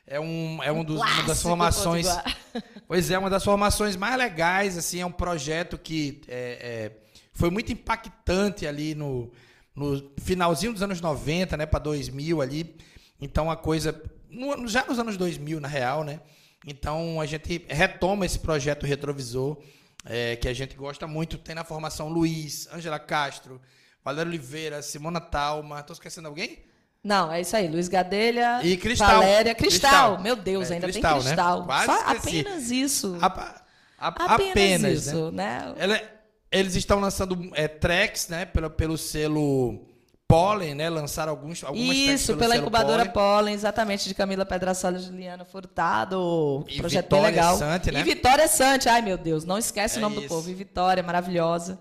É, 0.05 0.19
um, 0.19 0.63
é 0.63 0.71
um 0.71 0.85
dos, 0.85 1.01
uma 1.01 1.23
das 1.23 1.41
formações 1.41 2.07
Pois 2.87 3.11
é, 3.11 3.17
uma 3.17 3.29
das 3.29 3.43
formações 3.43 3.97
mais 3.97 4.17
legais, 4.17 4.77
assim, 4.77 5.01
é 5.01 5.05
um 5.05 5.11
projeto 5.11 5.77
que 5.77 6.21
é, 6.27 6.57
é, 6.61 6.91
foi 7.33 7.49
muito 7.49 7.71
impactante 7.71 8.65
ali 8.65 8.95
no, 8.95 9.29
no 9.75 10.09
finalzinho 10.21 10.71
dos 10.71 10.81
anos 10.81 11.01
90, 11.01 11.57
né, 11.57 11.65
para 11.65 11.79
2000 11.79 12.41
ali. 12.41 12.77
Então 13.19 13.51
a 13.51 13.57
coisa 13.57 14.01
no, 14.29 14.67
já 14.67 14.85
nos 14.85 14.99
anos 14.99 15.17
2000, 15.17 15.59
na 15.59 15.67
real, 15.67 16.05
né? 16.05 16.21
Então 16.65 17.19
a 17.19 17.25
gente 17.25 17.65
retoma 17.67 18.25
esse 18.25 18.39
projeto 18.39 18.85
retrovisor 18.85 19.57
é, 20.05 20.37
que 20.37 20.47
a 20.47 20.53
gente 20.53 20.75
gosta 20.75 21.05
muito. 21.05 21.37
Tem 21.37 21.53
na 21.53 21.65
formação 21.65 22.07
Luiz, 22.07 22.67
Ângela 22.71 22.99
Castro, 22.99 23.59
Valério 24.07 24.29
Oliveira, 24.29 24.81
Simona 24.81 25.19
Talma. 25.19 25.81
Estou 25.81 25.93
esquecendo 25.93 26.29
alguém? 26.29 26.59
Não, 27.03 27.29
é 27.29 27.41
isso 27.41 27.57
aí. 27.57 27.67
Luiz 27.67 27.89
Gadelha, 27.89 28.61
e 28.63 28.77
Cristal. 28.77 29.19
Valéria, 29.19 29.53
Cristal. 29.53 29.91
Cristal. 29.91 30.21
Meu 30.21 30.35
Deus, 30.37 30.71
é, 30.71 30.75
ainda 30.75 30.87
Cristal, 30.87 31.15
tem 31.15 31.23
Cristal. 31.23 31.59
Né? 31.59 31.65
Quase 31.65 31.85
Só 31.85 32.09
apenas 32.11 32.71
isso. 32.71 33.17
A, 33.21 33.27
a, 33.27 34.07
apenas, 34.07 34.51
apenas, 34.51 35.07
isso, 35.07 35.31
né? 35.31 35.59
né? 35.59 35.73
Ela, 35.77 36.01
eles 36.49 36.75
estão 36.75 37.01
lançando 37.01 37.51
é, 37.53 37.67
tracks, 37.67 38.29
né? 38.29 38.45
Pelo, 38.45 38.69
pelo 38.69 38.97
selo 38.97 39.85
Pollen, 40.25 40.73
né? 40.73 40.89
Lançaram 40.89 41.33
alguns, 41.33 41.61
algumas 41.65 41.97
Isso, 41.97 42.37
pela 42.37 42.55
incubadora 42.55 43.05
Pollen. 43.07 43.39
Pollen. 43.39 43.55
exatamente, 43.55 44.07
de 44.07 44.15
Camila 44.15 44.45
Pedrassola 44.45 44.97
e 44.97 45.01
Juliana 45.01 45.43
Furtado. 45.43 46.65
E 46.69 46.77
projeto 46.77 47.03
Vitória 47.03 47.25
bem 47.25 47.35
legal. 47.35 47.57
Sante, 47.57 47.91
né? 47.91 47.99
E 47.99 48.03
Vitória 48.03 48.47
Sante, 48.47 48.87
ai 48.87 49.01
meu 49.01 49.17
Deus, 49.17 49.43
não 49.43 49.57
esquece 49.57 49.95
é 49.95 49.97
o 49.97 50.01
nome 50.01 50.15
isso. 50.15 50.27
do 50.27 50.29
povo. 50.29 50.49
E 50.49 50.53
Vitória, 50.53 51.03
maravilhosa. 51.03 51.77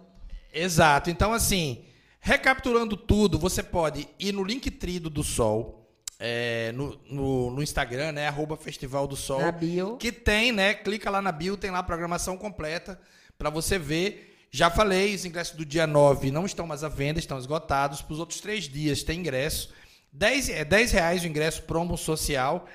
Exato. 0.53 1.09
Então, 1.09 1.33
assim, 1.33 1.85
recapitulando 2.27 2.97
tudo, 2.97 3.39
você 3.39 3.63
pode 3.63 4.09
ir 4.19 4.33
no 4.33 4.43
Linktree 4.43 4.99
do 4.99 5.23
Sol. 5.23 5.85
É, 6.19 6.73
no, 6.73 6.99
no, 7.11 7.51
no, 7.51 7.63
Instagram, 7.63 8.11
né? 8.11 8.27
Arroba 8.27 8.57
Festival 8.57 9.07
do 9.07 9.15
Sol. 9.15 9.41
Na 9.41 9.53
bio. 9.53 9.97
Que 9.97 10.11
tem, 10.11 10.51
né? 10.51 10.75
Clica 10.75 11.11
lá 11.11 11.23
na 11.23 11.31
bio, 11.31 11.57
tem 11.57 11.71
lá 11.71 11.81
a 11.81 11.83
programação 11.83 12.37
completa 12.37 12.99
para 13.39 13.51
você 13.51 13.79
ver 13.79 14.33
já 14.51 14.71
falei, 14.71 15.15
os 15.15 15.27
ingressos 15.27 15.55
do 15.55 15.67
dia 15.67 15.87
9 15.87 16.31
não 16.31 16.47
estão 16.47 16.67
mais 16.67 16.83
à 16.83 16.89
venda, 16.89 17.19
estão 17.19 17.39
esgotados. 17.39 18.01
Para 18.01 18.15
os 18.15 18.19
outros 18.19 18.41
três 18.41 18.65
dias 18.65 19.03
tem 19.03 19.21
ingresso. 19.21 19.71
10, 20.11 20.49
é 20.49 20.65
10 20.65 20.93
reais 20.93 21.23
o 21.23 21.27
ingresso 21.27 21.63
promo 21.65 21.97
social. 21.99 22.67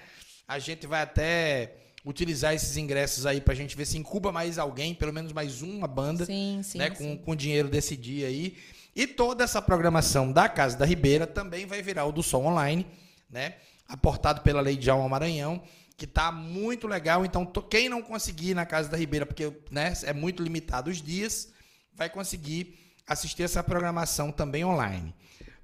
A 0.48 0.60
gente 0.60 0.86
vai 0.86 1.02
até 1.02 1.74
utilizar 2.06 2.54
esses 2.54 2.78
ingressos 2.78 3.26
aí 3.26 3.42
para 3.42 3.54
a 3.54 3.56
gente 3.56 3.76
ver 3.76 3.86
se 3.86 3.98
incuba 3.98 4.32
mais 4.32 4.60
alguém, 4.60 4.94
pelo 4.94 5.12
menos 5.12 5.34
mais 5.34 5.64
uma 5.64 5.88
banda, 5.88 6.26
sim, 6.26 6.62
sim, 6.64 6.78
né, 6.78 6.94
sim. 6.94 6.96
com, 6.96 7.18
com 7.18 7.32
o 7.32 7.36
dinheiro 7.36 7.68
desse 7.68 7.98
dia 7.98 8.28
aí. 8.28 8.58
E 8.96 9.08
toda 9.08 9.44
essa 9.44 9.62
programação 9.62 10.32
da 10.32 10.50
Casa 10.50 10.78
da 10.78 10.86
Ribeira 10.86 11.26
também 11.26 11.66
vai 11.66 11.82
virar 11.82 12.06
o 12.06 12.12
do 12.12 12.22
Som 12.22 12.46
Online, 12.46 12.86
né? 13.30 13.56
Aportado 13.88 14.42
pela 14.42 14.62
Lei 14.62 14.76
de 14.76 14.90
Alma 14.90 15.08
Maranhão, 15.08 15.62
que 15.98 16.06
tá 16.06 16.32
muito 16.32 16.88
legal. 16.88 17.26
Então, 17.26 17.46
quem 17.46 17.88
não 17.88 18.02
conseguir 18.02 18.54
na 18.54 18.66
Casa 18.66 18.90
da 18.90 18.98
Ribeira, 18.98 19.26
porque 19.26 19.54
né, 19.70 19.94
é 20.04 20.14
muito 20.14 20.44
limitado 20.44 20.90
os 20.90 21.02
dias, 21.02 21.50
vai 21.94 22.10
conseguir 22.10 22.78
assistir 23.08 23.44
essa 23.44 23.64
programação 23.64 24.32
também 24.32 24.66
online. 24.66 25.14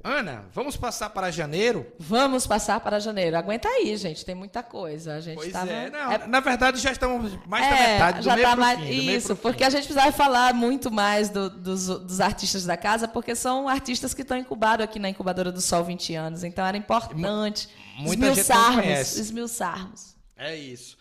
Ana, 0.08 0.46
vamos 0.54 0.78
passar 0.78 1.10
para 1.10 1.30
janeiro? 1.30 1.86
Vamos 2.00 2.48
passar 2.48 2.80
para 2.80 2.98
janeiro. 2.98 3.38
Aguenta 3.38 3.68
aí, 3.68 3.98
gente, 3.98 4.24
tem 4.24 4.34
muita 4.34 4.64
coisa. 4.64 5.16
A 5.16 5.20
gente 5.20 5.36
pois 5.36 5.52
tava... 5.52 5.70
é. 5.70 5.90
Não, 5.90 6.12
é... 6.12 6.28
Na 6.28 6.40
verdade, 6.40 6.80
já 6.80 6.94
estamos 6.94 7.38
mais 7.46 7.66
é, 7.66 7.70
da 7.70 7.76
metade 7.76 8.18
do 8.20 8.24
já 8.24 8.36
meio 8.36 8.48
tá 8.48 8.56
mais... 8.56 8.80
fim, 8.80 9.12
Isso, 9.12 9.36
porque 9.36 9.66
a 9.66 9.70
gente 9.70 9.84
precisava 9.84 10.12
falar 10.14 10.54
muito 10.54 10.90
mais 10.90 11.30
do, 11.30 11.50
dos, 11.50 11.88
dos, 11.88 12.22
artistas 12.22 12.64
da 12.64 12.78
casa, 12.78 13.06
porque 13.06 13.36
são 13.36 13.68
artistas 13.68 14.14
que 14.14 14.22
estão 14.22 14.38
incubados 14.38 14.86
aqui 14.86 14.98
na 14.98 15.10
Incubadora 15.10 15.52
do 15.52 15.60
Sol 15.60 15.84
20 15.84 16.16
anos. 16.16 16.44
Então 16.46 16.66
era 16.66 16.78
importante 16.78 17.68
Muita 17.98 18.28
esmiuçarmos, 18.28 18.66
gente 18.66 18.76
não 18.76 18.82
conhece. 18.82 19.20
esmiuçarmos. 19.20 20.16
É 20.38 20.56
isso. 20.56 20.98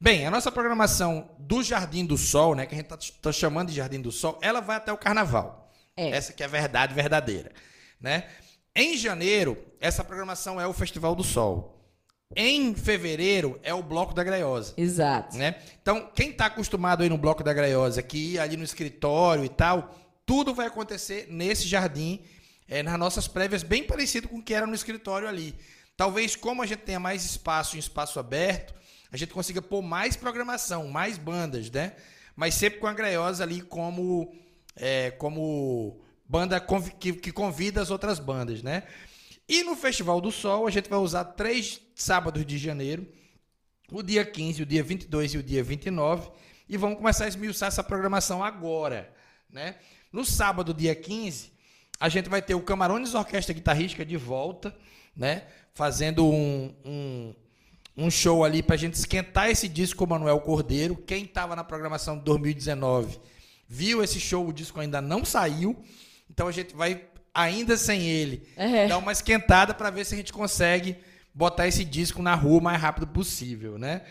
Bem, 0.00 0.26
a 0.26 0.30
nossa 0.30 0.50
programação 0.50 1.30
do 1.38 1.62
Jardim 1.62 2.06
do 2.06 2.16
Sol, 2.16 2.54
né, 2.54 2.64
que 2.64 2.74
a 2.74 2.78
gente 2.78 2.92
está 2.92 2.98
tá 3.20 3.32
chamando 3.32 3.68
de 3.68 3.74
Jardim 3.74 4.00
do 4.00 4.10
Sol, 4.10 4.38
ela 4.40 4.60
vai 4.60 4.76
até 4.76 4.92
o 4.92 4.96
Carnaval. 4.96 5.72
É. 5.96 6.10
Essa 6.10 6.32
que 6.32 6.42
é 6.42 6.46
a 6.46 6.48
verdade 6.48 6.94
verdadeira, 6.94 7.50
né? 8.00 8.24
Em 8.78 8.94
janeiro, 8.94 9.56
essa 9.80 10.04
programação 10.04 10.60
é 10.60 10.66
o 10.66 10.72
Festival 10.74 11.14
do 11.14 11.24
Sol. 11.24 11.82
Em 12.36 12.74
fevereiro 12.74 13.58
é 13.62 13.72
o 13.72 13.82
Bloco 13.82 14.12
da 14.12 14.22
Graiosa. 14.22 14.74
Exato. 14.76 15.34
Né? 15.34 15.54
Então, 15.80 16.10
quem 16.14 16.28
está 16.28 16.44
acostumado 16.44 17.02
aí 17.02 17.08
no 17.08 17.16
Bloco 17.16 17.42
da 17.42 17.54
Graiosa, 17.54 18.02
que 18.02 18.34
ir 18.34 18.38
ali 18.38 18.54
no 18.54 18.64
escritório 18.64 19.46
e 19.46 19.48
tal, 19.48 19.98
tudo 20.26 20.54
vai 20.54 20.66
acontecer 20.66 21.26
nesse 21.30 21.66
jardim, 21.66 22.20
é, 22.68 22.82
nas 22.82 22.98
nossas 22.98 23.26
prévias, 23.26 23.62
bem 23.62 23.82
parecido 23.82 24.28
com 24.28 24.40
o 24.40 24.42
que 24.42 24.52
era 24.52 24.66
no 24.66 24.74
escritório 24.74 25.26
ali. 25.26 25.54
Talvez, 25.96 26.36
como 26.36 26.62
a 26.62 26.66
gente 26.66 26.80
tenha 26.80 27.00
mais 27.00 27.24
espaço 27.24 27.76
em 27.76 27.78
espaço 27.78 28.20
aberto, 28.20 28.74
a 29.10 29.16
gente 29.16 29.32
consiga 29.32 29.62
pôr 29.62 29.80
mais 29.80 30.16
programação, 30.16 30.86
mais 30.88 31.16
bandas, 31.16 31.70
né? 31.70 31.94
Mas 32.34 32.52
sempre 32.52 32.78
com 32.78 32.86
a 32.86 32.92
Graiosa 32.92 33.42
ali 33.42 33.62
como, 33.62 34.34
é, 34.76 35.12
como 35.12 35.98
banda 36.28 36.60
que, 36.98 37.12
que 37.12 37.32
convida 37.32 37.80
as 37.80 37.90
outras 37.90 38.18
bandas, 38.18 38.62
né? 38.62 38.82
E 39.48 39.62
no 39.62 39.76
Festival 39.76 40.20
do 40.20 40.32
Sol, 40.32 40.66
a 40.66 40.70
gente 40.70 40.90
vai 40.90 40.98
usar 40.98 41.24
três 41.24 41.80
sábados 41.94 42.44
de 42.44 42.58
janeiro, 42.58 43.06
o 43.92 44.02
dia 44.02 44.24
15, 44.24 44.62
o 44.62 44.66
dia 44.66 44.82
22 44.82 45.34
e 45.34 45.38
o 45.38 45.42
dia 45.42 45.62
29, 45.62 46.30
e 46.68 46.76
vamos 46.76 46.98
começar 46.98 47.26
a 47.26 47.28
esmiuçar 47.28 47.68
essa 47.68 47.84
programação 47.84 48.42
agora, 48.42 49.12
né? 49.48 49.76
No 50.12 50.24
sábado, 50.24 50.74
dia 50.74 50.94
15, 50.94 51.52
a 52.00 52.08
gente 52.08 52.28
vai 52.28 52.42
ter 52.42 52.54
o 52.54 52.60
Camarões 52.60 53.14
Orquestra 53.14 53.54
Guitarrística 53.54 54.04
de 54.04 54.16
volta, 54.16 54.76
né? 55.16 55.44
Fazendo 55.74 56.26
um, 56.26 56.74
um, 56.84 57.34
um 57.96 58.10
show 58.10 58.44
ali 58.44 58.62
para 58.62 58.74
a 58.74 58.78
gente 58.78 58.94
esquentar 58.94 59.48
esse 59.48 59.68
disco 59.68 59.98
com 59.98 60.04
o 60.04 60.08
Manuel 60.08 60.40
Cordeiro. 60.40 60.96
Quem 60.96 61.24
estava 61.24 61.54
na 61.54 61.62
programação 61.62 62.18
de 62.18 62.24
2019 62.24 63.20
viu 63.68 64.02
esse 64.02 64.20
show, 64.20 64.48
o 64.48 64.52
disco 64.52 64.80
ainda 64.80 65.00
não 65.00 65.24
saiu. 65.24 65.76
Então 66.36 66.48
a 66.48 66.52
gente 66.52 66.76
vai, 66.76 67.02
ainda 67.32 67.78
sem 67.78 68.02
ele, 68.02 68.46
É. 68.58 68.86
dar 68.88 68.98
uma 68.98 69.10
esquentada 69.10 69.72
para 69.72 69.88
ver 69.88 70.04
se 70.04 70.12
a 70.12 70.18
gente 70.18 70.34
consegue 70.34 70.94
botar 71.32 71.66
esse 71.66 71.82
disco 71.82 72.20
na 72.20 72.34
rua 72.34 72.58
o 72.58 72.62
mais 72.62 72.78
rápido 72.78 73.06
possível, 73.06 73.78
né? 73.78 74.02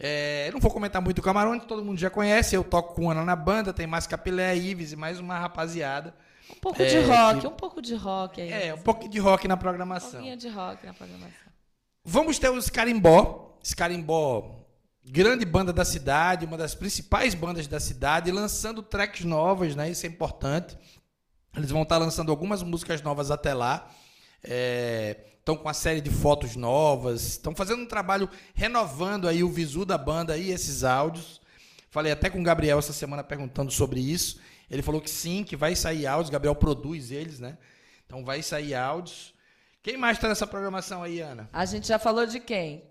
É, 0.00 0.48
não 0.50 0.60
vou 0.60 0.70
comentar 0.70 1.02
muito 1.02 1.18
o 1.18 1.22
Camarões, 1.22 1.62
todo 1.64 1.84
mundo 1.84 1.98
já 2.00 2.08
conhece. 2.08 2.54
Eu 2.56 2.64
toco 2.64 2.94
com 2.94 3.10
Ana 3.10 3.22
na 3.22 3.36
banda, 3.36 3.70
tem 3.70 3.86
mais 3.86 4.06
Capilé, 4.06 4.56
Ives 4.56 4.92
e 4.92 4.96
mais 4.96 5.20
uma 5.20 5.38
rapaziada. 5.38 6.14
Um 6.50 6.58
pouco 6.58 6.80
É, 6.80 6.86
de 6.86 7.00
rock, 7.00 7.40
que- 7.42 7.46
um 7.46 7.50
pouco 7.52 7.82
de 7.82 7.94
rock 7.94 8.40
aí. 8.40 8.50
É, 8.50 8.72
um 8.74 8.78
pouquinho 8.78 9.10
de 9.10 9.18
rock 9.18 9.46
na 9.46 9.54
Um 9.54 9.58
programação. 9.58 10.12
pouquinho 10.12 10.38
de 10.38 10.48
rock 10.48 10.86
na 10.86 10.94
programação. 10.94 11.32
Vamos 12.02 12.38
ter 12.38 12.48
os 12.48 12.70
Carimbó. 12.70 13.58
Carimbó, 13.76 14.64
grande 15.04 15.44
banda 15.44 15.70
da 15.74 15.84
cidade, 15.84 16.46
uma 16.46 16.56
das 16.56 16.74
principais 16.74 17.34
bandas 17.34 17.66
da 17.66 17.78
cidade, 17.78 18.30
lançando 18.30 18.82
tracks 18.82 19.26
novas, 19.26 19.76
né? 19.76 19.90
Isso 19.90 20.06
é 20.06 20.08
importante. 20.08 20.78
Eles 21.58 21.70
vão 21.70 21.82
estar 21.82 21.98
lançando 21.98 22.30
algumas 22.30 22.62
músicas 22.62 23.02
novas 23.02 23.30
até 23.30 23.52
lá. 23.52 23.90
Estão 25.38 25.56
com 25.56 25.64
uma 25.64 25.74
série 25.74 26.00
de 26.00 26.10
fotos 26.10 26.54
novas. 26.54 27.22
Estão 27.22 27.54
fazendo 27.54 27.82
um 27.82 27.86
trabalho 27.86 28.30
renovando 28.54 29.26
aí 29.26 29.42
o 29.42 29.50
visu 29.50 29.84
da 29.84 29.98
banda 29.98 30.36
e 30.36 30.50
esses 30.50 30.84
áudios. 30.84 31.40
Falei 31.90 32.12
até 32.12 32.30
com 32.30 32.40
o 32.40 32.44
Gabriel 32.44 32.78
essa 32.78 32.92
semana 32.92 33.24
perguntando 33.24 33.72
sobre 33.72 33.98
isso. 34.00 34.40
Ele 34.70 34.82
falou 34.82 35.00
que 35.00 35.10
sim, 35.10 35.42
que 35.42 35.56
vai 35.56 35.74
sair 35.74 36.06
áudios. 36.06 36.30
Gabriel 36.30 36.54
produz 36.54 37.10
eles, 37.10 37.40
né? 37.40 37.58
Então 38.06 38.24
vai 38.24 38.42
sair 38.42 38.74
áudios. 38.74 39.34
Quem 39.82 39.96
mais 39.96 40.16
está 40.16 40.28
nessa 40.28 40.46
programação 40.46 41.02
aí, 41.02 41.20
Ana? 41.20 41.48
A 41.52 41.64
gente 41.64 41.88
já 41.88 41.98
falou 41.98 42.26
de 42.26 42.38
quem? 42.38 42.84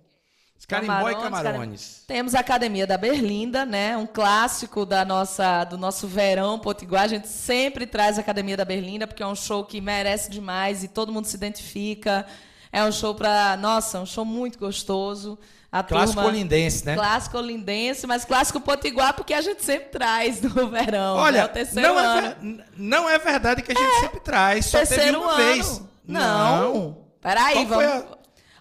Carimbó 0.66 1.10
e 1.10 1.16
Camarões, 1.16 1.44
Camarões. 1.44 2.04
Temos 2.08 2.36
a 2.36 2.40
Academia 2.40 2.86
da 2.88 2.98
Berlinda, 2.98 3.66
né? 3.66 3.96
Um 3.96 4.06
clássico 4.06 4.86
da 4.86 5.06
nossa, 5.06 5.64
do 5.64 5.78
nosso 5.78 6.08
verão 6.08 6.60
potiguar. 6.60 7.04
A 7.04 7.08
gente 7.08 7.28
sempre 7.28 7.86
traz 7.86 8.18
a 8.18 8.22
Academia 8.22 8.58
da 8.58 8.66
Berlinda, 8.66 9.08
porque 9.08 9.24
é 9.24 9.28
um 9.28 9.36
show 9.36 9.64
que 9.64 9.80
merece 9.80 10.30
demais 10.30 10.84
e 10.84 10.88
todo 10.88 11.12
mundo 11.12 11.26
se 11.26 11.36
identifica. 11.36 12.26
É 12.72 12.84
um 12.84 12.92
show 12.92 13.16
para, 13.16 13.56
nossa, 13.58 14.00
um 14.00 14.06
show 14.06 14.26
muito 14.26 14.60
gostoso. 14.60 15.38
A 15.72 15.84
Clássico 15.84 16.16
turma, 16.22 16.30
olindense, 16.30 16.86
né? 16.86 16.96
Clássico 16.96 17.38
olindense, 17.38 18.08
mas 18.08 18.24
clássico 18.24 18.60
potiguar 18.60 19.14
porque 19.14 19.34
a 19.34 19.42
gente 19.42 19.64
sempre 19.64 19.90
traz 19.90 20.42
no 20.42 20.68
verão. 20.72 21.18
Olha, 21.18 21.40
é 21.40 21.46
o 21.46 21.50
terceiro 21.50 21.88
não, 21.88 21.98
ano. 21.98 22.28
é, 22.28 22.36
ver- 22.40 22.66
não 22.78 23.10
é 23.10 23.20
verdade 23.20 23.62
que 23.62 23.72
a 23.72 23.76
gente 23.76 24.00
sempre 24.00 24.20
traz. 24.22 24.66
Só 24.66 24.86
teve 24.86 25.16
uma 25.16 25.34
ano. 25.34 25.36
vez. 25.38 25.82
Não. 26.06 26.98
Peraí, 27.22 27.54
Qual 27.66 27.68
foi 27.68 27.86
vamos. 27.88 28.18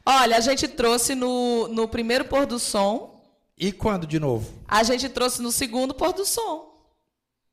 Olha, 0.06 0.36
a 0.36 0.40
gente 0.40 0.68
trouxe 0.68 1.14
no, 1.16 1.66
no 1.68 1.88
primeiro 1.88 2.24
pôr 2.24 2.46
do 2.46 2.58
som. 2.58 3.20
E 3.58 3.72
quando 3.72 4.06
de 4.06 4.20
novo? 4.20 4.48
A 4.68 4.82
gente 4.84 5.08
trouxe 5.08 5.42
no 5.42 5.50
segundo 5.50 5.92
pôr 5.94 6.12
do 6.12 6.24
som. 6.24 6.74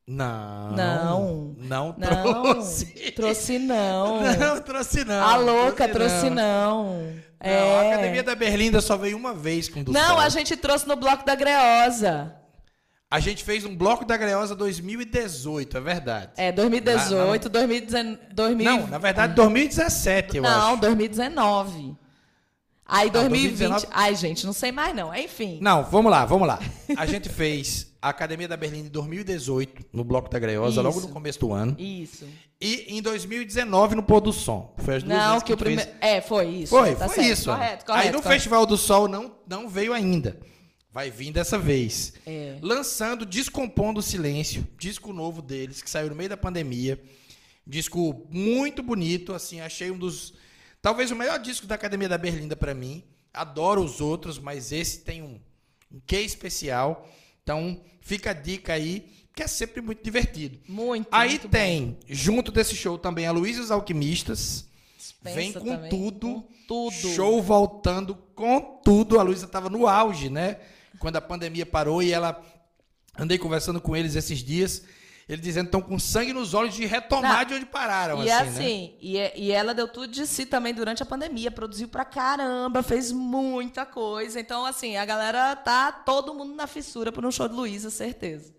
Não. 0.05 0.71
Não. 0.71 1.55
Não 1.57 1.95
Não, 1.97 2.43
trouxe. 2.43 2.85
trouxe 3.15 3.57
não. 3.57 4.21
Não, 4.37 4.61
trouxe 4.61 5.05
não. 5.05 5.23
a 5.23 5.35
louca 5.37 5.87
trouxe 5.87 6.29
não. 6.29 6.97
Não, 6.97 7.13
É. 7.39 7.89
a 7.89 7.93
Academia 7.93 8.21
da 8.21 8.35
Berlinda 8.35 8.81
só 8.81 8.97
veio 8.97 9.15
uma 9.17 9.33
vez 9.33 9.69
com 9.69 9.79
o 9.79 9.83
do 9.83 9.91
Não, 9.93 10.09
Sol. 10.09 10.19
a 10.19 10.27
gente 10.29 10.57
trouxe 10.57 10.85
no 10.87 10.95
bloco 10.97 11.25
da 11.25 11.35
Greosa. 11.35 12.35
A 13.09 13.19
gente 13.19 13.43
fez 13.43 13.63
um 13.63 13.75
bloco 13.75 14.03
da 14.05 14.17
Greosa 14.17 14.55
2018, 14.55 15.77
é 15.77 15.81
verdade. 15.81 16.31
É, 16.35 16.51
2018, 16.51 17.47
2019. 17.47 18.19
2000... 18.33 18.65
Não, 18.65 18.87
na 18.87 18.97
verdade, 18.97 19.35
2017, 19.35 20.37
eu 20.37 20.43
Não, 20.43 20.71
acho. 20.73 20.81
2019. 20.81 21.95
Aí 22.85 23.05
Não, 23.05 23.13
2020. 23.13 23.57
2019 23.59 23.87
Ai, 23.91 24.15
gente, 24.15 24.45
não 24.45 24.53
sei 24.53 24.71
mais 24.71 24.95
não. 24.95 25.15
Enfim. 25.15 25.59
Não, 25.61 25.83
vamos 25.83 26.11
lá, 26.11 26.25
vamos 26.25 26.47
lá. 26.47 26.59
A 26.97 27.05
gente 27.05 27.29
fez 27.29 27.93
a 28.01 28.09
Academia 28.09 28.47
da 28.47 28.57
Berlim 28.57 28.81
em 28.81 28.89
2018, 28.89 29.85
no 29.93 30.03
Bloco 30.03 30.29
da 30.29 30.37
Greiosa, 30.37 30.81
logo 30.81 30.97
Isso. 30.97 31.07
no 31.07 31.13
começo 31.13 31.39
do 31.39 31.53
ano. 31.53 31.75
Isso. 31.79 32.27
E 32.59 32.85
em 32.97 33.01
2019, 33.01 33.95
no 33.95 34.03
Pôr 34.03 34.21
do 34.21 34.33
Som. 34.33 34.73
Foi 34.79 34.95
as 34.95 35.03
duas 35.03 35.17
Não, 35.17 35.29
vezes 35.31 35.43
que 35.43 35.53
o 35.53 35.57
primeiro. 35.57 35.89
É, 36.01 36.21
foi 36.21 36.47
isso. 36.47 36.69
Foi, 36.69 36.95
tá 36.95 37.07
foi 37.07 37.15
certo. 37.15 37.31
isso. 37.31 37.49
Correto, 37.49 37.85
correto. 37.85 38.05
Aí 38.07 38.11
no 38.11 38.21
correto. 38.21 38.33
Festival 38.33 38.65
do 38.65 38.77
Sol 38.77 39.07
não, 39.07 39.35
não 39.47 39.67
veio 39.69 39.93
ainda. 39.93 40.39
Vai 40.91 41.09
vir 41.09 41.31
dessa 41.31 41.57
vez. 41.57 42.13
É. 42.25 42.57
Lançando 42.61 43.25
Descompondo 43.25 43.99
o 43.99 44.03
Silêncio, 44.03 44.67
disco 44.77 45.11
novo 45.11 45.41
deles, 45.41 45.81
que 45.81 45.89
saiu 45.89 46.09
no 46.09 46.15
meio 46.15 46.29
da 46.29 46.37
pandemia. 46.37 47.01
Disco 47.65 48.27
muito 48.29 48.83
bonito, 48.83 49.33
assim, 49.33 49.59
achei 49.59 49.89
um 49.89 49.97
dos. 49.97 50.33
Talvez 50.83 51.11
o 51.11 51.15
melhor 51.15 51.39
disco 51.39 51.65
da 51.65 51.75
Academia 51.75 52.09
da 52.09 52.17
Berlinda 52.17 52.57
pra 52.57 52.73
mim. 52.73 53.05
Adoro 53.33 53.81
os 53.81 54.01
outros, 54.01 54.37
mas 54.37 54.73
esse 54.73 54.99
tem 54.99 55.23
um, 55.23 55.39
um 55.89 56.01
quê 56.05 56.19
especial. 56.19 57.07
Então, 57.41 57.81
fica 58.01 58.31
a 58.31 58.33
dica 58.33 58.73
aí, 58.73 59.09
que 59.33 59.41
é 59.41 59.47
sempre 59.47 59.81
muito 59.81 60.03
divertido. 60.03 60.59
Muito. 60.67 61.07
Aí 61.09 61.29
muito 61.29 61.47
tem, 61.47 61.97
junto 62.05 62.51
desse 62.51 62.75
show 62.75 62.97
também, 62.97 63.25
a 63.25 63.31
Luísa 63.31 63.61
e 63.61 63.63
os 63.63 63.71
Alquimistas. 63.71 64.67
Dispensa 64.97 65.35
Vem 65.35 65.53
com 65.53 65.73
também. 65.73 65.89
tudo. 65.89 66.27
Com 66.27 66.47
tudo. 66.67 66.91
Show 67.15 67.41
voltando 67.41 68.15
com 68.35 68.59
tudo. 68.83 69.17
A 69.21 69.23
Luísa 69.23 69.45
estava 69.45 69.69
no 69.69 69.87
auge, 69.87 70.29
né? 70.29 70.59
Quando 70.99 71.15
a 71.15 71.21
pandemia 71.21 71.65
parou 71.65 72.03
e 72.03 72.11
ela. 72.11 72.43
Andei 73.17 73.37
conversando 73.37 73.79
com 73.79 73.95
eles 73.95 74.15
esses 74.15 74.39
dias. 74.39 74.83
Eles 75.33 75.43
dizendo 75.43 75.65
que 75.65 75.75
estão 75.75 75.81
com 75.81 75.97
sangue 75.97 76.31
nos 76.31 76.53
olhos 76.53 76.75
de 76.75 76.85
retomar 76.85 77.39
Não. 77.39 77.45
de 77.45 77.53
onde 77.55 77.65
pararam. 77.65 78.23
E 78.23 78.29
assim, 78.29 78.49
assim, 78.49 78.87
né? 78.87 79.31
e, 79.35 79.47
e 79.47 79.51
ela 79.51 79.73
deu 79.73 79.87
tudo 79.87 80.07
de 80.07 80.27
si 80.27 80.45
também 80.45 80.73
durante 80.73 81.01
a 81.01 81.05
pandemia, 81.05 81.49
produziu 81.49 81.87
pra 81.87 82.05
caramba, 82.05 82.83
fez 82.83 83.11
muita 83.11 83.85
coisa. 83.85 84.39
Então, 84.39 84.65
assim, 84.65 84.95
a 84.95 85.03
galera 85.05 85.55
tá 85.55 85.91
todo 85.91 86.33
mundo 86.33 86.53
na 86.53 86.67
fissura 86.67 87.11
por 87.11 87.25
um 87.25 87.31
show 87.31 87.47
de 87.47 87.55
Luísa, 87.55 87.89
certeza. 87.89 88.53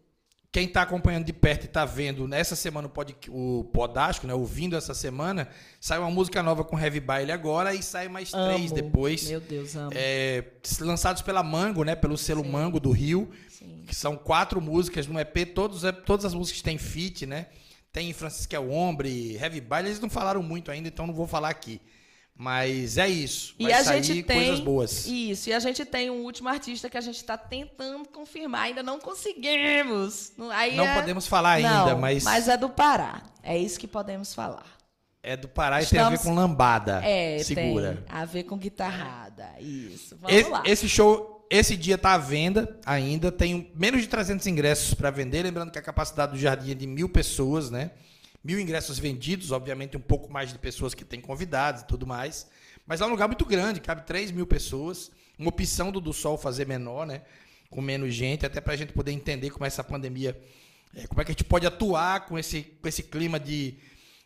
Quem 0.55 0.67
está 0.67 0.83
acompanhando 0.83 1.25
de 1.25 1.33
perto 1.33 1.65
e 1.65 1.67
está 1.67 1.85
vendo 1.85 2.29
nessa 2.29 2.55
semana 2.55 2.87
o, 2.87 2.91
pod, 2.91 3.17
o 3.29 3.65
Podástico, 3.73 4.25
né? 4.25 4.35
Ouvindo 4.35 4.77
essa 4.77 4.95
semana, 4.95 5.49
sai 5.81 5.99
uma 5.99 6.11
música 6.11 6.45
nova 6.45 6.63
com 6.63 6.79
Heavy 6.79 7.01
Baile 7.01 7.33
agora 7.33 7.75
e 7.75 7.83
sai 7.83 8.07
mais 8.07 8.31
três 8.31 8.71
Amo. 8.71 8.75
depois. 8.75 9.29
Meu 9.29 9.41
Deus, 9.41 9.75
amo. 9.75 9.91
É, 9.95 10.45
lançados 10.81 11.23
pela 11.23 11.43
Mango, 11.43 11.83
né? 11.83 11.97
Pelo 11.97 12.17
selo 12.17 12.45
Sim. 12.45 12.51
Mango 12.51 12.79
do 12.79 12.93
Rio. 12.93 13.33
Sim. 13.65 13.85
que 13.87 13.95
são 13.95 14.17
quatro 14.17 14.61
músicas 14.61 15.07
no 15.07 15.19
EP, 15.19 15.47
todos, 15.55 15.83
todas 16.07 16.25
as 16.25 16.35
músicas 16.35 16.63
têm 16.63 16.79
feat, 16.79 17.27
né? 17.27 17.47
Tem 17.93 18.13
Francisca 18.13 18.57
El 18.57 18.71
Hombre, 18.71 19.37
Heavy 19.37 19.61
Baile, 19.61 19.89
eles 19.89 20.01
não 20.01 20.11
falaram 20.11 20.43
muito 20.43 20.71
ainda, 20.71 20.89
então 20.89 21.07
não 21.07 21.15
vou 21.15 21.27
falar 21.27 21.49
aqui. 21.51 21.81
Mas 22.37 22.99
é 22.99 23.09
isso. 23.09 23.55
E 23.61 23.63
Vai 23.65 23.73
a 23.75 23.85
sair 23.85 24.03
gente 24.03 24.25
tem 24.25 24.37
coisas 24.39 24.59
boas. 24.59 25.07
Isso, 25.07 25.49
e 25.49 25.53
a 25.53 25.61
gente 25.61 25.85
tem 25.85 26.11
um 26.11 26.25
último 26.25 26.49
artista 26.49 26.91
que 26.91 26.99
a 26.99 27.01
gente 27.01 27.15
está 27.17 27.39
tentando 27.39 28.09
confirmar, 28.09 28.63
ainda 28.63 28.83
não 28.83 28.99
conseguimos. 28.99 30.33
Não- 30.37 30.51
Aí 30.51 30.75
Não 30.77 30.85
é- 30.85 30.95
podemos 30.95 31.27
falar 31.29 31.53
ainda, 31.53 31.93
Não, 31.93 31.99
mas, 32.01 32.25
mas 32.25 32.49
é 32.49 32.57
do 32.57 32.69
Pará. 32.69 33.23
É 33.43 33.57
isso 33.57 33.79
que 33.79 33.87
podemos 33.87 34.35
falar. 34.35 34.67
é 35.23 35.37
do 35.39 35.49
Pará 35.49 35.81
e 35.83 35.87
tem 35.87 35.99
a 36.01 36.11
ver 36.11 36.19
com 36.19 36.35
lambada. 36.35 37.01
É, 37.05 37.39
Segura. 37.43 38.05
tem 38.07 38.15
a 38.15 38.25
ver 38.27 38.43
com 38.43 38.59
guitarrada. 38.59 39.49
Isso. 39.59 40.17
Vamos 40.21 40.37
Esse, 40.37 40.51
lá. 40.51 40.63
esse 40.67 40.89
show, 40.89 41.34
esse 41.51 41.77
dia 41.77 41.99
tá 41.99 42.15
à 42.15 42.19
venda 42.19 42.79
ainda. 42.85 43.31
Tem 43.31 43.71
menos 43.75 44.03
de 44.03 44.09
300 44.09 44.47
ingressos 44.47 44.95
para 44.95 45.11
vender. 45.11 45.43
Lembrando 45.43 45.71
que 45.71 45.79
a 45.79 45.83
capacidade 45.83 46.33
do 46.33 46.39
jardim 46.39 46.73
é 46.73 46.75
de 46.75 46.87
mil 46.87 47.09
pessoas, 47.09 47.71
né? 47.71 47.91
Mil 48.43 48.61
ingressos 48.61 48.99
vendidos, 48.99 49.51
obviamente 49.51 49.97
um 49.97 50.01
pouco 50.01 50.31
mais 50.31 50.53
de 50.53 50.59
pessoas 50.59 50.95
que 50.95 51.05
têm 51.05 51.21
convidados 51.21 51.83
e 51.83 51.87
tudo 51.87 52.07
mais. 52.07 52.47
Mas 52.87 53.01
é 53.01 53.07
um 53.07 53.09
lugar 53.09 53.27
muito 53.27 53.45
grande, 53.47 53.81
cabe 53.81 54.03
3 54.03 54.31
mil 54.31 54.47
pessoas. 54.47 55.11
Uma 55.39 55.49
opção 55.49 55.91
do 55.91 56.01
do 56.01 56.13
Sol 56.13 56.37
fazer 56.37 56.67
menor, 56.67 57.07
né? 57.07 57.23
Com 57.71 57.81
menos 57.81 58.15
gente, 58.15 58.45
até 58.45 58.61
para 58.61 58.75
a 58.75 58.77
gente 58.77 58.93
poder 58.93 59.13
entender 59.13 59.51
como 59.51 59.65
essa 59.65 59.83
pandemia, 59.83 60.39
é, 60.95 61.07
como 61.07 61.21
é 61.21 61.25
que 61.25 61.31
a 61.31 61.35
gente 61.35 61.45
pode 61.45 61.67
atuar 61.67 62.27
com 62.27 62.39
esse, 62.39 62.63
com 62.81 62.87
esse 62.87 63.03
clima 63.03 63.41
de 63.41 63.75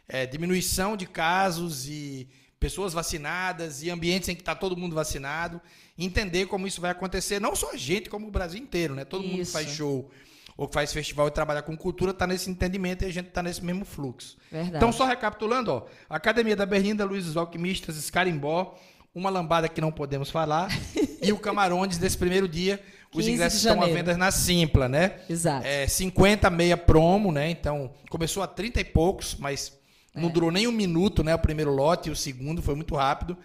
é, 0.08 0.26
diminuição 0.26 0.96
de 0.96 1.06
casos 1.06 1.88
e 1.88 2.28
pessoas 2.59 2.92
vacinadas 2.92 3.82
e 3.82 3.90
ambientes 3.90 4.28
em 4.28 4.34
que 4.34 4.42
está 4.42 4.54
todo 4.54 4.76
mundo 4.76 4.94
vacinado, 4.94 5.61
entender 5.96 6.46
como 6.46 6.66
isso 6.66 6.80
vai 6.80 6.90
acontecer, 6.90 7.40
não 7.40 7.54
só 7.54 7.72
a 7.72 7.76
gente, 7.76 8.11
como 8.11 8.28
o 8.28 8.30
Brasil 8.30 8.61
inteiro, 8.61 8.94
né? 8.94 9.04
Todo 9.04 9.22
mundo 9.22 9.36
que 9.36 9.42
Isso. 9.42 9.52
faz 9.52 9.68
show 9.68 10.11
ou 10.56 10.66
que 10.66 10.74
faz 10.74 10.92
festival 10.92 11.28
e 11.28 11.30
trabalha 11.30 11.62
com 11.62 11.76
cultura 11.76 12.11
está 12.11 12.26
nesse 12.26 12.50
entendimento 12.50 13.04
e 13.04 13.06
a 13.06 13.12
gente 13.12 13.28
está 13.28 13.40
nesse 13.40 13.64
mesmo 13.64 13.84
fluxo. 13.84 14.36
Verdade. 14.50 14.76
Então, 14.76 14.90
só 14.90 15.06
recapitulando, 15.06 15.70
ó, 15.70 15.86
Academia 16.11 16.56
da 16.56 16.66
Berlinda, 16.66 17.04
Luiz 17.04 17.36
Alquimistas, 17.36 17.94
Scarimbó, 17.94 18.76
uma 19.14 19.30
lambada 19.30 19.68
que 19.68 19.80
não 19.80 19.92
podemos 19.92 20.30
falar, 20.30 20.68
e 21.22 21.32
o 21.32 21.38
Camarones 21.38 21.96
desse 21.96 22.18
primeiro 22.18 22.48
dia. 22.48 22.82
Os 23.11 23.24
15 23.24 23.26
de 23.26 23.34
ingressos 23.34 23.59
estão 23.64 23.80
à 23.80 23.86
venda 23.86 24.16
na 24.16 24.30
Simpla, 24.30 24.88
né? 24.88 25.20
Exato. 25.30 25.66
É, 25.66 25.86
50 25.86 26.50
meia 26.50 26.76
promo, 26.76 27.32
né? 27.32 27.48
Então, 27.48 27.90
começou 28.11 28.42
a 28.42 28.46
30 28.46 28.80
e 28.80 28.84
poucos, 28.84 29.36
mas 29.38 29.77
É. 30.18 30.22
não 30.22 30.30
durou 30.30 30.50
nem 30.50 30.66
um 30.66 30.72
minuto, 30.72 31.22
né? 31.24 31.34
O 31.34 31.38
primeiro 31.38 31.72
lote 31.74 32.08
e 32.08 32.12
o 32.12 32.16
segundo 32.16 32.60
foi 32.62 32.74
muito 32.74 32.94
rápido. 32.94 33.36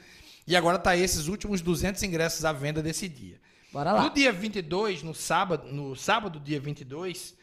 E 0.45 0.55
agora 0.55 0.78
tá 0.78 0.95
esses 0.97 1.28
últimos 1.28 1.61
200 1.61 2.01
ingressos 2.03 2.43
à 2.43 2.51
venda 2.51 2.82
desse 2.82 3.07
dia. 3.07 3.39
Bora 3.71 3.91
lá. 3.93 4.03
No 4.03 4.09
dia 4.13 4.32
22, 4.32 5.01
no 5.03 5.15
sábado, 5.15 5.71
no 5.71 5.95
sábado, 5.95 6.39
dia 6.39 6.59
22, 6.59 7.34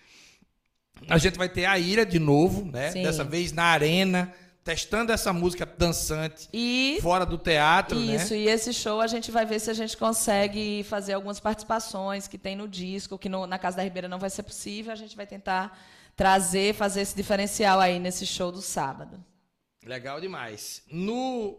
a 1.08 1.18
gente 1.18 1.38
vai 1.38 1.48
ter 1.48 1.64
a 1.64 1.78
Ira 1.78 2.04
de 2.04 2.18
novo, 2.18 2.64
né? 2.70 2.90
Sim. 2.92 3.02
Dessa 3.02 3.24
vez 3.24 3.52
na 3.52 3.64
arena, 3.64 4.32
testando 4.62 5.10
essa 5.12 5.32
música 5.32 5.64
dançante 5.66 6.46
E 6.52 6.98
fora 7.00 7.24
do 7.24 7.38
teatro, 7.38 7.98
isso, 7.98 8.34
né? 8.34 8.40
e 8.40 8.48
esse 8.48 8.72
show 8.74 9.00
a 9.00 9.06
gente 9.06 9.30
vai 9.30 9.46
ver 9.46 9.58
se 9.58 9.70
a 9.70 9.74
gente 9.74 9.96
consegue 9.96 10.84
fazer 10.84 11.14
algumas 11.14 11.40
participações 11.40 12.28
que 12.28 12.36
tem 12.36 12.54
no 12.54 12.68
disco, 12.68 13.18
que 13.18 13.28
no- 13.28 13.46
na 13.46 13.58
Casa 13.58 13.78
da 13.78 13.82
Ribeira 13.82 14.06
não 14.06 14.18
vai 14.18 14.28
ser 14.30 14.42
possível. 14.42 14.92
A 14.92 14.96
gente 14.96 15.16
vai 15.16 15.26
tentar 15.26 15.76
trazer, 16.16 16.74
fazer 16.74 17.00
esse 17.02 17.16
diferencial 17.16 17.80
aí 17.80 17.98
nesse 17.98 18.26
show 18.26 18.52
do 18.52 18.60
sábado. 18.60 19.22
Legal 19.84 20.20
demais. 20.20 20.82
No, 20.90 21.58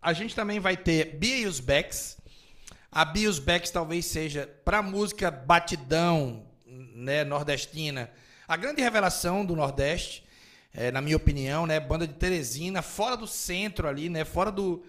a 0.00 0.12
gente 0.12 0.34
também 0.34 0.58
vai 0.58 0.76
ter 0.76 1.16
Bia 1.16 1.38
e 1.38 1.46
os 1.46 1.60
Becks. 1.60 2.16
A 2.90 3.04
Bia 3.04 3.24
e 3.24 3.28
os 3.28 3.38
Becks 3.38 3.70
talvez 3.70 4.06
seja 4.06 4.46
para 4.64 4.82
música 4.82 5.30
batidão, 5.30 6.46
né, 6.66 7.24
nordestina, 7.24 8.10
a 8.48 8.56
grande 8.56 8.80
revelação 8.80 9.44
do 9.44 9.54
Nordeste, 9.54 10.24
é, 10.72 10.90
na 10.90 11.02
minha 11.02 11.16
opinião, 11.16 11.66
né, 11.66 11.78
banda 11.78 12.06
de 12.06 12.14
Teresina, 12.14 12.80
fora 12.80 13.14
do 13.16 13.26
centro 13.26 13.86
ali, 13.86 14.08
né, 14.08 14.24
fora 14.24 14.50
do, 14.50 14.82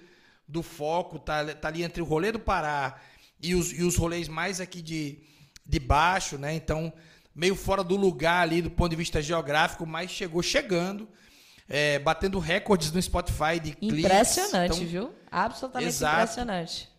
do 0.48 0.64
foco, 0.64 1.20
tá, 1.20 1.54
tá 1.56 1.68
ali 1.68 1.84
entre 1.84 2.02
o 2.02 2.06
rolê 2.06 2.32
do 2.32 2.40
Pará 2.40 3.02
e 3.42 3.54
os, 3.54 3.72
e 3.74 3.84
os 3.84 3.98
rolês 3.98 4.30
mais 4.30 4.62
aqui 4.62 4.82
de, 4.82 5.20
de 5.66 5.80
baixo, 5.80 6.38
né, 6.38 6.54
então 6.54 6.94
meio 7.40 7.56
fora 7.56 7.84
do 7.84 7.96
lugar 7.96 8.42
ali 8.44 8.62
do 8.62 8.70
ponto 8.70 8.90
de 8.90 8.96
vista 8.98 9.22
geográfico, 9.22 9.86
mas 9.86 10.12
chegou 10.12 10.44
chegando, 10.44 11.08
é, 11.70 11.98
batendo 12.00 12.38
recordes 12.38 12.92
no 12.92 13.02
Spotify 13.02 13.60
de 13.64 13.72
cliques. 13.72 14.04
Impressionante, 14.06 14.76
Então, 14.76 14.88
viu? 14.88 15.14
Absolutamente 15.32 15.90
Exato. 15.90 16.16
impressionante. 16.22 16.90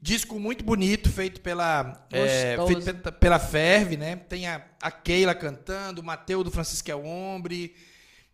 Disco 0.00 0.40
muito 0.40 0.64
bonito, 0.64 1.08
feito 1.10 1.40
pela, 1.42 2.06
é, 2.10 2.56
feito 2.66 2.94
pe- 3.02 3.12
pela 3.12 3.38
Ferve, 3.38 3.96
né? 3.96 4.16
Tem 4.16 4.48
a, 4.48 4.62
a 4.80 4.90
Keila 4.90 5.34
cantando, 5.34 6.00
o 6.00 6.04
Mateu 6.04 6.42
do 6.42 6.50
Francisco 6.50 6.90
El 6.90 7.04
Hombre. 7.04 7.74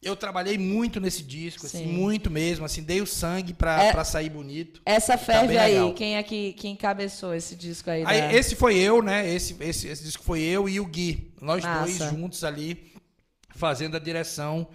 Eu 0.00 0.14
trabalhei 0.14 0.56
muito 0.56 1.00
nesse 1.00 1.24
disco, 1.24 1.66
assim, 1.66 1.78
Sim. 1.78 1.86
muito 1.92 2.30
mesmo, 2.30 2.64
assim, 2.64 2.82
dei 2.84 3.00
o 3.02 3.06
sangue 3.06 3.52
pra, 3.52 3.82
É- 3.82 3.92
pra 3.92 4.04
sair 4.04 4.30
bonito. 4.30 4.80
Essa 4.86 5.18
ferve 5.18 5.48
bem 5.48 5.58
aí, 5.58 5.72
legal. 5.74 5.92
quem 5.94 6.16
é 6.16 6.22
que, 6.22 6.52
que 6.52 6.68
encabeçou 6.68 7.34
esse 7.34 7.56
disco 7.56 7.90
aí? 7.90 8.04
Aí, 8.06 8.20
da- 8.20 8.32
esse 8.32 8.54
foi 8.54 8.76
eu, 8.78 9.02
né? 9.02 9.28
Esse, 9.28 9.56
esse, 9.60 9.88
esse 9.88 10.04
disco 10.04 10.22
foi 10.22 10.40
eu 10.40 10.68
e 10.68 10.78
o 10.78 10.86
Gui. 10.86 11.32
Nós 11.40 11.64
dois 11.64 11.98
Massa. 11.98 12.10
juntos 12.14 12.44
ali, 12.44 12.92
fazendo 13.56 13.96
a 13.96 14.00
direção 14.00 14.68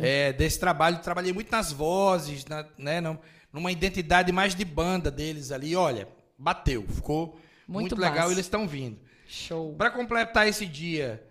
é, 0.00 0.32
desse 0.32 0.58
trabalho. 0.58 0.98
Trabalhei 1.00 1.34
muito 1.34 1.50
nas 1.52 1.70
vozes, 1.70 2.46
na- 2.46 2.66
né, 2.78 3.00
num- 3.02 3.18
numa 3.52 3.70
identidade 3.70 4.32
mais 4.32 4.54
de 4.54 4.64
banda 4.64 5.10
deles 5.10 5.52
ali. 5.52 5.76
Olha, 5.76 6.08
bateu, 6.38 6.86
ficou 6.88 7.38
muito, 7.68 7.90
Muito 7.94 7.96
legal 7.96 8.30
e 8.30 8.32
eles 8.32 8.46
estão 8.46 8.66
vindo. 8.66 8.98
Show. 9.28 9.74
Para 9.74 9.90
completar 9.90 10.48
esse 10.48 10.64
dia, 10.64 11.22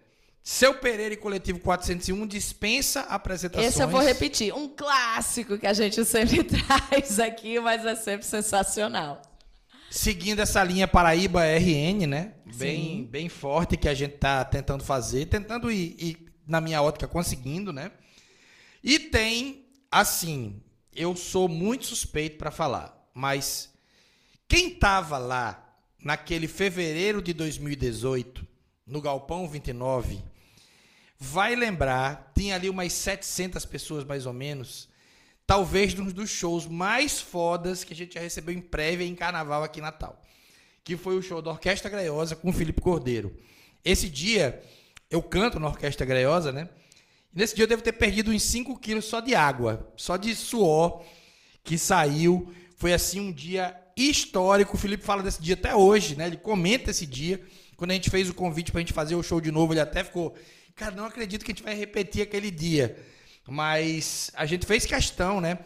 Seu 0.44 0.74
Pereira 0.74 1.14
e 1.14 1.18
Coletivo 1.18 1.60
401 1.60 2.26
dispensa 2.26 3.02
apresentações. 3.02 3.68
Esse 3.68 3.84
eu 3.84 3.88
vou 3.88 4.02
repetir. 4.02 4.54
Um 4.54 4.68
clássico 4.68 5.58
que 5.58 5.68
a 5.68 5.74
gente 5.74 6.04
sempre 6.04 6.44
traz 6.44 7.20
aqui, 7.20 7.60
mas 7.60 7.86
é 7.86 7.96
sempre 7.96 8.26
sensacional. 8.26 9.22
Seguindo 9.92 10.40
essa 10.40 10.64
linha 10.64 10.88
Paraíba 10.88 11.44
RN, 11.44 12.08
né? 12.08 12.34
Bem, 12.56 12.80
Sim. 12.80 13.08
bem 13.12 13.30
forte 13.30 13.78
que 13.78 13.88
a 13.88 13.94
gente 13.94 14.18
tá 14.18 14.44
tentando 14.44 14.84
fazer, 14.84 15.28
tentando 15.28 15.72
ir, 15.72 15.96
ir, 16.00 16.34
na 16.48 16.60
minha 16.60 16.82
ótica, 16.82 17.08
conseguindo, 17.08 17.72
né? 17.72 17.92
E 18.84 18.98
tem, 18.98 19.68
assim, 19.92 20.64
eu 20.96 21.16
sou 21.16 21.48
muito 21.48 21.86
suspeito 21.86 22.38
para 22.38 22.50
falar, 22.50 23.10
mas 23.14 23.70
quem 24.48 24.72
tava 24.72 25.18
lá 25.18 25.78
naquele 26.04 26.48
fevereiro 26.48 27.22
de 27.22 27.34
2018, 27.34 28.48
no 28.88 29.02
Galpão 29.02 29.48
29, 29.48 30.31
vai 31.24 31.56
lembrar, 31.56 32.32
tinha 32.36 32.56
ali 32.56 32.68
umas 32.68 32.92
700 32.94 33.64
pessoas 33.64 34.04
mais 34.04 34.26
ou 34.26 34.34
menos, 34.34 34.90
talvez 35.46 35.94
um 36.00 36.06
dos 36.06 36.32
shows 36.32 36.66
mais 36.66 37.22
fodas 37.22 37.84
que 37.84 37.94
a 37.94 37.96
gente 37.96 38.16
já 38.16 38.20
recebeu 38.20 38.56
em 38.56 38.60
prévia 38.60 39.06
em 39.06 39.14
carnaval 39.14 39.64
aqui 39.64 39.80
em 39.80 39.84
Natal. 39.84 40.20
Que 40.84 40.98
foi 40.98 41.16
o 41.16 41.22
show 41.22 41.40
da 41.40 41.52
Orquestra 41.52 41.92
Greiosa 41.92 42.36
com 42.36 42.50
o 42.50 42.54
Felipe 42.54 42.82
Cordeiro. 42.82 43.38
Esse 43.86 44.10
dia, 44.10 44.64
eu 45.12 45.22
canto 45.22 45.60
na 45.60 45.68
Orquestra 45.68 46.08
Greiosa, 46.08 46.52
né? 46.52 46.68
E 47.32 47.38
nesse 47.38 47.56
dia 47.56 47.66
eu 47.66 47.70
devo 47.70 47.84
ter 47.84 47.92
perdido 47.92 48.32
uns 48.32 48.42
5 48.42 48.80
quilos 48.80 49.06
só 49.06 49.20
de 49.20 49.36
água, 49.36 49.94
só 49.96 50.18
de 50.18 50.36
suor 50.36 51.06
que 51.64 51.78
saiu. 51.78 52.52
Foi 52.78 52.94
assim 52.94 53.20
um 53.20 53.32
dia 53.32 53.80
histórico. 53.96 54.76
O 54.76 54.80
Felipe 54.80 55.04
fala 55.04 55.22
desse 55.22 55.40
dia 55.40 55.54
até 55.54 55.76
hoje, 55.76 56.16
né? 56.16 56.26
Ele 56.26 56.38
comenta 56.38 56.90
esse 56.90 57.06
dia. 57.06 57.40
Quando 57.78 57.92
a 57.92 57.94
gente 57.94 58.10
fez 58.10 58.28
o 58.28 58.34
convite 58.34 58.72
pra 58.72 58.82
gente 58.82 58.92
fazer 58.92 59.14
o 59.14 59.22
show 59.22 59.40
de 59.40 59.52
novo, 59.52 59.74
ele 59.74 59.82
até 59.82 60.04
ficou. 60.04 60.36
Cara, 60.82 60.96
não 60.96 61.06
acredito 61.06 61.46
que 61.46 61.52
a 61.52 61.54
gente 61.54 61.64
vai 61.64 61.76
repetir 61.76 62.24
aquele 62.24 62.50
dia. 62.50 62.98
Mas 63.48 64.32
a 64.34 64.48
gente 64.48 64.66
fez 64.66 64.84
questão, 64.84 65.40
né? 65.40 65.60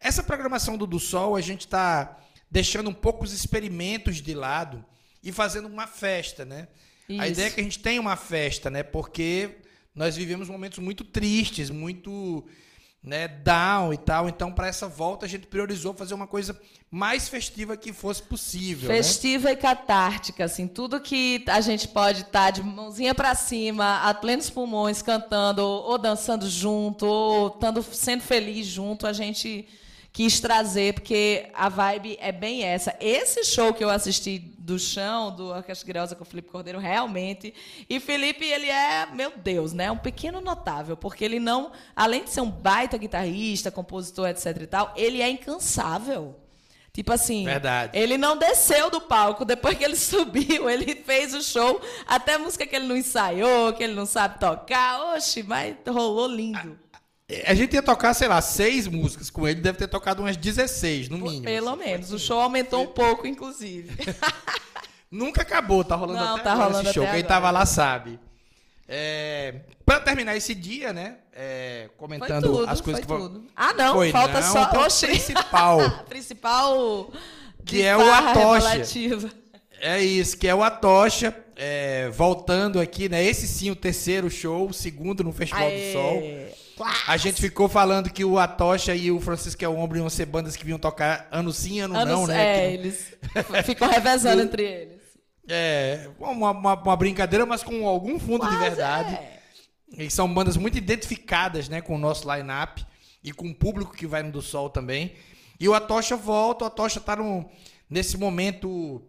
Essa 0.00 0.22
programação 0.22 0.78
do 0.78 0.86
Do 0.86 0.98
Sol, 0.98 1.36
a 1.36 1.42
gente 1.42 1.66
está 1.66 2.18
deixando 2.50 2.88
um 2.88 2.94
pouco 2.94 3.22
os 3.22 3.34
experimentos 3.34 4.22
de 4.22 4.32
lado 4.32 4.82
e 5.22 5.30
fazendo 5.30 5.68
uma 5.68 5.86
festa, 5.86 6.46
né? 6.46 6.68
Isso. 7.06 7.20
A 7.20 7.28
ideia 7.28 7.48
é 7.48 7.50
que 7.50 7.60
a 7.60 7.62
gente 7.62 7.80
tenha 7.80 8.00
uma 8.00 8.16
festa, 8.16 8.70
né? 8.70 8.82
Porque 8.82 9.58
nós 9.94 10.16
vivemos 10.16 10.48
momentos 10.48 10.78
muito 10.78 11.04
tristes, 11.04 11.68
muito 11.68 12.42
né, 13.02 13.26
down 13.26 13.92
e 13.92 13.96
tal. 13.96 14.28
Então, 14.28 14.52
para 14.52 14.68
essa 14.68 14.86
volta, 14.86 15.26
a 15.26 15.28
gente 15.28 15.46
priorizou 15.46 15.92
fazer 15.92 16.14
uma 16.14 16.26
coisa 16.26 16.58
mais 16.90 17.28
festiva 17.28 17.76
que 17.76 17.92
fosse 17.92 18.22
possível. 18.22 18.88
Né? 18.88 18.96
Festiva 18.96 19.48
né? 19.48 19.54
e 19.54 19.56
catártica, 19.56 20.44
assim, 20.44 20.68
tudo 20.68 21.00
que 21.00 21.44
a 21.48 21.60
gente 21.60 21.88
pode 21.88 22.20
estar 22.20 22.44
tá 22.44 22.50
de 22.50 22.62
mãozinha 22.62 23.14
para 23.14 23.34
cima, 23.34 24.02
a 24.02 24.14
plenos 24.14 24.48
pulmões, 24.48 25.02
cantando, 25.02 25.62
ou 25.62 25.98
dançando 25.98 26.48
junto, 26.48 27.06
ou 27.06 27.50
tando, 27.50 27.82
sendo 27.82 28.22
feliz 28.22 28.66
junto, 28.66 29.06
a 29.06 29.12
gente 29.12 29.66
quis 30.12 30.40
trazer, 30.40 30.94
porque 30.94 31.46
a 31.54 31.68
vibe 31.68 32.18
é 32.20 32.30
bem 32.30 32.62
essa. 32.62 32.94
Esse 33.00 33.44
show 33.44 33.72
que 33.72 33.82
eu 33.82 33.88
assisti 33.88 34.38
do 34.38 34.78
chão, 34.78 35.34
do 35.34 35.46
Orquestra 35.46 35.86
Griosa 35.86 36.14
com 36.14 36.22
o 36.22 36.26
Felipe 36.26 36.50
Cordeiro, 36.50 36.78
realmente. 36.78 37.54
E 37.88 37.98
Felipe, 37.98 38.44
ele 38.44 38.68
é, 38.68 39.06
meu 39.06 39.32
Deus, 39.36 39.72
né? 39.72 39.90
Um 39.90 39.96
pequeno 39.96 40.40
notável, 40.40 40.96
porque 40.96 41.24
ele 41.24 41.40
não, 41.40 41.72
além 41.96 42.24
de 42.24 42.30
ser 42.30 42.42
um 42.42 42.50
baita 42.50 42.98
guitarrista, 42.98 43.70
compositor, 43.70 44.28
etc 44.28 44.56
e 44.60 44.66
tal, 44.66 44.92
ele 44.96 45.22
é 45.22 45.30
incansável. 45.30 46.38
Tipo 46.92 47.14
assim, 47.14 47.42
Verdade. 47.46 47.98
ele 47.98 48.18
não 48.18 48.36
desceu 48.36 48.90
do 48.90 49.00
palco 49.00 49.46
depois 49.46 49.78
que 49.78 49.82
ele 49.82 49.96
subiu, 49.96 50.68
ele 50.68 50.94
fez 50.94 51.32
o 51.32 51.42
show, 51.42 51.80
até 52.06 52.36
música 52.36 52.66
que 52.66 52.76
ele 52.76 52.86
não 52.86 52.96
ensaiou, 52.96 53.72
que 53.72 53.82
ele 53.82 53.94
não 53.94 54.04
sabe 54.04 54.38
tocar. 54.38 55.14
Oxe, 55.14 55.42
mas 55.42 55.74
rolou 55.88 56.28
lindo. 56.28 56.78
A 57.46 57.54
gente 57.54 57.74
ia 57.74 57.82
tocar, 57.82 58.14
sei 58.14 58.28
lá, 58.28 58.40
seis 58.40 58.86
músicas 58.86 59.30
com 59.30 59.46
ele, 59.46 59.60
deve 59.60 59.78
ter 59.78 59.88
tocado 59.88 60.22
umas 60.22 60.36
16, 60.36 61.08
no 61.08 61.18
mínimo. 61.18 61.44
Pelo 61.44 61.70
assim. 61.70 61.78
menos. 61.78 62.12
O 62.12 62.18
show 62.18 62.40
aumentou 62.40 62.82
um 62.82 62.86
pouco, 62.88 63.26
inclusive. 63.26 63.90
Nunca 65.10 65.42
acabou, 65.42 65.84
tá 65.84 65.94
rolando 65.94 66.20
Não, 66.20 66.34
até 66.36 66.44
tá 66.44 66.54
rolando 66.54 66.88
esse 66.88 66.94
show. 66.94 67.04
Quem 67.04 67.12
agora. 67.12 67.28
tava 67.28 67.50
lá 67.50 67.66
sabe. 67.66 68.18
É, 68.88 69.54
para 69.84 70.00
terminar 70.00 70.36
esse 70.36 70.54
dia, 70.54 70.92
né? 70.92 71.16
É, 71.34 71.88
comentando 71.96 72.44
tudo, 72.44 72.68
as 72.68 72.80
coisas 72.80 73.02
que 73.02 73.06
vão. 73.08 73.44
Ah, 73.54 73.72
não, 73.74 73.94
foi, 73.94 74.10
falta 74.10 74.40
não, 74.40 74.52
só. 74.52 74.62
Então, 74.64 74.82
Oxi. 74.82 75.06
principal. 75.06 75.90
principal. 76.08 77.12
Que 77.64 77.82
é 77.82 77.96
o 77.96 78.12
Atocha. 78.12 78.82
É 79.80 80.02
isso, 80.02 80.36
que 80.36 80.48
é 80.48 80.54
o 80.54 80.62
Atocha. 80.62 81.34
É, 81.56 82.08
voltando 82.10 82.80
aqui, 82.80 83.08
né? 83.08 83.22
Esse 83.22 83.46
sim, 83.46 83.70
o 83.70 83.76
terceiro 83.76 84.30
show, 84.30 84.68
o 84.68 84.72
segundo 84.72 85.22
no 85.22 85.32
Festival 85.32 85.68
Aê. 85.68 85.88
do 85.88 85.92
Sol. 85.92 86.22
A 87.06 87.16
gente 87.16 87.40
ficou 87.40 87.68
falando 87.68 88.10
que 88.10 88.24
o 88.24 88.38
Atocha 88.38 88.94
e 88.94 89.10
o 89.10 89.20
Francisco 89.20 89.64
é 89.64 89.68
o 89.68 89.76
Ombro 89.76 89.98
iam 89.98 90.10
ser 90.10 90.26
bandas 90.26 90.56
que 90.56 90.64
vinham 90.64 90.78
tocar 90.78 91.28
ano 91.30 91.52
sim, 91.52 91.80
ano, 91.80 91.96
ano 91.96 92.10
não, 92.10 92.26
né? 92.26 92.64
É, 92.64 92.68
que... 92.68 92.74
eles 92.74 93.14
ficam 93.64 93.88
revezando 93.88 94.42
entre 94.42 94.62
eles. 94.62 95.02
É, 95.48 96.08
uma, 96.18 96.50
uma, 96.50 96.74
uma, 96.74 96.96
brincadeira, 96.96 97.44
mas 97.44 97.62
com 97.62 97.86
algum 97.86 98.18
fundo 98.18 98.40
Quase 98.40 98.54
de 98.54 98.60
verdade. 98.60 99.14
É. 99.14 99.40
E 99.98 100.10
são 100.10 100.32
bandas 100.32 100.56
muito 100.56 100.78
identificadas 100.78 101.68
né, 101.68 101.80
com 101.80 101.96
o 101.96 101.98
nosso 101.98 102.32
line-up 102.32 102.84
e 103.22 103.32
com 103.32 103.48
o 103.48 103.54
público 103.54 103.94
que 103.94 104.06
vai 104.06 104.22
no 104.22 104.32
do 104.32 104.40
Sol 104.40 104.70
também. 104.70 105.14
E 105.58 105.68
o 105.68 105.74
Atocha 105.74 106.16
volta, 106.16 106.64
o 106.64 106.66
Atocha 106.68 106.98
está 106.98 107.16
nesse 107.88 108.16
momento 108.16 109.02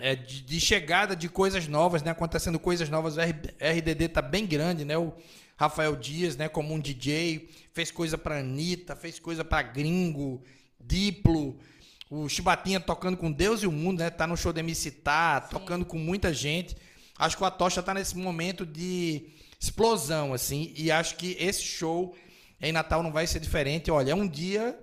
é, 0.00 0.16
de, 0.16 0.42
de, 0.42 0.60
chegada 0.60 1.14
de 1.14 1.28
coisas 1.28 1.68
novas, 1.68 2.02
né? 2.02 2.10
Acontecendo 2.10 2.58
coisas 2.58 2.88
novas. 2.88 3.16
O 3.16 3.20
RDD 3.20 4.08
tá 4.08 4.20
bem 4.20 4.46
grande, 4.46 4.84
né? 4.84 4.98
O 4.98 5.14
Rafael 5.62 5.94
Dias, 5.94 6.36
né? 6.36 6.48
Como 6.48 6.74
um 6.74 6.80
DJ, 6.80 7.48
fez 7.72 7.92
coisa 7.92 8.18
pra 8.18 8.40
Anitta, 8.40 8.96
fez 8.96 9.20
coisa 9.20 9.44
pra 9.44 9.62
Gringo, 9.62 10.42
Diplo. 10.80 11.56
O 12.10 12.28
Chibatinha 12.28 12.80
tocando 12.80 13.16
com 13.16 13.30
Deus 13.30 13.62
e 13.62 13.66
o 13.68 13.72
mundo, 13.72 14.00
né? 14.00 14.10
Tá 14.10 14.26
no 14.26 14.36
show 14.36 14.52
da 14.52 14.58
MC 14.58 14.90
Tá, 14.90 15.40
tocando 15.40 15.84
com 15.86 15.98
muita 15.98 16.34
gente. 16.34 16.76
Acho 17.16 17.36
que 17.36 17.44
o 17.44 17.46
Atocha 17.46 17.80
tá 17.80 17.94
nesse 17.94 18.16
momento 18.16 18.66
de 18.66 19.28
explosão, 19.60 20.34
assim. 20.34 20.72
E 20.76 20.90
acho 20.90 21.14
que 21.14 21.36
esse 21.38 21.62
show 21.62 22.12
em 22.60 22.72
Natal 22.72 23.00
não 23.00 23.12
vai 23.12 23.28
ser 23.28 23.38
diferente. 23.38 23.88
Olha, 23.88 24.10
é 24.10 24.14
um 24.16 24.26
dia 24.26 24.76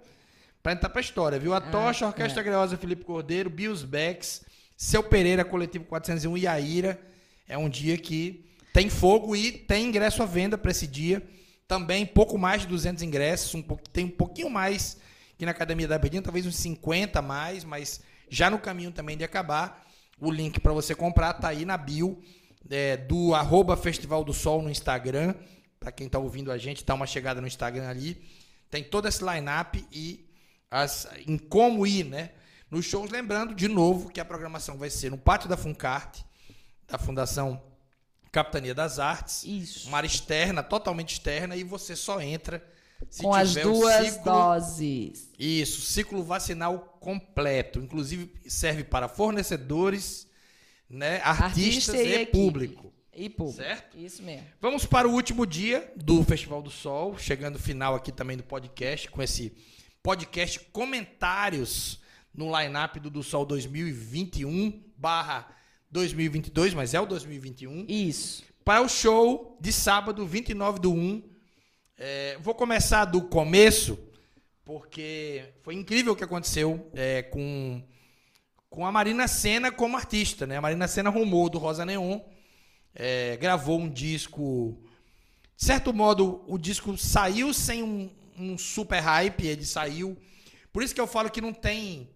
pra 0.64 0.72
entrar 0.72 0.88
pra 0.88 1.02
história, 1.02 1.38
viu? 1.38 1.54
A 1.54 1.60
Tocha, 1.60 2.06
ah, 2.06 2.08
Orquestra 2.08 2.40
é. 2.40 2.44
Greosa 2.46 2.78
Felipe 2.78 3.04
Cordeiro, 3.04 3.50
Bios 3.50 3.84
Becks, 3.84 4.46
Seu 4.78 5.04
Pereira, 5.04 5.44
Coletivo 5.44 5.84
401 5.84 6.38
e 6.38 6.48
Aira. 6.48 7.02
É 7.50 7.58
um 7.58 7.68
dia 7.68 7.98
que 7.98 8.49
tem 8.74 8.90
fogo 8.90 9.36
e 9.36 9.52
tem 9.52 9.86
ingresso 9.86 10.22
à 10.22 10.26
venda 10.26 10.58
para 10.58 10.72
esse 10.72 10.88
dia. 10.88 11.22
Também 11.68 12.06
pouco 12.06 12.38
mais 12.38 12.62
de 12.62 12.68
200 12.68 13.04
ingressos, 13.04 13.54
um 13.54 13.62
pouco, 13.62 13.88
tem 13.90 14.06
um 14.06 14.10
pouquinho 14.10 14.50
mais 14.50 14.98
que 15.38 15.46
na 15.46 15.52
Academia 15.52 15.88
da 15.88 15.98
Verdinha, 15.98 16.22
talvez 16.22 16.46
uns 16.46 16.58
50 16.58 17.22
mais, 17.22 17.64
mas 17.64 18.02
já 18.30 18.50
no 18.50 18.60
caminho 18.60 18.92
também 18.92 19.16
de 19.16 19.24
acabar. 19.24 19.88
O 20.20 20.30
link 20.30 20.60
para 20.60 20.74
você 20.74 20.94
comprar 20.94 21.34
tá 21.34 21.48
aí 21.48 21.64
na 21.64 21.78
bio 21.78 22.22
é, 22.70 22.98
do 22.98 23.34
arroba 23.34 23.78
Festival 23.78 24.24
do 24.24 24.34
Sol 24.34 24.62
no 24.62 24.70
Instagram. 24.70 25.34
Para 25.80 25.92
quem 25.92 26.08
está 26.08 26.20
ouvindo 26.20 26.52
a 26.52 26.58
gente, 26.58 26.84
dá 26.84 26.94
uma 26.94 27.08
chegada 27.08 27.40
no 27.40 27.48
Instagram 27.48 27.88
ali. 27.88 28.22
Tem 28.70 28.84
todo 28.84 29.08
esse 29.08 29.24
line-up 29.24 29.88
e 29.92 30.30
as, 30.70 31.08
em 31.26 31.38
como 31.38 31.88
ir, 31.88 32.04
né? 32.04 32.32
Nos 32.70 32.86
shows, 32.86 33.10
lembrando 33.10 33.56
de 33.56 33.68
novo 33.68 34.10
que 34.10 34.20
a 34.20 34.26
programação 34.26 34.78
vai 34.78 34.90
ser 34.90 35.10
no 35.10 35.18
Pátio 35.18 35.50
da 35.50 35.58
Funcarte, 35.58 36.24
da 36.88 36.98
Fundação 36.98 37.62
Capitania 38.32 38.74
das 38.74 39.00
Artes. 39.00 39.44
Isso. 39.44 39.88
Uma 39.88 39.98
área 39.98 40.08
externa, 40.08 40.64
totalmente 40.64 41.14
externa, 41.14 41.56
e 41.56 41.64
você 41.64 41.96
só 41.96 42.22
entra 42.22 42.64
se 43.10 43.24
Com 43.24 43.34
as 43.34 43.54
duas 43.54 44.08
ciclo, 44.08 44.24
doses. 44.24 45.30
Isso, 45.38 45.82
ciclo 45.82 46.24
vacinal 46.24 46.98
completo. 47.00 47.80
Inclusive 47.80 48.32
serve 48.48 48.84
para 48.84 49.08
fornecedores, 49.08 50.28
né, 50.90 51.22
artistas 51.24 51.96
Artista 51.96 51.98
e, 51.98 52.22
e 52.24 52.26
público. 52.26 52.94
E 53.14 53.30
público. 53.30 53.58
Certo? 53.58 53.98
Isso 53.98 54.22
mesmo. 54.22 54.46
Vamos 54.62 54.86
para 54.86 55.08
o 55.08 55.14
último 55.14 55.46
dia 55.46 55.92
do 55.96 56.24
Festival 56.24 56.62
do 56.62 56.70
Sol, 56.70 57.18
chegando 57.18 57.56
ao 57.56 57.62
final 57.62 57.96
aqui 57.96 58.12
também 58.12 58.38
do 58.38 58.44
podcast, 58.44 59.10
com 59.10 59.22
esse 59.22 59.54
podcast 60.04 60.60
comentários 60.72 62.00
no 62.34 62.46
line-up 62.58 63.00
do, 63.00 63.10
do 63.10 63.24
Sol 63.24 63.46
2021 63.46 64.84
barra 64.98 65.48
2022, 65.92 66.74
mas 66.74 66.94
é 66.94 67.00
o 67.00 67.06
2021. 67.06 67.86
Isso. 67.88 68.44
Para 68.64 68.82
o 68.82 68.90
show 68.90 69.58
de 69.60 69.74
sábado, 69.74 70.26
29 70.26 70.80
do 70.80 70.94
1. 70.94 71.24
É, 71.98 72.38
vou 72.40 72.54
começar 72.54 73.06
do 73.06 73.22
começo, 73.22 74.00
porque 74.64 75.44
foi 75.64 75.74
incrível 75.74 76.14
o 76.14 76.16
que 76.16 76.24
aconteceu 76.24 76.90
é, 76.94 77.24
com, 77.24 77.84
com 78.70 78.86
a 78.86 78.92
Marina 78.92 79.28
Senna 79.28 79.72
como 79.72 79.98
artista. 79.98 80.46
Né? 80.46 80.58
A 80.58 80.62
Marina 80.62 80.88
Senna 80.88 81.10
rumou 81.10 81.50
do 81.50 81.58
Rosa 81.58 81.86
Neon, 81.86 82.20
é, 82.94 83.36
gravou 83.38 83.80
um 83.80 83.90
disco. 83.90 84.78
De 85.58 85.66
certo 85.66 85.94
modo, 85.94 86.44
o 86.48 86.58
disco 86.58 86.96
saiu 86.98 87.54
sem 87.54 87.84
um, 87.84 88.10
um 88.38 88.58
super 88.58 89.02
hype, 89.02 89.46
ele 89.46 89.66
saiu. 89.66 90.18
Por 90.72 90.84
isso 90.84 90.96
que 90.96 91.02
eu 91.02 91.08
falo 91.08 91.30
que 91.30 91.42
não 91.42 91.52
tem. 91.52 92.10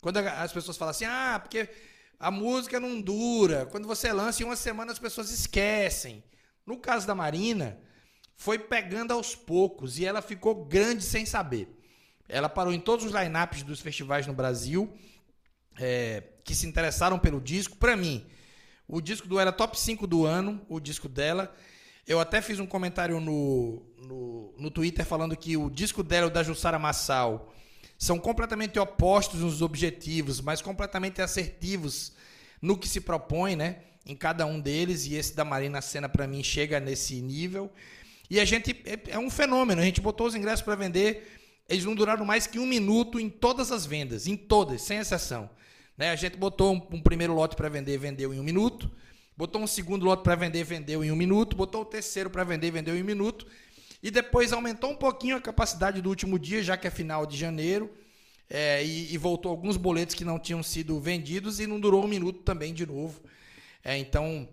Quando 0.00 0.16
as 0.16 0.52
pessoas 0.52 0.76
falam 0.76 0.90
assim, 0.90 1.04
ah, 1.04 1.38
porque 1.40 1.68
a 2.18 2.30
música 2.30 2.80
não 2.80 3.00
dura. 3.00 3.66
Quando 3.66 3.86
você 3.86 4.12
lança 4.12 4.42
em 4.42 4.46
uma 4.46 4.56
semana 4.56 4.92
as 4.92 4.98
pessoas 4.98 5.30
esquecem. 5.30 6.24
No 6.66 6.76
caso 6.76 7.06
da 7.06 7.14
Marina, 7.14 7.78
foi 8.36 8.58
pegando 8.58 9.12
aos 9.12 9.34
poucos 9.34 9.98
e 9.98 10.04
ela 10.04 10.20
ficou 10.20 10.64
grande 10.64 11.04
sem 11.04 11.24
saber. 11.24 11.68
Ela 12.28 12.48
parou 12.48 12.72
em 12.72 12.80
todos 12.80 13.04
os 13.04 13.12
lineups 13.12 13.62
dos 13.62 13.80
festivais 13.80 14.26
no 14.26 14.34
Brasil 14.34 14.92
é, 15.78 16.22
que 16.44 16.54
se 16.54 16.66
interessaram 16.66 17.18
pelo 17.18 17.40
disco. 17.40 17.76
Para 17.76 17.96
mim, 17.96 18.26
o 18.86 19.00
disco 19.00 19.26
do 19.28 19.38
era 19.38 19.52
top 19.52 19.78
5 19.78 20.06
do 20.06 20.26
ano, 20.26 20.60
o 20.68 20.80
disco 20.80 21.08
dela. 21.08 21.54
Eu 22.06 22.20
até 22.20 22.40
fiz 22.40 22.58
um 22.58 22.66
comentário 22.66 23.20
no, 23.20 23.82
no, 23.98 24.54
no 24.58 24.70
Twitter 24.70 25.04
falando 25.04 25.36
que 25.36 25.56
o 25.56 25.70
disco 25.70 26.02
dela 26.02 26.26
e 26.26 26.30
o 26.30 26.32
da 26.32 26.42
Jussara 26.42 26.78
Massal 26.78 27.52
são 27.98 28.18
completamente 28.18 28.78
opostos 28.78 29.40
nos 29.40 29.60
objetivos, 29.60 30.40
mas 30.40 30.62
completamente 30.62 31.20
assertivos 31.20 32.12
no 32.62 32.78
que 32.78 32.88
se 32.88 33.00
propõe, 33.00 33.56
né? 33.56 33.80
Em 34.06 34.16
cada 34.16 34.46
um 34.46 34.58
deles, 34.58 35.04
e 35.06 35.14
esse 35.14 35.34
da 35.34 35.44
Marina 35.44 35.82
Senna, 35.82 36.08
para 36.08 36.26
mim, 36.26 36.42
chega 36.42 36.80
nesse 36.80 37.20
nível. 37.20 37.70
E 38.30 38.40
a 38.40 38.44
gente. 38.44 38.70
É, 38.86 39.14
é 39.14 39.18
um 39.18 39.28
fenômeno. 39.28 39.82
A 39.82 39.84
gente 39.84 40.00
botou 40.00 40.26
os 40.26 40.34
ingressos 40.34 40.62
para 40.62 40.74
vender 40.74 41.38
eles 41.68 41.84
não 41.84 41.94
duraram 41.94 42.24
mais 42.24 42.46
que 42.46 42.58
um 42.58 42.66
minuto 42.66 43.20
em 43.20 43.28
todas 43.28 43.70
as 43.70 43.84
vendas, 43.84 44.26
em 44.26 44.36
todas, 44.36 44.80
sem 44.80 44.98
exceção. 44.98 45.50
Né? 45.98 46.10
A 46.10 46.16
gente 46.16 46.36
botou 46.36 46.74
um, 46.74 46.96
um 46.96 47.02
primeiro 47.02 47.34
lote 47.34 47.54
para 47.54 47.68
vender, 47.68 47.98
vendeu 47.98 48.32
em 48.32 48.40
um 48.40 48.42
minuto. 48.42 48.90
Botou 49.36 49.60
um 49.60 49.66
segundo 49.66 50.04
lote 50.04 50.22
para 50.22 50.34
vender, 50.34 50.64
vendeu 50.64 51.04
em 51.04 51.12
um 51.12 51.16
minuto. 51.16 51.54
Botou 51.54 51.82
o 51.82 51.84
terceiro 51.84 52.30
para 52.30 52.42
vender, 52.42 52.70
vendeu 52.70 52.96
em 52.96 53.02
um 53.02 53.04
minuto. 53.04 53.46
E 54.02 54.10
depois 54.10 54.52
aumentou 54.52 54.90
um 54.90 54.96
pouquinho 54.96 55.36
a 55.36 55.40
capacidade 55.40 56.00
do 56.00 56.08
último 56.08 56.38
dia, 56.38 56.62
já 56.62 56.76
que 56.76 56.86
é 56.86 56.90
final 56.90 57.26
de 57.26 57.36
janeiro. 57.36 57.90
É, 58.50 58.82
e, 58.82 59.12
e, 59.12 59.18
voltou 59.18 59.50
alguns 59.50 59.76
boletos 59.76 60.14
que 60.14 60.24
não 60.24 60.38
tinham 60.38 60.62
sido 60.62 60.98
vendidos 60.98 61.60
e 61.60 61.66
não 61.66 61.78
durou 61.78 62.04
um 62.04 62.08
minuto 62.08 62.40
também 62.40 62.72
de 62.72 62.86
novo. 62.86 63.20
É, 63.84 63.98
então, 63.98 64.48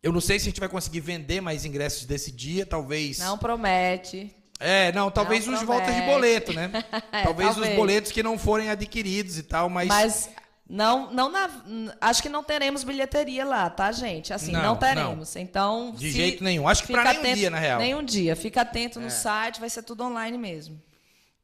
eu 0.00 0.12
não 0.12 0.20
sei 0.20 0.38
se 0.38 0.44
a 0.44 0.50
gente 0.50 0.60
vai 0.60 0.68
conseguir 0.68 1.00
vender 1.00 1.40
mais 1.40 1.64
ingressos 1.64 2.04
desse 2.04 2.30
dia, 2.30 2.64
talvez. 2.64 3.18
Não 3.18 3.36
promete. 3.36 4.32
É, 4.60 4.92
não, 4.92 5.10
talvez 5.10 5.44
não 5.46 5.54
os 5.54 5.62
voltas 5.62 5.92
de 5.92 6.02
boleto, 6.02 6.52
né? 6.52 6.70
é, 7.10 7.22
talvez, 7.24 7.54
talvez, 7.54 7.56
os 7.56 7.76
boletos 7.76 8.12
que 8.12 8.22
não 8.22 8.38
forem 8.38 8.70
adquiridos 8.70 9.36
e 9.36 9.42
tal, 9.42 9.68
mas. 9.68 9.88
Mas 9.88 10.30
não, 10.72 11.12
não 11.12 11.28
na, 11.30 11.50
acho 12.00 12.22
que 12.22 12.30
não 12.30 12.42
teremos 12.42 12.82
bilheteria 12.82 13.44
lá, 13.44 13.68
tá, 13.68 13.92
gente? 13.92 14.32
Assim, 14.32 14.52
não, 14.52 14.62
não 14.62 14.76
teremos. 14.76 15.34
Não. 15.34 15.42
Então. 15.42 15.92
De 15.94 16.10
jeito 16.10 16.42
nenhum. 16.42 16.66
Acho 16.66 16.84
que 16.86 16.92
para 16.94 17.04
nenhum 17.04 17.20
atento, 17.20 17.36
dia, 17.36 17.50
na 17.50 17.58
real. 17.58 17.78
Nenhum 17.78 18.02
dia. 18.02 18.34
Fica 18.34 18.62
atento 18.62 18.98
no 18.98 19.08
é. 19.08 19.10
site, 19.10 19.60
vai 19.60 19.68
ser 19.68 19.82
tudo 19.82 20.02
online 20.02 20.38
mesmo. 20.38 20.80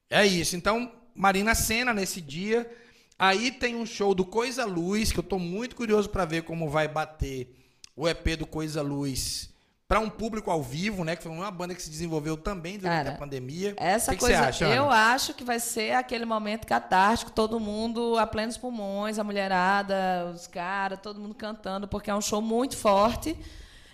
É 0.08 0.24
isso. 0.26 0.56
Então, 0.56 0.90
Marina 1.14 1.54
Senna 1.54 1.92
nesse 1.92 2.22
dia. 2.22 2.74
Aí 3.18 3.50
tem 3.50 3.76
um 3.76 3.84
show 3.84 4.14
do 4.14 4.24
Coisa 4.24 4.64
Luz, 4.64 5.12
que 5.12 5.18
eu 5.18 5.24
tô 5.24 5.38
muito 5.38 5.76
curioso 5.76 6.08
para 6.08 6.24
ver 6.24 6.44
como 6.44 6.70
vai 6.70 6.88
bater 6.88 7.54
o 7.94 8.08
EP 8.08 8.34
do 8.38 8.46
Coisa 8.46 8.80
Luz 8.80 9.50
para 9.88 10.00
um 10.00 10.10
público 10.10 10.50
ao 10.50 10.62
vivo, 10.62 11.02
né? 11.02 11.16
Que 11.16 11.22
foi 11.22 11.32
uma 11.32 11.50
banda 11.50 11.74
que 11.74 11.80
se 11.80 11.88
desenvolveu 11.88 12.36
também 12.36 12.76
durante 12.78 13.04
Cara, 13.04 13.10
a 13.12 13.18
pandemia. 13.18 13.74
Essa 13.78 14.12
que 14.12 14.18
coisa, 14.20 14.36
que 14.36 14.44
acha, 14.44 14.66
eu 14.66 14.90
acho 14.90 15.32
que 15.32 15.42
vai 15.42 15.58
ser 15.58 15.94
aquele 15.94 16.26
momento 16.26 16.66
catártico, 16.66 17.30
todo 17.30 17.58
mundo 17.58 18.18
a 18.18 18.26
plenos 18.26 18.58
pulmões, 18.58 19.18
a 19.18 19.24
mulherada, 19.24 20.30
os 20.34 20.46
caras, 20.46 20.98
todo 21.02 21.18
mundo 21.18 21.34
cantando, 21.34 21.88
porque 21.88 22.10
é 22.10 22.14
um 22.14 22.20
show 22.20 22.42
muito 22.42 22.76
forte. 22.76 23.34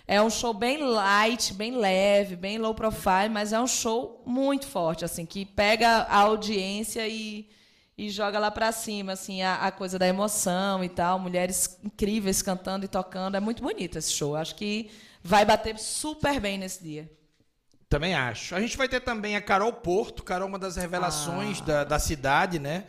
É 0.05 0.21
um 0.21 0.29
show 0.29 0.53
bem 0.53 0.83
light, 0.83 1.53
bem 1.53 1.77
leve, 1.77 2.35
bem 2.35 2.57
low 2.59 2.75
profile, 2.75 3.29
mas 3.31 3.53
é 3.53 3.59
um 3.59 3.65
show 3.65 4.21
muito 4.25 4.67
forte, 4.67 5.03
assim, 5.03 5.25
que 5.25 5.45
pega 5.45 6.01
a 6.03 6.17
audiência 6.17 7.07
e, 7.07 7.49
e 7.97 8.09
joga 8.09 8.37
lá 8.37 8.51
para 8.51 8.71
cima, 8.71 9.13
assim, 9.13 9.41
a, 9.41 9.55
a, 9.55 9.71
coisa 9.71 9.97
da 9.97 10.05
emoção 10.05 10.83
e 10.83 10.89
tal. 10.89 11.17
Mulheres 11.17 11.79
incríveis 11.83 12.43
cantando 12.43 12.85
e 12.85 12.87
tocando. 12.87 13.35
É 13.35 13.39
muito 13.39 13.63
bonito 13.63 13.97
esse 13.97 14.11
show. 14.11 14.35
Acho 14.35 14.53
que 14.53 14.91
vai 15.25 15.43
bater 15.43 15.79
super 15.79 16.39
bem 16.39 16.55
nesse 16.55 16.83
dia. 16.83 17.11
Também 17.89 18.13
acho. 18.13 18.53
A 18.53 18.61
gente 18.61 18.77
vai 18.77 18.87
ter 18.87 18.99
também 18.99 19.35
a 19.35 19.41
Carol 19.41 19.73
Porto. 19.73 20.21
Carol, 20.21 20.47
uma 20.47 20.59
das 20.59 20.75
revelações 20.75 21.61
ah. 21.61 21.65
da, 21.65 21.83
da 21.83 21.99
cidade, 21.99 22.59
né? 22.59 22.85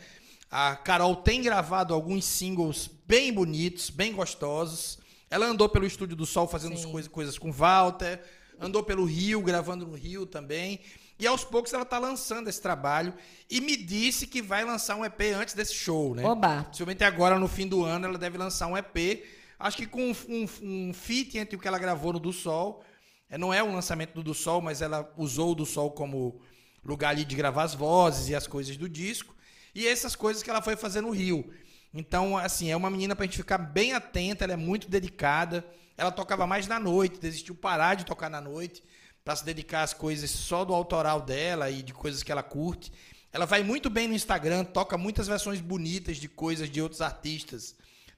A 0.51 0.77
Carol 0.77 1.17
tem 1.17 1.41
gravado 1.41 1.95
alguns 1.95 2.27
singles 2.27 2.91
bem 3.07 3.33
bonitos, 3.33 3.89
bem 3.89 4.13
gostosos. 4.13 4.99
Ela 5.31 5.47
andou 5.47 5.67
pelo 5.67 5.87
Estúdio 5.87 6.15
do 6.15 6.27
Sol 6.27 6.47
fazendo 6.47 6.77
coisas, 6.91 7.11
coisas 7.11 7.39
com 7.39 7.51
Walter, 7.51 8.23
andou 8.61 8.83
pelo 8.83 9.05
Rio, 9.07 9.41
gravando 9.41 9.87
no 9.87 9.95
Rio 9.95 10.27
também. 10.27 10.81
E 11.19 11.27
aos 11.27 11.43
poucos 11.43 11.73
ela 11.73 11.85
está 11.85 11.99
lançando 11.99 12.49
esse 12.49 12.61
trabalho 12.61 13.15
e 13.51 13.63
me 13.63 13.77
disse 13.77 14.27
que 14.27 14.43
vai 14.43 14.63
lançar 14.63 14.97
um 14.97 15.05
EP 15.05 15.21
antes 15.35 15.55
desse 15.55 15.75
show, 15.75 16.15
né? 16.15 16.23
Oba. 16.23 16.65
Possivelmente 16.65 17.03
agora, 17.03 17.39
no 17.39 17.49
fim 17.49 17.67
do 17.67 17.83
ano, 17.83 18.07
ela 18.07 18.19
deve 18.19 18.37
lançar 18.37 18.67
um 18.67 18.77
EP 18.77 19.25
Acho 19.59 19.77
que 19.79 19.87
com 19.87 20.13
um, 20.29 20.47
um, 20.63 20.93
feat 20.93 21.39
entre 21.39 21.57
o 21.57 21.59
que 21.59 21.67
ela 21.67 21.79
gravou 21.79 22.13
no 22.13 22.21
Do 22.21 22.33
Sol, 22.33 22.85
é, 23.31 23.39
não 23.39 23.53
é 23.53 23.63
um 23.63 23.75
lançamento 23.75 24.15
do 24.15 24.23
Do 24.23 24.35
Sol, 24.35 24.61
mas 24.61 24.83
ela 24.83 25.13
usou 25.17 25.53
o 25.53 25.55
Do 25.55 25.65
Sol 25.65 25.91
como 25.91 26.41
lugar 26.85 27.11
ali 27.11 27.25
de 27.25 27.35
gravar 27.35 27.65
as 27.65 27.75
vozes 27.75 28.29
e 28.29 28.35
as 28.35 28.47
coisas 28.47 28.77
do 28.77 28.89
disco. 28.89 29.35
E 29.75 29.87
essas 29.87 30.15
coisas 30.15 30.43
que 30.43 30.51
ela 30.51 30.63
foi 30.63 30.77
fazer 30.77 31.01
no 31.01 31.11
Rio. 31.11 31.53
Então, 31.93 32.37
assim, 32.37 32.71
é 32.71 32.77
uma 32.77 32.91
menina 32.91 33.17
pra 33.17 33.25
gente 33.25 33.39
ficar 33.39 33.59
bem 33.59 33.95
atenta, 33.95 34.45
ela 34.45 34.53
é 34.53 34.57
muito 34.57 34.89
dedicada. 34.89 35.67
Ela 35.97 36.13
tocava 36.13 36.47
mais 36.47 36.67
na 36.67 36.79
noite, 36.79 37.19
desistiu 37.19 37.55
parar 37.55 37.95
de 37.95 38.05
tocar 38.05 38.29
na 38.29 38.41
noite 38.41 38.83
para 39.25 39.35
se 39.35 39.45
dedicar 39.45 39.83
às 39.83 39.95
coisas 39.95 40.31
só 40.31 40.65
do 40.65 40.75
autoral 40.75 41.21
dela 41.23 41.71
e 41.71 41.83
de 41.83 41.95
coisas 41.95 42.23
que 42.23 42.31
ela 42.31 42.43
curte. 42.43 42.93
Ela 43.33 43.47
vai 43.47 43.63
muito 43.63 43.89
bem 43.89 44.07
no 44.07 44.15
Instagram, 44.15 44.65
toca 44.65 44.97
muitas 44.97 45.27
versões 45.27 45.61
bonitas 45.61 46.19
de 46.19 46.29
coisas 46.29 46.71
de 46.71 46.81
outros 46.81 47.01
artistas 47.01 47.75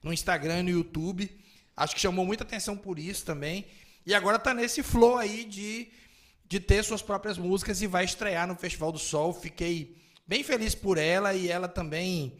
no 0.08 0.14
Instagram 0.14 0.60
e 0.60 0.62
no 0.64 0.70
YouTube. 0.70 1.30
Acho 1.76 1.94
que 1.94 2.00
chamou 2.00 2.26
muita 2.26 2.42
atenção 2.42 2.76
por 2.76 2.98
isso 2.98 3.24
também. 3.24 3.66
E 4.04 4.14
agora 4.14 4.38
tá 4.38 4.52
nesse 4.54 4.82
flow 4.82 5.18
aí 5.18 5.44
de, 5.44 5.88
de 6.48 6.58
ter 6.58 6.82
suas 6.82 7.02
próprias 7.02 7.36
músicas 7.36 7.82
e 7.82 7.86
vai 7.86 8.04
estrear 8.04 8.48
no 8.48 8.56
Festival 8.56 8.90
do 8.90 8.98
Sol. 8.98 9.32
Fiquei 9.32 9.94
bem 10.26 10.42
feliz 10.42 10.74
por 10.74 10.96
ela 10.98 11.34
e 11.34 11.48
ela 11.48 11.68
também, 11.68 12.32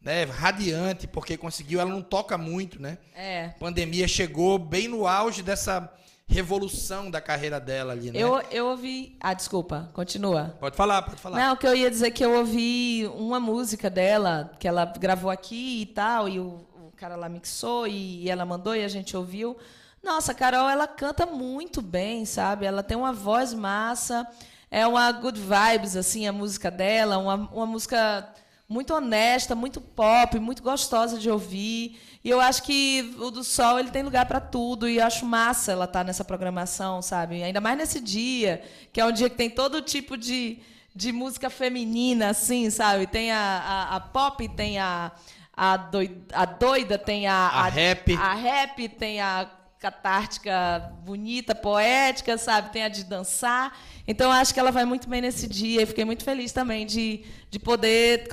né, 0.00 0.24
radiante, 0.24 1.06
porque 1.06 1.36
conseguiu. 1.36 1.80
Ela 1.80 1.90
não 1.90 2.02
toca 2.02 2.36
muito, 2.36 2.80
né? 2.80 2.98
É. 3.14 3.48
Pandemia 3.58 4.06
chegou 4.06 4.58
bem 4.58 4.88
no 4.88 5.06
auge 5.06 5.42
dessa 5.42 5.90
revolução 6.28 7.10
da 7.10 7.20
carreira 7.20 7.58
dela 7.58 7.92
ali, 7.92 8.10
né? 8.10 8.18
Eu, 8.18 8.42
eu 8.50 8.66
ouvi. 8.66 9.16
Ah, 9.20 9.32
desculpa, 9.32 9.90
continua. 9.94 10.56
Pode 10.60 10.76
falar, 10.76 11.02
pode 11.02 11.20
falar. 11.20 11.38
Não, 11.38 11.56
que 11.56 11.66
eu 11.66 11.74
ia 11.74 11.90
dizer 11.90 12.10
que 12.10 12.24
eu 12.24 12.36
ouvi 12.36 13.06
uma 13.14 13.40
música 13.40 13.88
dela, 13.88 14.52
que 14.58 14.68
ela 14.68 14.84
gravou 14.84 15.30
aqui 15.30 15.82
e 15.82 15.86
tal, 15.86 16.28
e 16.28 16.40
o, 16.40 16.66
cara 16.96 17.14
lá 17.14 17.28
mixou 17.28 17.86
e, 17.86 18.28
ela 18.28 18.44
mandou 18.44 18.74
e 18.74 18.82
a 18.82 18.88
gente 18.88 19.16
ouviu. 19.16 19.56
Nossa, 20.02 20.32
a 20.32 20.34
Carol, 20.34 20.68
ela 20.68 20.86
canta 20.86 21.26
muito 21.26 21.82
bem, 21.82 22.24
sabe? 22.24 22.64
Ela 22.64 22.82
tem 22.82 22.96
uma 22.96 23.12
voz 23.12 23.52
massa, 23.52 24.26
é 24.70 24.86
uma 24.86 25.12
good 25.12 25.38
vibes, 25.38 25.96
assim, 25.96 26.26
a 26.26 26.32
música 26.32 26.70
dela, 26.70 27.18
uma, 27.18 27.34
uma 27.34 27.66
música 27.66 28.32
muito 28.68 28.94
honesta, 28.94 29.54
muito 29.54 29.80
pop, 29.80 30.38
muito 30.40 30.62
gostosa 30.62 31.18
de 31.18 31.30
ouvir. 31.30 32.00
E 32.24 32.30
eu 32.30 32.40
acho 32.40 32.62
que 32.62 33.14
o 33.18 33.30
do 33.30 33.44
Sol 33.44 33.78
ele 33.78 33.90
tem 33.90 34.02
lugar 34.02 34.26
para 34.26 34.40
tudo 34.40 34.88
e 34.88 34.96
eu 34.96 35.04
acho 35.04 35.24
massa 35.24 35.72
ela 35.72 35.84
estar 35.84 36.00
tá 36.00 36.04
nessa 36.04 36.24
programação, 36.24 37.02
sabe? 37.02 37.42
Ainda 37.42 37.60
mais 37.60 37.76
nesse 37.76 38.00
dia, 38.00 38.62
que 38.92 39.00
é 39.00 39.04
um 39.04 39.12
dia 39.12 39.28
que 39.28 39.36
tem 39.36 39.50
todo 39.50 39.82
tipo 39.82 40.16
de, 40.16 40.58
de 40.94 41.12
música 41.12 41.50
feminina, 41.50 42.30
assim, 42.30 42.70
sabe? 42.70 43.06
Tem 43.06 43.30
a, 43.30 43.38
a, 43.38 43.96
a 43.96 44.00
pop, 44.00 44.48
tem 44.48 44.78
a 44.78 45.12
a 45.56 45.76
doida, 45.78 46.14
a 46.32 46.44
doida 46.44 46.98
tem 46.98 47.26
a, 47.26 47.34
a, 47.34 47.60
a 47.64 47.68
rap. 47.68 48.14
A 48.14 48.34
rap 48.34 48.88
tem 48.90 49.20
a 49.20 49.50
catártica 49.78 50.92
bonita, 51.02 51.54
poética, 51.54 52.36
sabe? 52.36 52.72
Tem 52.72 52.82
a 52.82 52.88
de 52.88 53.04
dançar. 53.04 53.72
Então, 54.06 54.30
acho 54.30 54.52
que 54.52 54.60
ela 54.60 54.70
vai 54.70 54.84
muito 54.84 55.08
bem 55.08 55.20
nesse 55.20 55.46
dia. 55.46 55.82
E 55.82 55.86
fiquei 55.86 56.04
muito 56.04 56.24
feliz 56.24 56.52
também 56.52 56.84
de, 56.84 57.24
de 57.50 57.58
poder 57.58 58.28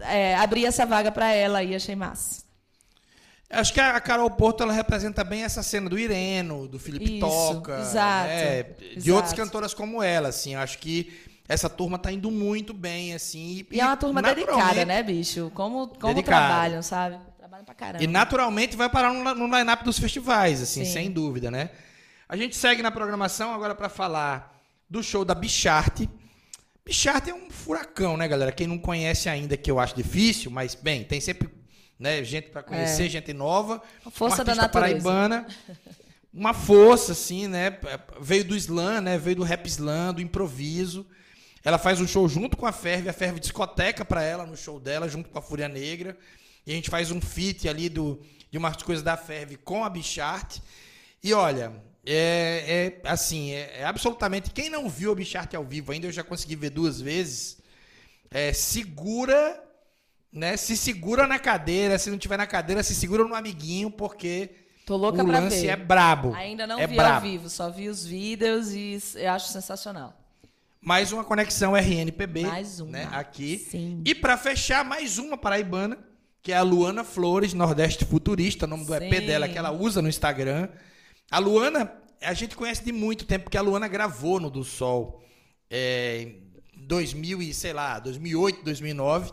é, 0.00 0.34
abrir 0.36 0.64
essa 0.64 0.86
vaga 0.86 1.12
para 1.12 1.32
ela 1.32 1.62
e 1.62 1.74
achei 1.74 1.94
massa. 1.94 2.42
Acho 3.50 3.74
que 3.74 3.80
a 3.80 4.00
Carol 4.00 4.30
Porto 4.30 4.62
ela 4.62 4.72
representa 4.72 5.22
bem 5.22 5.44
essa 5.44 5.62
cena 5.62 5.90
do 5.90 5.98
Ireno, 5.98 6.66
do 6.66 6.78
Felipe 6.78 7.18
Isso, 7.18 7.20
Toca, 7.20 7.80
exato, 7.80 8.28
né? 8.28 8.62
de 8.62 8.96
exato. 8.96 9.14
outras 9.14 9.32
cantoras 9.34 9.74
como 9.74 10.02
ela, 10.02 10.28
assim. 10.28 10.54
Acho 10.54 10.78
que 10.78 11.12
essa 11.52 11.68
turma 11.68 11.98
tá 11.98 12.10
indo 12.10 12.30
muito 12.30 12.72
bem, 12.72 13.14
assim. 13.14 13.66
E, 13.70 13.76
e 13.76 13.80
é 13.80 13.84
uma 13.84 13.96
turma 13.96 14.22
dedicada, 14.22 14.84
né, 14.84 15.02
bicho? 15.02 15.50
Como, 15.54 15.88
como 15.88 16.22
trabalham, 16.22 16.82
sabe? 16.82 17.18
Trabalham 17.38 17.64
pra 17.64 17.74
caramba. 17.74 18.02
E 18.02 18.06
naturalmente 18.06 18.76
vai 18.76 18.88
parar 18.88 19.12
no, 19.12 19.34
no 19.34 19.58
line-up 19.58 19.84
dos 19.84 19.98
festivais, 19.98 20.62
assim, 20.62 20.84
Sim. 20.84 20.92
sem 20.92 21.10
dúvida, 21.10 21.50
né? 21.50 21.70
A 22.28 22.36
gente 22.36 22.56
segue 22.56 22.82
na 22.82 22.90
programação 22.90 23.52
agora 23.52 23.74
para 23.74 23.88
falar 23.88 24.58
do 24.88 25.02
show 25.02 25.24
da 25.24 25.34
Bicharte. 25.34 26.08
Bicharte 26.84 27.30
é 27.30 27.34
um 27.34 27.50
furacão, 27.50 28.16
né, 28.16 28.26
galera? 28.26 28.50
Quem 28.50 28.66
não 28.66 28.78
conhece 28.78 29.28
ainda, 29.28 29.56
que 29.56 29.70
eu 29.70 29.78
acho 29.78 29.94
difícil, 29.94 30.50
mas, 30.50 30.74
bem, 30.74 31.04
tem 31.04 31.20
sempre 31.20 31.48
né, 31.98 32.24
gente 32.24 32.48
para 32.48 32.62
conhecer, 32.62 33.06
é. 33.06 33.08
gente 33.08 33.32
nova. 33.32 33.80
A 34.04 34.10
força 34.10 34.42
da 34.42 34.54
natureza. 34.54 34.72
paraibana. 34.72 35.46
Uma 36.34 36.54
força, 36.54 37.12
assim, 37.12 37.46
né? 37.46 37.78
Veio 38.20 38.44
do 38.44 38.56
slam, 38.56 39.02
né? 39.02 39.18
Veio 39.18 39.36
do 39.36 39.42
rap 39.42 39.66
slam, 39.66 40.14
do 40.14 40.22
improviso. 40.22 41.06
Ela 41.64 41.78
faz 41.78 42.00
um 42.00 42.06
show 42.06 42.28
junto 42.28 42.56
com 42.56 42.66
a 42.66 42.72
Ferve, 42.72 43.08
a 43.08 43.12
Ferve 43.12 43.38
discoteca 43.38 44.04
para 44.04 44.22
ela 44.22 44.44
no 44.44 44.56
show 44.56 44.80
dela, 44.80 45.08
junto 45.08 45.28
com 45.28 45.38
a 45.38 45.42
Fúria 45.42 45.68
Negra. 45.68 46.16
E 46.66 46.72
a 46.72 46.74
gente 46.74 46.90
faz 46.90 47.10
um 47.10 47.20
feat 47.20 47.68
ali 47.68 47.88
do, 47.88 48.20
de 48.50 48.58
umas 48.58 48.76
coisas 48.82 49.02
da 49.02 49.16
Ferve 49.16 49.56
com 49.56 49.84
a 49.84 49.90
Bichart. 49.90 50.58
E 51.22 51.32
olha, 51.32 51.72
é, 52.04 53.00
é 53.04 53.08
assim, 53.08 53.52
é, 53.52 53.80
é, 53.80 53.84
absolutamente. 53.84 54.50
Quem 54.50 54.68
não 54.68 54.88
viu 54.88 55.12
a 55.12 55.14
Bichart 55.14 55.54
ao 55.54 55.64
vivo 55.64 55.92
ainda, 55.92 56.08
eu 56.08 56.12
já 56.12 56.24
consegui 56.24 56.56
ver 56.56 56.70
duas 56.70 57.00
vezes. 57.00 57.58
É, 58.28 58.52
segura, 58.52 59.62
né? 60.32 60.56
Se 60.56 60.76
segura 60.76 61.28
na 61.28 61.38
cadeira. 61.38 61.96
Se 61.96 62.10
não 62.10 62.18
tiver 62.18 62.36
na 62.36 62.46
cadeira, 62.46 62.82
se 62.82 62.94
segura 62.94 63.24
no 63.24 63.36
amiguinho, 63.36 63.88
porque 63.88 64.50
Tô 64.84 64.96
louca 64.96 65.22
o 65.22 65.26
lance 65.26 65.60
ver. 65.60 65.68
é 65.68 65.76
brabo. 65.76 66.34
Ainda 66.34 66.66
não 66.66 66.78
é 66.78 66.88
vi 66.88 66.96
brabo. 66.96 67.14
ao 67.14 67.20
vivo, 67.20 67.48
só 67.48 67.70
vi 67.70 67.88
os 67.88 68.04
vídeos 68.04 68.72
e 68.74 68.98
eu 69.14 69.30
acho 69.30 69.48
sensacional. 69.48 70.21
Mais 70.84 71.12
uma 71.12 71.22
conexão 71.22 71.76
RNPB. 71.76 72.42
Mais 72.42 72.80
uma. 72.80 72.90
Né, 72.90 73.08
aqui. 73.12 73.56
Sim. 73.56 74.02
E 74.04 74.16
para 74.16 74.36
fechar, 74.36 74.84
mais 74.84 75.16
uma 75.16 75.38
paraibana, 75.38 75.96
que 76.42 76.50
é 76.50 76.56
a 76.56 76.62
Luana 76.62 77.04
Flores, 77.04 77.54
Nordeste 77.54 78.04
Futurista, 78.04 78.66
nome 78.66 78.84
do 78.84 78.92
Sim. 78.92 79.04
EP 79.04 79.24
dela, 79.24 79.48
que 79.48 79.56
ela 79.56 79.70
usa 79.70 80.02
no 80.02 80.08
Instagram. 80.08 80.68
A 81.30 81.38
Luana, 81.38 81.92
a 82.20 82.34
gente 82.34 82.56
conhece 82.56 82.84
de 82.84 82.90
muito 82.90 83.24
tempo, 83.24 83.44
porque 83.44 83.56
a 83.56 83.62
Luana 83.62 83.86
gravou 83.86 84.40
no 84.40 84.50
Do 84.50 84.64
Sol. 84.64 85.22
É, 85.70 86.32
2000 86.74 87.40
e, 87.42 87.54
sei 87.54 87.72
lá, 87.72 88.00
2008, 88.00 88.64
2009, 88.64 89.32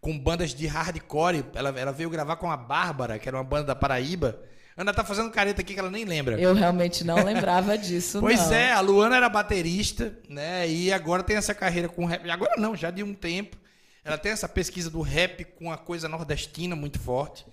com 0.00 0.18
bandas 0.18 0.54
de 0.54 0.66
hardcore. 0.66 1.44
Ela, 1.54 1.78
ela 1.78 1.92
veio 1.92 2.08
gravar 2.08 2.36
com 2.36 2.50
a 2.50 2.56
Bárbara, 2.56 3.18
que 3.18 3.28
era 3.28 3.36
uma 3.36 3.44
banda 3.44 3.66
da 3.66 3.74
Paraíba. 3.74 4.40
Ana 4.76 4.92
tá 4.92 5.02
fazendo 5.02 5.30
careta 5.30 5.62
aqui 5.62 5.72
que 5.72 5.80
ela 5.80 5.90
nem 5.90 6.04
lembra. 6.04 6.38
Eu 6.38 6.52
realmente 6.52 7.02
não 7.02 7.24
lembrava 7.24 7.78
disso, 7.78 8.20
Pois 8.20 8.50
não. 8.50 8.52
é, 8.54 8.72
a 8.72 8.80
Luana 8.80 9.16
era 9.16 9.28
baterista, 9.28 10.18
né? 10.28 10.68
E 10.68 10.92
agora 10.92 11.22
tem 11.22 11.36
essa 11.36 11.54
carreira 11.54 11.88
com 11.88 12.04
rap. 12.04 12.28
Agora 12.30 12.54
não, 12.58 12.76
já 12.76 12.90
de 12.90 13.02
um 13.02 13.14
tempo. 13.14 13.56
Ela 14.04 14.18
tem 14.18 14.30
essa 14.32 14.48
pesquisa 14.48 14.90
do 14.90 15.00
rap 15.00 15.44
com 15.44 15.72
a 15.72 15.78
coisa 15.78 16.08
nordestina 16.08 16.76
muito 16.76 16.98
forte. 16.98 17.46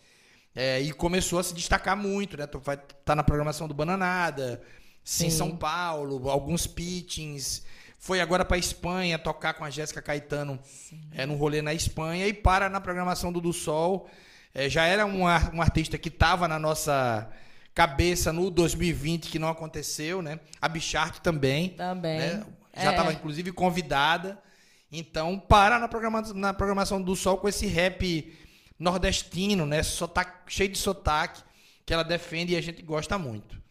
É, 0.55 0.81
e 0.81 0.91
começou 0.91 1.39
a 1.39 1.43
se 1.43 1.53
destacar 1.53 1.97
muito, 1.97 2.37
né? 2.37 2.45
Tu 2.45 2.59
vai 2.59 2.77
tá 2.77 3.15
na 3.15 3.23
programação 3.23 3.67
do 3.67 3.73
Bananada, 3.73 4.61
sim. 5.03 5.27
em 5.27 5.29
São 5.31 5.55
Paulo, 5.55 6.29
alguns 6.29 6.67
pitchings. 6.67 7.63
Foi 7.97 8.19
agora 8.19 8.43
para 8.43 8.57
Espanha 8.57 9.17
tocar 9.17 9.53
com 9.53 9.63
a 9.63 9.69
Jéssica 9.69 10.01
Caetano 10.01 10.59
é, 11.13 11.25
num 11.25 11.35
rolê 11.37 11.61
na 11.61 11.73
Espanha 11.73 12.27
e 12.27 12.33
para 12.33 12.69
na 12.69 12.81
programação 12.81 13.31
do 13.31 13.39
Do 13.39 13.53
Sol. 13.53 14.09
É, 14.53 14.69
já 14.69 14.85
era 14.85 15.05
um, 15.05 15.21
um 15.23 15.61
artista 15.61 15.97
que 15.97 16.09
estava 16.09 16.47
na 16.47 16.59
nossa 16.59 17.29
cabeça 17.73 18.31
no 18.31 18.51
2020 18.51 19.29
que 19.29 19.39
não 19.39 19.49
aconteceu, 19.49 20.21
né? 20.21 20.39
A 20.61 20.69
Bichart 20.69 21.19
também. 21.19 21.69
Também. 21.69 22.19
Né? 22.19 22.45
Já 22.75 22.91
estava, 22.91 23.11
é. 23.11 23.13
inclusive, 23.13 23.51
convidada. 23.51 24.39
Então, 24.91 25.39
para 25.39 25.79
na 25.79 25.87
programação, 25.87 26.35
na 26.35 26.53
programação 26.53 27.01
do 27.01 27.15
Sol 27.15 27.37
com 27.37 27.47
esse 27.47 27.65
rap 27.65 28.37
nordestino, 28.77 29.65
né? 29.65 29.81
Sotaque, 29.81 30.53
cheio 30.53 30.69
de 30.69 30.77
sotaque, 30.77 31.41
que 31.85 31.93
ela 31.93 32.03
defende 32.03 32.53
e 32.53 32.55
a 32.55 32.61
gente 32.61 32.81
gosta 32.83 33.17
muito. 33.17 33.61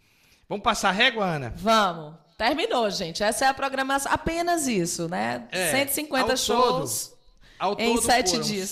Vamos 0.48 0.64
passar 0.64 0.88
a 0.88 0.92
régua, 0.92 1.24
Ana? 1.24 1.52
Vamos. 1.56 2.14
Terminou, 2.36 2.90
gente. 2.90 3.22
Essa 3.22 3.44
é 3.44 3.48
a 3.48 3.54
programação. 3.54 4.10
Apenas 4.12 4.66
isso, 4.66 5.08
né? 5.08 5.46
É, 5.52 5.70
150 5.70 6.36
shows 6.36 7.14
todo, 7.58 7.80
em 7.80 8.00
sete 8.02 8.38
dias. 8.40 8.68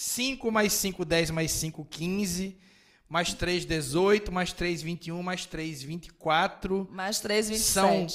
5 0.00 0.52
mais 0.52 0.72
5, 0.74 1.04
10 1.04 1.30
mais 1.32 1.50
5, 1.50 1.84
15 1.84 2.56
mais 3.08 3.34
3, 3.34 3.64
18, 3.64 4.30
mais 4.30 4.52
3, 4.52 4.82
21, 4.82 5.22
mais 5.22 5.44
3, 5.44 5.82
24. 5.82 6.88
Mais 6.92 7.18
3, 7.18 7.48
27. 7.48 7.64
São 7.64 8.06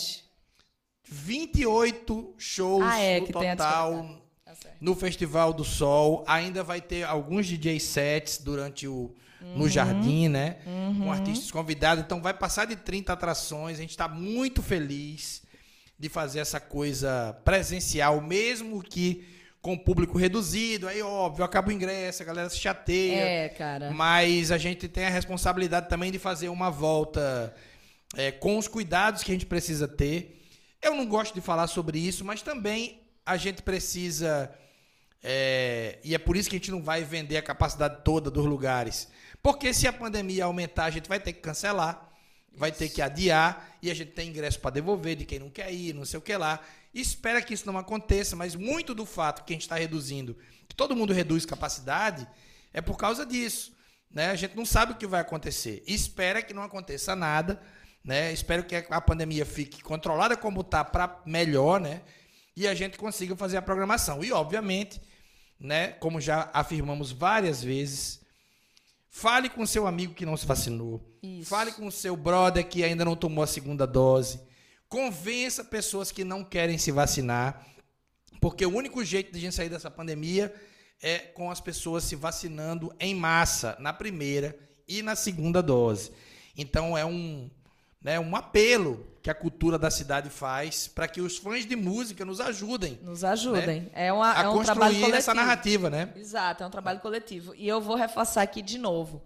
28 1.03 2.35
shows 2.37 2.85
ah, 2.85 2.99
é, 2.99 3.19
no 3.19 3.27
total 3.27 4.21
tá 4.45 4.55
no 4.79 4.95
Festival 4.95 5.51
do 5.51 5.65
Sol. 5.65 6.23
Ainda 6.25 6.63
vai 6.63 6.79
ter 6.79 7.03
alguns 7.03 7.47
DJ 7.47 7.81
sets 7.81 8.37
durante 8.37 8.87
o 8.87 9.13
uhum. 9.41 9.57
no 9.57 9.67
jardim, 9.67 10.29
né? 10.29 10.59
Uhum. 10.65 10.99
Com 10.99 11.11
artistas 11.11 11.51
convidados. 11.51 12.01
Então 12.01 12.21
vai 12.21 12.33
passar 12.33 12.63
de 12.63 12.77
30 12.77 13.11
atrações. 13.11 13.77
A 13.77 13.81
gente 13.81 13.89
está 13.89 14.07
muito 14.07 14.63
feliz 14.63 15.43
de 15.99 16.07
fazer 16.07 16.39
essa 16.39 16.61
coisa 16.61 17.37
presencial, 17.43 18.21
mesmo 18.21 18.81
que 18.81 19.33
com 19.63 19.77
público 19.77 20.17
reduzido. 20.17 20.89
Aí, 20.89 21.01
óbvio, 21.01 21.45
acaba 21.45 21.69
o 21.69 21.71
ingresso, 21.71 22.21
a 22.21 22.25
galera 22.25 22.49
se 22.49 22.59
chateia. 22.59 23.15
É, 23.15 23.49
cara. 23.49 23.91
Mas 23.91 24.51
a 24.51 24.57
gente 24.57 24.89
tem 24.89 25.05
a 25.05 25.09
responsabilidade 25.09 25.87
também 25.87 26.11
de 26.11 26.19
fazer 26.19 26.49
uma 26.49 26.69
volta 26.69 27.55
é, 28.13 28.29
com 28.29 28.57
os 28.57 28.67
cuidados 28.67 29.23
que 29.23 29.31
a 29.31 29.33
gente 29.33 29.45
precisa 29.45 29.87
ter. 29.87 30.45
Eu 30.81 30.93
não 30.93 31.05
gosto 31.05 31.33
de 31.33 31.39
falar 31.39 31.67
sobre 31.67 31.97
isso, 31.97 32.25
mas 32.25 32.41
também 32.41 32.99
a 33.25 33.37
gente 33.37 33.61
precisa. 33.61 34.53
É, 35.23 35.97
e 36.03 36.13
é 36.13 36.17
por 36.17 36.35
isso 36.35 36.49
que 36.49 36.57
a 36.57 36.59
gente 36.59 36.69
não 36.69 36.83
vai 36.83 37.05
vender 37.05 37.37
a 37.37 37.41
capacidade 37.41 38.03
toda 38.03 38.29
dos 38.29 38.45
lugares. 38.45 39.07
Porque 39.41 39.73
se 39.73 39.87
a 39.87 39.93
pandemia 39.93 40.43
aumentar, 40.43 40.85
a 40.85 40.89
gente 40.89 41.07
vai 41.07 41.21
ter 41.21 41.31
que 41.31 41.39
cancelar, 41.39 42.11
vai 42.53 42.73
ter 42.73 42.89
que 42.89 43.01
adiar, 43.01 43.77
e 43.81 43.89
a 43.89 43.93
gente 43.93 44.11
tem 44.11 44.27
ingresso 44.27 44.59
para 44.59 44.71
devolver 44.71 45.15
de 45.15 45.23
quem 45.23 45.39
não 45.39 45.49
quer 45.49 45.71
ir, 45.73 45.93
não 45.93 46.03
sei 46.03 46.19
o 46.19 46.21
que 46.21 46.35
lá. 46.35 46.59
Espera 46.93 47.41
que 47.41 47.53
isso 47.53 47.65
não 47.65 47.77
aconteça, 47.77 48.35
mas 48.35 48.55
muito 48.55 48.93
do 48.93 49.05
fato 49.05 49.43
que 49.43 49.53
a 49.53 49.55
gente 49.55 49.63
está 49.63 49.75
reduzindo, 49.75 50.37
que 50.67 50.75
todo 50.75 50.95
mundo 50.95 51.13
reduz 51.13 51.45
capacidade, 51.45 52.27
é 52.71 52.81
por 52.81 52.97
causa 52.97 53.25
disso. 53.25 53.73
Né? 54.11 54.29
A 54.29 54.35
gente 54.35 54.55
não 54.55 54.65
sabe 54.65 54.93
o 54.93 54.95
que 54.95 55.07
vai 55.07 55.21
acontecer. 55.21 55.83
espera 55.87 56.41
que 56.41 56.53
não 56.53 56.63
aconteça 56.63 57.15
nada 57.15 57.61
né? 58.03 58.33
Espero 58.33 58.63
que 58.65 58.75
a 58.75 59.01
pandemia 59.01 59.45
fique 59.45 59.81
controlada 59.81 60.35
como 60.35 60.61
está 60.61 60.83
para 60.83 61.21
melhor, 61.25 61.79
né? 61.79 62.01
E 62.55 62.67
a 62.67 62.75
gente 62.75 62.97
consiga 62.97 63.35
fazer 63.35 63.57
a 63.57 63.61
programação. 63.61 64.23
E, 64.23 64.31
obviamente, 64.31 65.01
né, 65.59 65.89
como 65.93 66.19
já 66.19 66.49
afirmamos 66.53 67.11
várias 67.11 67.63
vezes, 67.63 68.21
fale 69.09 69.49
com 69.49 69.65
seu 69.65 69.87
amigo 69.87 70.13
que 70.13 70.25
não 70.25 70.35
se 70.35 70.45
vacinou. 70.45 71.01
Isso. 71.23 71.49
Fale 71.49 71.71
com 71.71 71.89
seu 71.89 72.15
brother 72.15 72.67
que 72.67 72.83
ainda 72.83 73.05
não 73.05 73.15
tomou 73.15 73.43
a 73.43 73.47
segunda 73.47 73.87
dose. 73.87 74.39
Convença 74.93 75.63
pessoas 75.63 76.11
que 76.11 76.23
não 76.23 76.43
querem 76.43 76.77
se 76.77 76.91
vacinar. 76.91 77.65
Porque 78.39 78.63
o 78.63 78.75
único 78.75 79.03
jeito 79.03 79.31
de 79.31 79.39
a 79.39 79.41
gente 79.41 79.55
sair 79.55 79.67
dessa 79.67 79.89
pandemia 79.89 80.53
é 81.01 81.17
com 81.17 81.49
as 81.49 81.59
pessoas 81.59 82.03
se 82.03 82.15
vacinando 82.15 82.93
em 82.99 83.15
massa, 83.15 83.75
na 83.79 83.91
primeira 83.91 84.55
e 84.87 85.01
na 85.01 85.15
segunda 85.15 85.63
dose. 85.63 86.11
Então 86.55 86.95
é 86.95 87.03
um, 87.03 87.49
né, 87.99 88.19
um 88.19 88.35
apelo 88.35 89.03
que 89.23 89.31
a 89.31 89.33
cultura 89.33 89.79
da 89.79 89.89
cidade 89.89 90.29
faz 90.29 90.87
para 90.87 91.07
que 91.07 91.21
os 91.21 91.37
fãs 91.37 91.65
de 91.65 91.75
música 91.75 92.23
nos 92.23 92.39
ajudem. 92.39 92.99
Nos 93.01 93.23
ajudem. 93.23 93.81
Né, 93.81 93.89
é, 93.95 94.13
uma, 94.13 94.31
a 94.31 94.43
é 94.43 94.47
um 94.47 94.61
trabalho 94.61 94.93
coletivo. 94.93 95.17
essa 95.17 95.33
narrativa, 95.33 95.89
né? 95.89 96.13
Exato, 96.15 96.61
é 96.61 96.67
um 96.67 96.69
trabalho 96.69 96.99
coletivo. 96.99 97.55
E 97.55 97.67
eu 97.67 97.81
vou 97.81 97.95
reforçar 97.95 98.43
aqui 98.43 98.61
de 98.61 98.77
novo. 98.77 99.23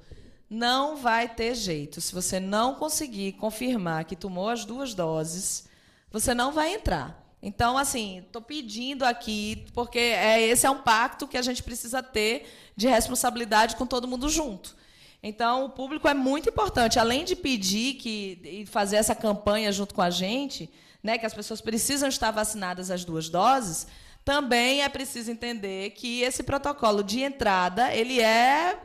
Não 0.49 0.95
vai 0.95 1.27
ter 1.27 1.55
jeito. 1.55 1.99
Se 1.99 2.13
você 2.13 2.39
não 2.39 2.75
conseguir 2.75 3.33
confirmar 3.33 4.05
que 4.05 4.15
tomou 4.15 4.49
as 4.49 4.63
duas 4.63 4.93
doses, 4.93 5.67
você 6.11 6.33
não 6.33 6.51
vai 6.51 6.73
entrar. 6.73 7.23
Então, 7.41 7.77
assim, 7.77 8.19
estou 8.19 8.41
pedindo 8.41 9.03
aqui, 9.03 9.65
porque 9.73 9.99
é, 9.99 10.41
esse 10.41 10.65
é 10.65 10.69
um 10.69 10.81
pacto 10.81 11.27
que 11.27 11.37
a 11.37 11.41
gente 11.41 11.61
precisa 11.61 12.01
ter 12.01 12.47
de 12.75 12.87
responsabilidade 12.87 13.75
com 13.75 13.85
todo 13.85 14.07
mundo 14.07 14.29
junto. 14.29 14.75
Então, 15.21 15.65
o 15.65 15.69
público 15.69 16.07
é 16.07 16.13
muito 16.13 16.49
importante. 16.49 16.99
Além 16.99 17.23
de 17.25 17.35
pedir 17.35 17.95
que, 17.95 18.39
e 18.43 18.65
fazer 18.65 18.95
essa 18.95 19.13
campanha 19.13 19.71
junto 19.71 19.93
com 19.93 20.01
a 20.01 20.09
gente, 20.09 20.69
né, 21.03 21.17
que 21.17 21.25
as 21.25 21.33
pessoas 21.33 21.61
precisam 21.61 22.09
estar 22.09 22.31
vacinadas 22.31 22.89
as 22.89 23.03
duas 23.03 23.29
doses, 23.29 23.87
também 24.23 24.83
é 24.83 24.89
preciso 24.89 25.31
entender 25.31 25.91
que 25.91 26.21
esse 26.21 26.43
protocolo 26.43 27.03
de 27.03 27.21
entrada, 27.21 27.93
ele 27.93 28.19
é 28.19 28.77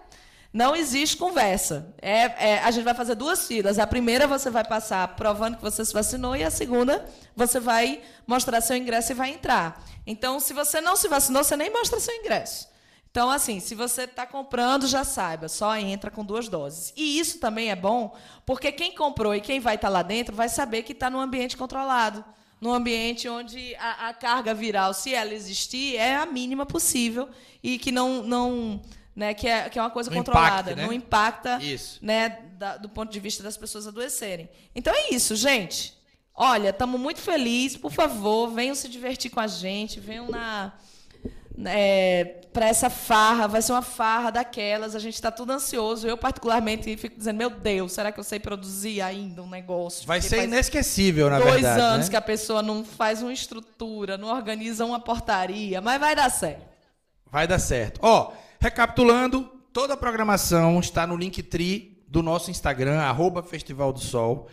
não 0.52 0.76
existe 0.76 1.16
conversa. 1.16 1.94
É, 2.00 2.50
é, 2.50 2.58
a 2.62 2.70
gente 2.70 2.84
vai 2.84 2.94
fazer 2.94 3.14
duas 3.14 3.46
filas. 3.46 3.78
A 3.78 3.86
primeira 3.86 4.26
você 4.26 4.50
vai 4.50 4.64
passar 4.64 5.08
provando 5.16 5.56
que 5.56 5.62
você 5.62 5.84
se 5.84 5.92
vacinou 5.92 6.36
e 6.36 6.44
a 6.44 6.50
segunda 6.50 7.06
você 7.34 7.58
vai 7.58 8.02
mostrar 8.26 8.60
seu 8.60 8.76
ingresso 8.76 9.12
e 9.12 9.14
vai 9.14 9.30
entrar. 9.30 9.82
Então, 10.06 10.38
se 10.38 10.52
você 10.52 10.80
não 10.80 10.94
se 10.94 11.08
vacinou, 11.08 11.42
você 11.42 11.56
nem 11.56 11.70
mostra 11.70 11.98
seu 11.98 12.14
ingresso. 12.14 12.68
Então, 13.10 13.30
assim, 13.30 13.60
se 13.60 13.74
você 13.74 14.04
está 14.04 14.26
comprando, 14.26 14.86
já 14.86 15.04
saiba, 15.04 15.46
só 15.46 15.76
entra 15.76 16.10
com 16.10 16.24
duas 16.24 16.48
doses. 16.48 16.92
E 16.96 17.18
isso 17.18 17.38
também 17.38 17.70
é 17.70 17.76
bom, 17.76 18.16
porque 18.44 18.72
quem 18.72 18.94
comprou 18.94 19.34
e 19.34 19.40
quem 19.40 19.60
vai 19.60 19.74
estar 19.74 19.88
tá 19.88 19.92
lá 19.92 20.02
dentro 20.02 20.34
vai 20.34 20.48
saber 20.48 20.82
que 20.82 20.92
está 20.92 21.10
num 21.10 21.20
ambiente 21.20 21.56
controlado. 21.56 22.24
Num 22.58 22.72
ambiente 22.72 23.28
onde 23.28 23.74
a, 23.74 24.08
a, 24.08 24.14
carga 24.14 24.54
viral, 24.54 24.94
se 24.94 25.12
ela 25.12 25.34
existir, 25.34 25.96
é 25.96 26.14
a 26.14 26.24
mínima 26.24 26.64
possível 26.64 27.28
e 27.62 27.78
que 27.78 27.90
não. 27.90 28.22
não 28.22 28.80
né, 29.14 29.34
que, 29.34 29.46
é, 29.46 29.68
que 29.68 29.78
é 29.78 29.82
uma 29.82 29.90
coisa 29.90 30.10
não 30.10 30.16
controlada. 30.18 30.72
Impacte, 30.72 30.74
né? 30.74 30.86
Não 30.86 30.92
impacta 30.92 31.62
isso. 31.62 31.98
Né, 32.02 32.38
da, 32.58 32.76
do 32.76 32.88
ponto 32.88 33.12
de 33.12 33.20
vista 33.20 33.42
das 33.42 33.56
pessoas 33.56 33.86
adoecerem. 33.86 34.48
Então 34.74 34.92
é 34.94 35.14
isso, 35.14 35.36
gente. 35.36 35.94
Olha, 36.34 36.70
estamos 36.70 37.00
muito 37.00 37.20
felizes. 37.20 37.76
Por 37.76 37.92
favor, 37.92 38.48
venham 38.48 38.74
se 38.74 38.88
divertir 38.88 39.30
com 39.30 39.40
a 39.40 39.46
gente. 39.46 40.00
Venham 40.00 40.30
na 40.30 40.72
é, 41.66 42.36
para 42.52 42.66
essa 42.66 42.88
farra, 42.88 43.46
vai 43.46 43.62
ser 43.62 43.72
uma 43.72 43.82
farra 43.82 44.30
daquelas, 44.30 44.94
a 44.94 44.98
gente 44.98 45.14
está 45.14 45.30
tudo 45.30 45.52
ansioso. 45.52 46.06
Eu, 46.06 46.16
particularmente, 46.16 46.96
fico 46.96 47.16
dizendo, 47.16 47.36
meu 47.36 47.50
Deus, 47.50 47.92
será 47.92 48.10
que 48.10 48.18
eu 48.18 48.24
sei 48.24 48.38
produzir 48.40 49.00
ainda 49.00 49.42
um 49.42 49.48
negócio? 49.48 50.06
Vai 50.06 50.20
ser 50.20 50.44
inesquecível, 50.44 51.28
na 51.28 51.38
dois 51.38 51.54
verdade. 51.54 51.76
Dois 51.76 51.92
anos 51.92 52.06
né? 52.06 52.10
que 52.10 52.16
a 52.16 52.22
pessoa 52.22 52.62
não 52.62 52.84
faz 52.84 53.22
uma 53.22 53.32
estrutura, 53.32 54.16
não 54.16 54.28
organiza 54.28 54.84
uma 54.84 55.00
portaria, 55.00 55.80
mas 55.80 56.00
vai 56.00 56.14
dar 56.14 56.30
certo. 56.30 56.72
Vai 57.30 57.46
dar 57.46 57.58
certo. 57.58 58.00
Ó, 58.02 58.32
recapitulando, 58.62 59.42
toda 59.72 59.94
a 59.94 59.96
programação 59.96 60.78
está 60.78 61.04
no 61.04 61.16
Linktree 61.16 62.00
do 62.06 62.22
nosso 62.22 62.48
Instagram, 62.48 63.00
arroba 63.00 63.42
Festival 63.42 63.92
do 63.92 63.98
Sol. 63.98 64.48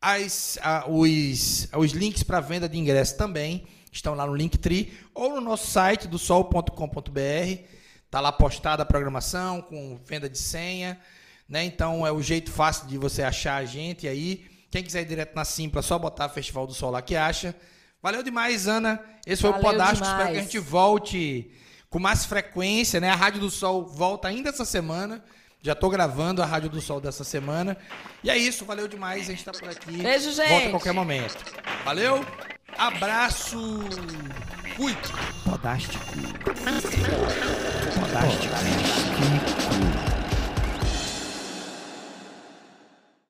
As, 0.00 0.58
a, 0.62 0.86
os, 0.88 1.68
os 1.76 1.92
links 1.92 2.22
para 2.22 2.40
venda 2.40 2.66
de 2.66 2.78
ingresso 2.78 3.14
também 3.18 3.66
estão 3.92 4.14
lá 4.14 4.26
no 4.26 4.34
Linktree 4.34 4.94
ou 5.14 5.34
no 5.34 5.42
nosso 5.42 5.70
site 5.70 6.08
do 6.08 6.18
sol.com.br. 6.18 7.62
Tá 8.10 8.20
lá 8.20 8.32
postada 8.32 8.84
a 8.84 8.86
programação 8.86 9.60
com 9.60 10.00
venda 10.02 10.30
de 10.30 10.38
senha, 10.38 10.98
né? 11.46 11.62
Então 11.62 12.06
é 12.06 12.10
o 12.10 12.22
jeito 12.22 12.50
fácil 12.50 12.86
de 12.88 12.96
você 12.96 13.22
achar 13.22 13.56
a 13.56 13.66
gente 13.66 14.08
aí. 14.08 14.46
Quem 14.70 14.82
quiser 14.82 15.02
ir 15.02 15.06
direto 15.06 15.34
na 15.34 15.44
Simpla, 15.44 15.82
só 15.82 15.98
botar 15.98 16.30
Festival 16.30 16.66
do 16.66 16.72
Sol 16.72 16.90
lá 16.90 17.02
que 17.02 17.14
acha. 17.14 17.54
Valeu 18.02 18.22
demais, 18.22 18.66
Ana. 18.66 18.98
Esse 19.26 19.42
foi 19.42 19.50
Valeu 19.50 19.68
o 19.68 19.70
Podástico. 19.70 20.08
Espero 20.08 20.32
que 20.32 20.38
a 20.38 20.42
gente 20.42 20.58
volte 20.58 21.52
com 21.92 21.98
mais 21.98 22.24
frequência, 22.24 22.98
né? 22.98 23.10
A 23.10 23.14
Rádio 23.14 23.40
do 23.40 23.50
Sol 23.50 23.84
volta 23.84 24.26
ainda 24.26 24.48
essa 24.48 24.64
semana. 24.64 25.22
Já 25.60 25.74
estou 25.74 25.90
gravando 25.90 26.42
a 26.42 26.46
Rádio 26.46 26.70
do 26.70 26.80
Sol 26.80 27.00
dessa 27.00 27.22
semana. 27.22 27.76
E 28.24 28.30
é 28.30 28.36
isso, 28.36 28.64
valeu 28.64 28.88
demais. 28.88 29.24
A 29.28 29.32
gente 29.32 29.40
está 29.46 29.52
por 29.52 29.68
aqui. 29.68 29.98
Beijo, 29.98 30.32
gente. 30.32 30.48
Volta 30.48 30.66
a 30.68 30.70
qualquer 30.70 30.92
momento. 30.94 31.44
Valeu, 31.84 32.24
abraço. 32.78 33.80
Fui! 34.74 34.96
Podástico. 35.44 36.02
Podástico. 38.00 38.54